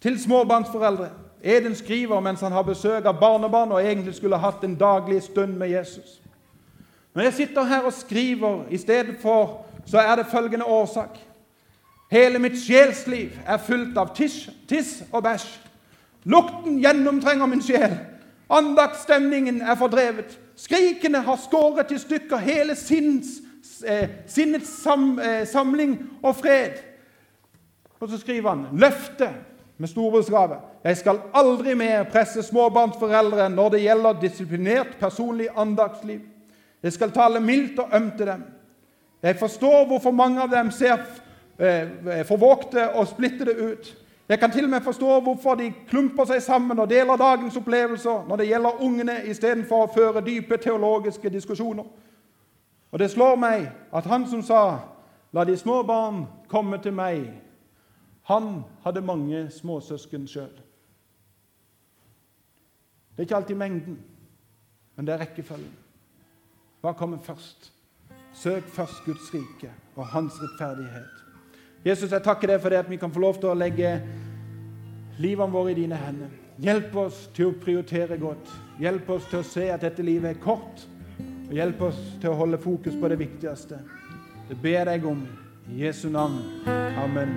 Til 0.00 0.20
småbarnsforeldre. 0.20 1.10
Eden 1.42 1.74
skriver 1.74 2.20
mens 2.20 2.40
han 2.40 2.52
har 2.52 2.62
besøk 2.62 3.04
av 3.04 3.20
barnebarn 3.20 3.72
og 3.72 3.82
egentlig 3.84 4.14
skulle 4.14 4.36
hatt 4.36 4.64
en 4.64 4.76
daglig 4.76 5.22
stund 5.22 5.56
med 5.56 5.68
Jesus. 5.68 6.22
Når 7.14 7.22
jeg 7.22 7.32
sitter 7.32 7.64
her 7.64 7.80
og 7.80 7.92
skriver 7.92 8.64
i 8.70 8.76
stedet 8.76 9.16
for, 9.22 9.66
så 9.86 9.98
er 9.98 10.16
det 10.16 10.26
følgende 10.26 10.64
årsak. 10.64 11.18
Hele 12.10 12.38
mitt 12.38 12.58
sjelsliv 12.58 13.30
er 13.46 13.56
fullt 13.56 13.98
av 13.98 14.14
tiss, 14.14 14.48
tiss 14.68 15.02
og 15.12 15.22
bæsj. 15.22 15.46
Lukten 16.24 16.80
gjennomtrenger 16.82 17.46
min 17.46 17.62
sjel. 17.62 17.98
Andaktsstemningen 18.50 19.60
er 19.62 19.74
fordrevet. 19.78 20.38
Skrikene 20.56 21.22
har 21.22 21.38
skåret 21.38 21.92
i 21.94 21.98
stykker 21.98 22.42
hele 22.42 22.74
sinns, 22.76 23.38
sinnets 24.26 24.82
sam, 24.82 25.18
eh, 25.18 25.46
samling 25.46 26.10
og 26.22 26.36
fred. 26.36 26.70
Og 28.00 28.08
så 28.08 28.18
skriver 28.18 28.48
han 28.48 28.66
løfte 28.72 29.28
med 29.78 29.88
storbruksgave. 29.88 30.56
Jeg 30.84 30.96
skal 30.96 31.20
aldri 31.34 31.74
mer 31.74 32.02
presse 32.02 32.42
småbarnsforeldre 32.42 33.48
når 33.48 33.68
det 33.68 33.82
gjelder 33.82 34.20
disiplinert 34.20 34.96
personlig 35.00 35.48
andaktsliv. 35.56 36.20
Jeg 36.82 36.92
skal 36.92 37.10
tale 37.10 37.40
mildt 37.40 37.78
og 37.78 37.88
ømt 37.96 38.16
til 38.16 38.26
dem. 38.26 38.44
Jeg 39.22 39.36
forstår 39.36 39.86
hvorfor 39.86 40.10
mange 40.10 40.42
av 40.42 40.48
dem 40.48 40.70
ser 40.70 40.96
eh, 41.58 42.26
forvågte 42.26 42.90
og 42.90 43.06
splittede 43.06 43.72
ut. 43.72 43.96
Jeg 44.28 44.38
kan 44.38 44.50
til 44.50 44.64
og 44.64 44.70
med 44.70 44.80
forstå 44.80 45.20
hvorfor 45.20 45.54
de 45.54 45.72
klumper 45.88 46.24
seg 46.24 46.42
sammen 46.42 46.78
og 46.78 46.90
deler 46.90 47.16
dagens 47.16 47.56
opplevelser 47.56 48.28
når 48.28 48.36
det 48.36 48.46
gjelder 48.46 48.82
ungene, 48.82 49.16
istedenfor 49.26 49.84
å 49.84 49.90
føre 49.94 50.22
dype 50.24 50.56
teologiske 50.56 51.30
diskusjoner. 51.30 51.84
Og 52.90 52.98
det 52.98 53.10
slår 53.10 53.36
meg 53.36 53.70
at 53.92 54.06
han 54.06 54.26
som 54.26 54.42
sa 54.42 54.78
'La 55.32 55.44
de 55.44 55.56
små 55.56 55.82
barn 55.82 56.26
komme 56.48 56.78
til 56.82 56.92
meg', 56.92 57.30
han 58.22 58.64
hadde 58.82 59.00
mange 59.00 59.50
småsøsken 59.50 60.26
sjøl. 60.26 60.50
Det 63.10 63.18
er 63.18 63.22
ikke 63.22 63.36
alltid 63.36 63.54
mengden, 63.54 63.98
men 64.96 65.06
det 65.06 65.14
er 65.14 65.20
rekkefølgen. 65.20 65.72
Hva 66.80 66.92
kommer 66.92 67.18
først? 67.18 67.72
Søk 68.32 68.62
først 68.62 69.04
Guds 69.04 69.34
rike 69.34 69.70
og 69.96 70.06
hans 70.06 70.32
rettferdighet. 70.42 71.20
Jesus, 71.84 72.12
jeg 72.12 72.22
takker 72.22 72.48
deg 72.48 72.60
for 72.60 72.68
det 72.68 72.76
at 72.76 72.90
vi 72.90 72.96
kan 72.96 73.12
få 73.12 73.20
lov 73.20 73.34
til 73.40 73.48
å 73.48 73.56
legge 73.56 74.02
livene 75.18 75.52
våre 75.52 75.72
i 75.72 75.74
dine 75.74 75.96
hender. 75.96 76.28
Hjelp 76.60 76.96
oss 76.96 77.30
til 77.34 77.50
å 77.50 77.56
prioritere 77.60 78.18
godt. 78.20 78.50
Hjelp 78.80 79.08
oss 79.10 79.28
til 79.30 79.40
å 79.40 79.46
se 79.48 79.68
at 79.72 79.80
dette 79.80 80.04
livet 80.04 80.30
er 80.30 80.42
kort. 80.42 80.86
Og 81.50 81.56
hjelp 81.58 81.80
oss 81.82 81.96
til 82.22 82.30
å 82.30 82.36
holde 82.38 82.60
fokus 82.62 82.94
på 82.94 83.08
det 83.10 83.16
viktigste. 83.18 83.80
Det 84.46 84.54
ber 84.62 84.86
jeg 84.92 85.02
om 85.10 85.24
i 85.66 85.80
Jesu 85.82 86.06
navn. 86.06 86.38
Amen. 87.02 87.34